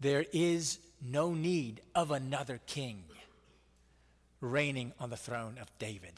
there 0.00 0.24
is 0.32 0.78
no 1.00 1.32
need 1.32 1.80
of 1.94 2.10
another 2.10 2.60
king 2.66 3.04
reigning 4.40 4.92
on 4.98 5.10
the 5.10 5.16
throne 5.16 5.58
of 5.60 5.70
David. 5.78 6.12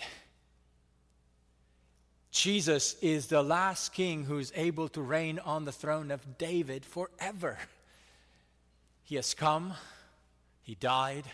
Jesus 2.31 2.97
is 3.01 3.29
the 3.29 3.43
last 3.43 3.95
king 3.95 4.25
who 4.25 4.39
is 4.39 4.53
able 4.55 4.89
to 4.91 5.01
reign 5.01 5.39
on 5.39 5.65
the 5.65 5.73
throne 5.73 6.11
of 6.11 6.37
David 6.37 6.85
forever. 6.85 7.57
He 9.05 9.15
has 9.17 9.33
come, 9.33 9.73
he 10.63 10.75
died, 10.75 11.25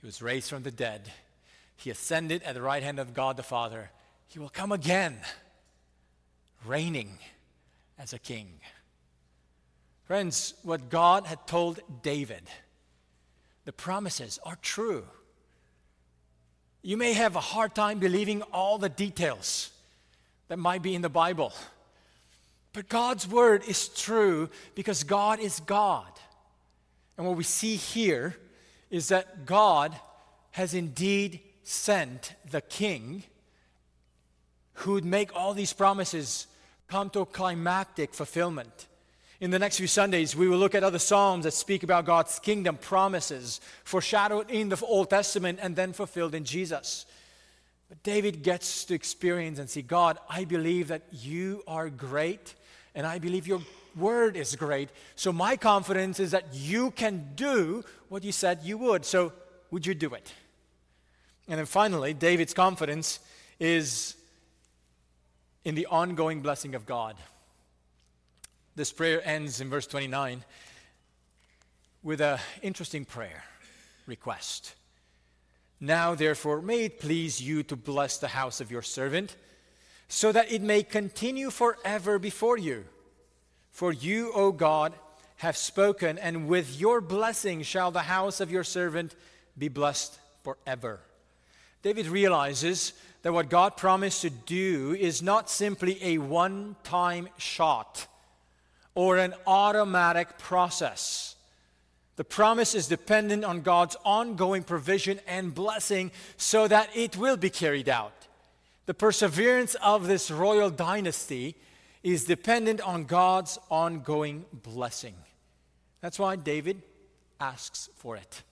he 0.00 0.06
was 0.06 0.22
raised 0.22 0.48
from 0.48 0.62
the 0.62 0.70
dead, 0.70 1.10
he 1.76 1.90
ascended 1.90 2.42
at 2.44 2.54
the 2.54 2.62
right 2.62 2.82
hand 2.82 2.98
of 3.00 3.12
God 3.12 3.36
the 3.36 3.42
Father. 3.42 3.90
He 4.28 4.38
will 4.38 4.48
come 4.48 4.72
again, 4.72 5.18
reigning 6.64 7.18
as 7.98 8.12
a 8.12 8.18
king. 8.18 8.60
Friends, 10.12 10.52
what 10.62 10.90
God 10.90 11.24
had 11.24 11.46
told 11.46 11.80
David, 12.02 12.42
the 13.64 13.72
promises 13.72 14.38
are 14.44 14.58
true. 14.60 15.04
You 16.82 16.98
may 16.98 17.14
have 17.14 17.34
a 17.34 17.40
hard 17.40 17.74
time 17.74 17.98
believing 17.98 18.42
all 18.52 18.76
the 18.76 18.90
details 18.90 19.70
that 20.48 20.58
might 20.58 20.82
be 20.82 20.94
in 20.94 21.00
the 21.00 21.08
Bible. 21.08 21.54
But 22.74 22.90
God's 22.90 23.26
word 23.26 23.62
is 23.66 23.88
true 23.88 24.50
because 24.74 25.02
God 25.02 25.40
is 25.40 25.60
God. 25.60 26.12
And 27.16 27.26
what 27.26 27.38
we 27.38 27.44
see 27.44 27.76
here 27.76 28.36
is 28.90 29.08
that 29.08 29.46
God 29.46 29.96
has 30.50 30.74
indeed 30.74 31.40
sent 31.62 32.34
the 32.50 32.60
king 32.60 33.22
who 34.74 34.92
would 34.92 35.06
make 35.06 35.34
all 35.34 35.54
these 35.54 35.72
promises 35.72 36.48
come 36.86 37.08
to 37.08 37.20
a 37.20 37.24
climactic 37.24 38.12
fulfillment. 38.12 38.88
In 39.42 39.50
the 39.50 39.58
next 39.58 39.78
few 39.78 39.88
Sundays, 39.88 40.36
we 40.36 40.46
will 40.46 40.56
look 40.56 40.76
at 40.76 40.84
other 40.84 41.00
Psalms 41.00 41.42
that 41.42 41.50
speak 41.50 41.82
about 41.82 42.04
God's 42.04 42.38
kingdom 42.38 42.76
promises, 42.76 43.60
foreshadowed 43.82 44.48
in 44.48 44.68
the 44.68 44.80
Old 44.86 45.10
Testament 45.10 45.58
and 45.60 45.74
then 45.74 45.92
fulfilled 45.92 46.36
in 46.36 46.44
Jesus. 46.44 47.06
But 47.88 48.04
David 48.04 48.44
gets 48.44 48.84
to 48.84 48.94
experience 48.94 49.58
and 49.58 49.68
see 49.68 49.82
God, 49.82 50.16
I 50.30 50.44
believe 50.44 50.86
that 50.88 51.02
you 51.10 51.64
are 51.66 51.90
great 51.90 52.54
and 52.94 53.04
I 53.04 53.18
believe 53.18 53.48
your 53.48 53.60
word 53.96 54.36
is 54.36 54.54
great. 54.54 54.90
So 55.16 55.32
my 55.32 55.56
confidence 55.56 56.20
is 56.20 56.30
that 56.30 56.54
you 56.54 56.92
can 56.92 57.30
do 57.34 57.82
what 58.10 58.22
you 58.22 58.30
said 58.30 58.60
you 58.62 58.78
would. 58.78 59.04
So 59.04 59.32
would 59.72 59.84
you 59.84 59.94
do 59.96 60.14
it? 60.14 60.32
And 61.48 61.58
then 61.58 61.66
finally, 61.66 62.14
David's 62.14 62.54
confidence 62.54 63.18
is 63.58 64.14
in 65.64 65.74
the 65.74 65.86
ongoing 65.86 66.42
blessing 66.42 66.76
of 66.76 66.86
God. 66.86 67.16
This 68.74 68.90
prayer 68.90 69.20
ends 69.26 69.60
in 69.60 69.68
verse 69.68 69.86
29 69.86 70.44
with 72.02 72.22
an 72.22 72.38
interesting 72.62 73.04
prayer 73.04 73.44
request. 74.06 74.74
Now, 75.78 76.14
therefore, 76.14 76.62
may 76.62 76.84
it 76.84 76.98
please 76.98 77.40
you 77.40 77.62
to 77.64 77.76
bless 77.76 78.16
the 78.16 78.28
house 78.28 78.62
of 78.62 78.70
your 78.70 78.80
servant, 78.80 79.36
so 80.08 80.32
that 80.32 80.50
it 80.50 80.62
may 80.62 80.82
continue 80.82 81.50
forever 81.50 82.18
before 82.18 82.56
you. 82.56 82.84
For 83.70 83.92
you, 83.92 84.32
O 84.34 84.52
God, 84.52 84.94
have 85.36 85.56
spoken, 85.56 86.18
and 86.18 86.48
with 86.48 86.80
your 86.80 87.02
blessing 87.02 87.62
shall 87.62 87.90
the 87.90 88.00
house 88.00 88.40
of 88.40 88.50
your 88.50 88.64
servant 88.64 89.14
be 89.58 89.68
blessed 89.68 90.18
forever. 90.44 91.00
David 91.82 92.06
realizes 92.06 92.94
that 93.20 93.34
what 93.34 93.50
God 93.50 93.76
promised 93.76 94.22
to 94.22 94.30
do 94.30 94.96
is 94.98 95.20
not 95.20 95.50
simply 95.50 96.02
a 96.02 96.18
one 96.18 96.76
time 96.84 97.28
shot 97.36 98.06
or 98.94 99.18
an 99.18 99.34
automatic 99.46 100.38
process. 100.38 101.36
The 102.16 102.24
promise 102.24 102.74
is 102.74 102.88
dependent 102.88 103.44
on 103.44 103.62
God's 103.62 103.96
ongoing 104.04 104.64
provision 104.64 105.20
and 105.26 105.54
blessing 105.54 106.10
so 106.36 106.68
that 106.68 106.90
it 106.94 107.16
will 107.16 107.36
be 107.36 107.50
carried 107.50 107.88
out. 107.88 108.12
The 108.86 108.94
perseverance 108.94 109.74
of 109.76 110.06
this 110.06 110.30
royal 110.30 110.68
dynasty 110.70 111.56
is 112.02 112.24
dependent 112.24 112.80
on 112.80 113.04
God's 113.04 113.58
ongoing 113.70 114.44
blessing. 114.52 115.14
That's 116.00 116.18
why 116.18 116.36
David 116.36 116.82
asks 117.40 117.88
for 117.96 118.16
it. 118.16 118.42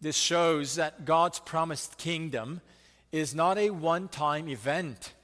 This 0.00 0.16
shows 0.16 0.76
that 0.76 1.04
God's 1.04 1.38
promised 1.38 1.96
kingdom 1.96 2.60
is 3.10 3.34
not 3.34 3.56
a 3.56 3.70
one 3.70 4.08
time 4.08 4.48
event, 4.48 5.14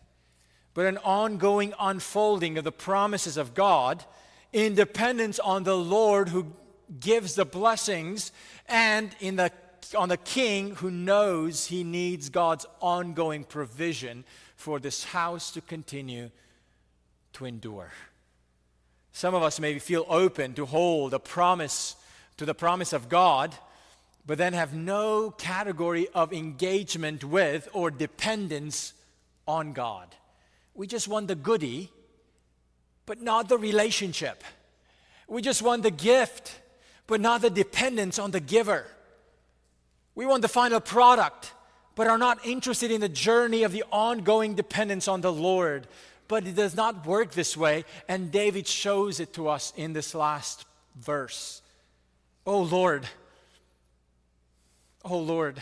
but 0.78 0.86
an 0.86 0.98
ongoing 0.98 1.74
unfolding 1.80 2.56
of 2.56 2.62
the 2.62 2.70
promises 2.70 3.36
of 3.36 3.52
God 3.52 4.04
in 4.52 4.76
dependence 4.76 5.40
on 5.40 5.64
the 5.64 5.76
Lord 5.76 6.28
who 6.28 6.52
gives 7.00 7.34
the 7.34 7.44
blessings 7.44 8.30
and 8.68 9.10
in 9.18 9.34
the, 9.34 9.50
on 9.96 10.08
the 10.08 10.16
king 10.16 10.76
who 10.76 10.88
knows 10.88 11.66
he 11.66 11.82
needs 11.82 12.28
God's 12.28 12.64
ongoing 12.78 13.42
provision 13.42 14.22
for 14.54 14.78
this 14.78 15.02
house 15.02 15.50
to 15.50 15.60
continue 15.60 16.30
to 17.32 17.44
endure. 17.44 17.90
Some 19.10 19.34
of 19.34 19.42
us 19.42 19.58
maybe 19.58 19.80
feel 19.80 20.06
open 20.08 20.54
to 20.54 20.64
hold 20.64 21.12
a 21.12 21.18
promise 21.18 21.96
to 22.36 22.46
the 22.46 22.54
promise 22.54 22.92
of 22.92 23.08
God, 23.08 23.52
but 24.24 24.38
then 24.38 24.52
have 24.52 24.74
no 24.74 25.32
category 25.32 26.06
of 26.14 26.32
engagement 26.32 27.24
with 27.24 27.68
or 27.72 27.90
dependence 27.90 28.92
on 29.44 29.72
God. 29.72 30.14
We 30.78 30.86
just 30.86 31.08
want 31.08 31.26
the 31.26 31.34
goody, 31.34 31.90
but 33.04 33.20
not 33.20 33.48
the 33.48 33.58
relationship. 33.58 34.44
We 35.26 35.42
just 35.42 35.60
want 35.60 35.82
the 35.82 35.90
gift, 35.90 36.56
but 37.08 37.20
not 37.20 37.42
the 37.42 37.50
dependence 37.50 38.16
on 38.16 38.30
the 38.30 38.38
giver. 38.38 38.86
We 40.14 40.24
want 40.24 40.42
the 40.42 40.48
final 40.48 40.78
product, 40.78 41.52
but 41.96 42.06
are 42.06 42.16
not 42.16 42.46
interested 42.46 42.92
in 42.92 43.00
the 43.00 43.08
journey 43.08 43.64
of 43.64 43.72
the 43.72 43.82
ongoing 43.90 44.54
dependence 44.54 45.08
on 45.08 45.20
the 45.20 45.32
Lord. 45.32 45.88
But 46.28 46.46
it 46.46 46.54
does 46.54 46.76
not 46.76 47.04
work 47.04 47.32
this 47.32 47.56
way, 47.56 47.84
and 48.06 48.30
David 48.30 48.68
shows 48.68 49.18
it 49.18 49.32
to 49.32 49.48
us 49.48 49.72
in 49.76 49.94
this 49.94 50.14
last 50.14 50.64
verse. 50.94 51.60
Oh 52.46 52.62
Lord, 52.62 53.04
oh 55.04 55.18
Lord, 55.18 55.60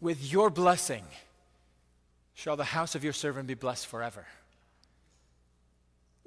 with 0.00 0.32
your 0.32 0.48
blessing 0.48 1.02
shall 2.36 2.56
the 2.56 2.64
house 2.64 2.94
of 2.94 3.02
your 3.02 3.12
servant 3.12 3.48
be 3.48 3.54
blessed 3.54 3.88
forever 3.88 4.26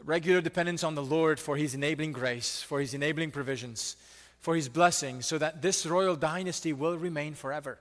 regular 0.03 0.41
dependence 0.41 0.83
on 0.83 0.95
the 0.95 1.03
Lord 1.03 1.39
for 1.39 1.57
his 1.57 1.75
enabling 1.75 2.11
grace, 2.11 2.61
for 2.61 2.79
his 2.79 2.93
enabling 2.93 3.31
provisions, 3.31 3.95
for 4.39 4.55
his 4.55 4.69
blessing, 4.69 5.21
so 5.21 5.37
that 5.37 5.61
this 5.61 5.85
royal 5.85 6.15
dynasty 6.15 6.73
will 6.73 6.97
remain 6.97 7.33
forever. 7.33 7.77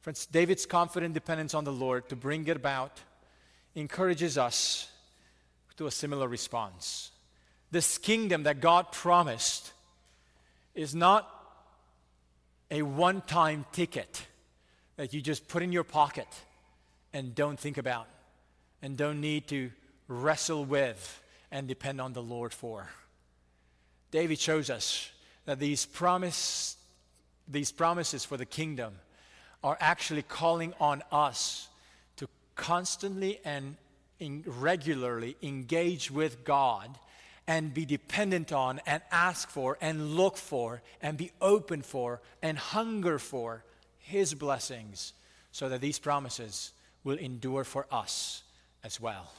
Friends, 0.00 0.26
David's 0.26 0.66
confident 0.66 1.14
dependence 1.14 1.54
on 1.54 1.64
the 1.64 1.72
Lord 1.72 2.08
to 2.08 2.16
bring 2.16 2.46
it 2.46 2.56
about 2.56 3.00
encourages 3.74 4.36
us 4.36 4.88
to 5.76 5.86
a 5.86 5.90
similar 5.90 6.28
response. 6.28 7.10
This 7.70 7.98
kingdom 7.98 8.44
that 8.44 8.60
God 8.60 8.92
promised 8.92 9.72
is 10.74 10.94
not 10.94 11.28
a 12.70 12.82
one 12.82 13.22
time 13.22 13.64
ticket 13.72 14.26
that 14.96 15.12
you 15.12 15.20
just 15.20 15.48
put 15.48 15.62
in 15.62 15.72
your 15.72 15.84
pocket 15.84 16.28
and 17.14 17.34
don't 17.34 17.58
think 17.58 17.78
about 17.78 18.06
and 18.82 18.98
don't 18.98 19.20
need 19.20 19.46
to 19.48 19.70
wrestle 20.08 20.64
with 20.64 21.22
and 21.50 21.66
depend 21.66 22.00
on 22.00 22.12
the 22.12 22.22
Lord 22.22 22.52
for. 22.52 22.88
David 24.10 24.38
shows 24.38 24.68
us 24.68 25.10
that 25.46 25.58
these, 25.58 25.86
promise, 25.86 26.76
these 27.48 27.72
promises 27.72 28.24
for 28.24 28.36
the 28.36 28.44
kingdom 28.44 28.94
are 29.62 29.78
actually 29.80 30.22
calling 30.22 30.74
on 30.78 31.02
us 31.10 31.68
to 32.16 32.28
constantly 32.56 33.40
and 33.44 33.76
regularly 34.46 35.36
engage 35.42 36.10
with 36.10 36.44
God 36.44 36.98
and 37.46 37.72
be 37.72 37.84
dependent 37.84 38.52
on 38.52 38.80
and 38.86 39.02
ask 39.10 39.50
for 39.50 39.76
and 39.80 40.14
look 40.14 40.36
for 40.36 40.82
and 41.00 41.16
be 41.16 41.30
open 41.40 41.82
for 41.82 42.20
and 42.42 42.58
hunger 42.58 43.18
for 43.18 43.64
His 43.98 44.34
blessings 44.34 45.12
so 45.52 45.68
that 45.68 45.80
these 45.80 45.98
promises 45.98 46.72
will 47.04 47.18
endure 47.18 47.64
for 47.64 47.86
us 47.92 48.42
as 48.82 49.00
well. 49.00 49.32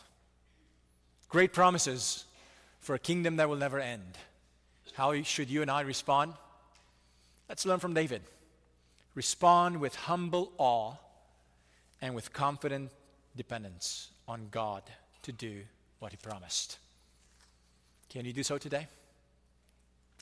Great 1.29 1.51
promises 1.51 2.25
for 2.79 2.95
a 2.95 2.99
kingdom 2.99 3.37
that 3.37 3.49
will 3.49 3.57
never 3.57 3.79
end. 3.79 4.17
How 4.93 5.21
should 5.23 5.49
you 5.49 5.61
and 5.61 5.69
I 5.69 5.81
respond? 5.81 6.33
Let's 7.49 7.65
learn 7.65 7.79
from 7.79 7.93
David. 7.93 8.21
Respond 9.15 9.79
with 9.79 9.95
humble 9.95 10.51
awe 10.57 10.93
and 12.01 12.15
with 12.15 12.31
confident 12.31 12.91
dependence 13.35 14.09
on 14.27 14.47
God 14.51 14.83
to 15.23 15.31
do 15.31 15.61
what 15.99 16.11
He 16.11 16.17
promised. 16.17 16.77
Can 18.09 18.25
you 18.25 18.33
do 18.33 18.43
so 18.43 18.57
today? 18.57 18.87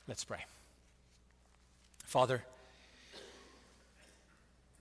Let's 0.08 0.24
pray. 0.24 0.44
Father, 2.04 2.42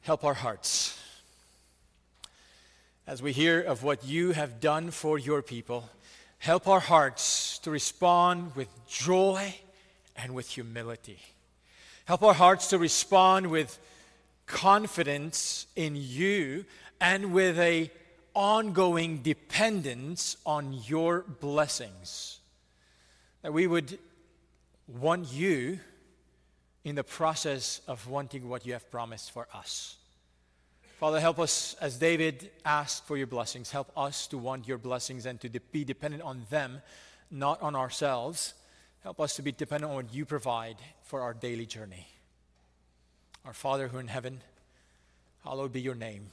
help 0.01 0.23
our 0.23 0.33
hearts 0.33 0.99
as 3.05 3.21
we 3.21 3.31
hear 3.31 3.59
of 3.61 3.83
what 3.83 4.05
you 4.05 4.31
have 4.31 4.59
done 4.59 4.91
for 4.91 5.17
your 5.17 5.41
people 5.41 5.89
Help 6.43 6.67
our 6.67 6.81
hearts 6.81 7.57
to 7.59 7.71
respond 7.71 8.53
with 8.53 8.67
joy 8.85 9.55
and 10.13 10.35
with 10.35 10.49
humility. 10.49 11.17
Help 12.03 12.21
our 12.21 12.33
hearts 12.33 12.67
to 12.71 12.77
respond 12.77 13.47
with 13.47 13.79
confidence 14.45 15.67
in 15.77 15.95
you 15.95 16.65
and 16.99 17.31
with 17.31 17.57
a 17.59 17.89
ongoing 18.33 19.21
dependence 19.21 20.35
on 20.45 20.73
your 20.85 21.21
blessings. 21.39 22.41
That 23.41 23.53
we 23.53 23.65
would 23.65 23.97
want 24.85 25.31
you 25.31 25.79
in 26.83 26.95
the 26.95 27.05
process 27.05 27.79
of 27.87 28.05
wanting 28.09 28.49
what 28.49 28.65
you 28.65 28.73
have 28.73 28.91
promised 28.91 29.31
for 29.31 29.47
us. 29.53 29.95
Father, 31.03 31.19
help 31.19 31.37
us 31.37 31.75
as 31.81 31.97
David 31.97 32.49
asked 32.63 33.05
for 33.05 33.17
your 33.17 33.27
blessings. 33.27 33.69
Help 33.69 33.91
us 33.97 34.25
to 34.27 34.37
want 34.37 34.69
your 34.69 34.77
blessings 34.77 35.25
and 35.25 35.37
to 35.41 35.49
de- 35.49 35.59
be 35.59 35.83
dependent 35.83 36.23
on 36.23 36.45
them, 36.49 36.81
not 37.29 37.61
on 37.61 37.75
ourselves. 37.75 38.53
Help 39.01 39.19
us 39.19 39.35
to 39.35 39.41
be 39.41 39.51
dependent 39.51 39.89
on 39.89 39.97
what 39.97 40.13
you 40.13 40.23
provide 40.23 40.77
for 41.03 41.19
our 41.19 41.33
daily 41.33 41.65
journey. 41.65 42.07
Our 43.43 43.51
Father 43.51 43.89
who 43.89 43.97
in 43.97 44.07
heaven, 44.07 44.39
hallowed 45.43 45.73
be 45.73 45.81
your 45.81 45.93
name. 45.93 46.27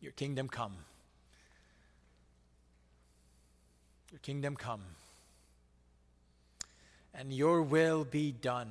Your 0.00 0.12
kingdom 0.12 0.46
come. 0.46 0.76
Your 4.12 4.20
kingdom 4.20 4.54
come. 4.54 4.82
And 7.16 7.32
your 7.32 7.62
will 7.62 8.04
be 8.04 8.30
done 8.30 8.70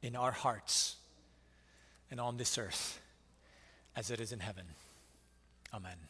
in 0.00 0.16
our 0.16 0.32
hearts 0.32 0.96
and 2.10 2.18
on 2.18 2.38
this 2.38 2.56
earth 2.56 2.99
as 3.96 4.10
it 4.10 4.20
is 4.20 4.32
in 4.32 4.40
heaven. 4.40 4.66
Amen. 5.72 6.09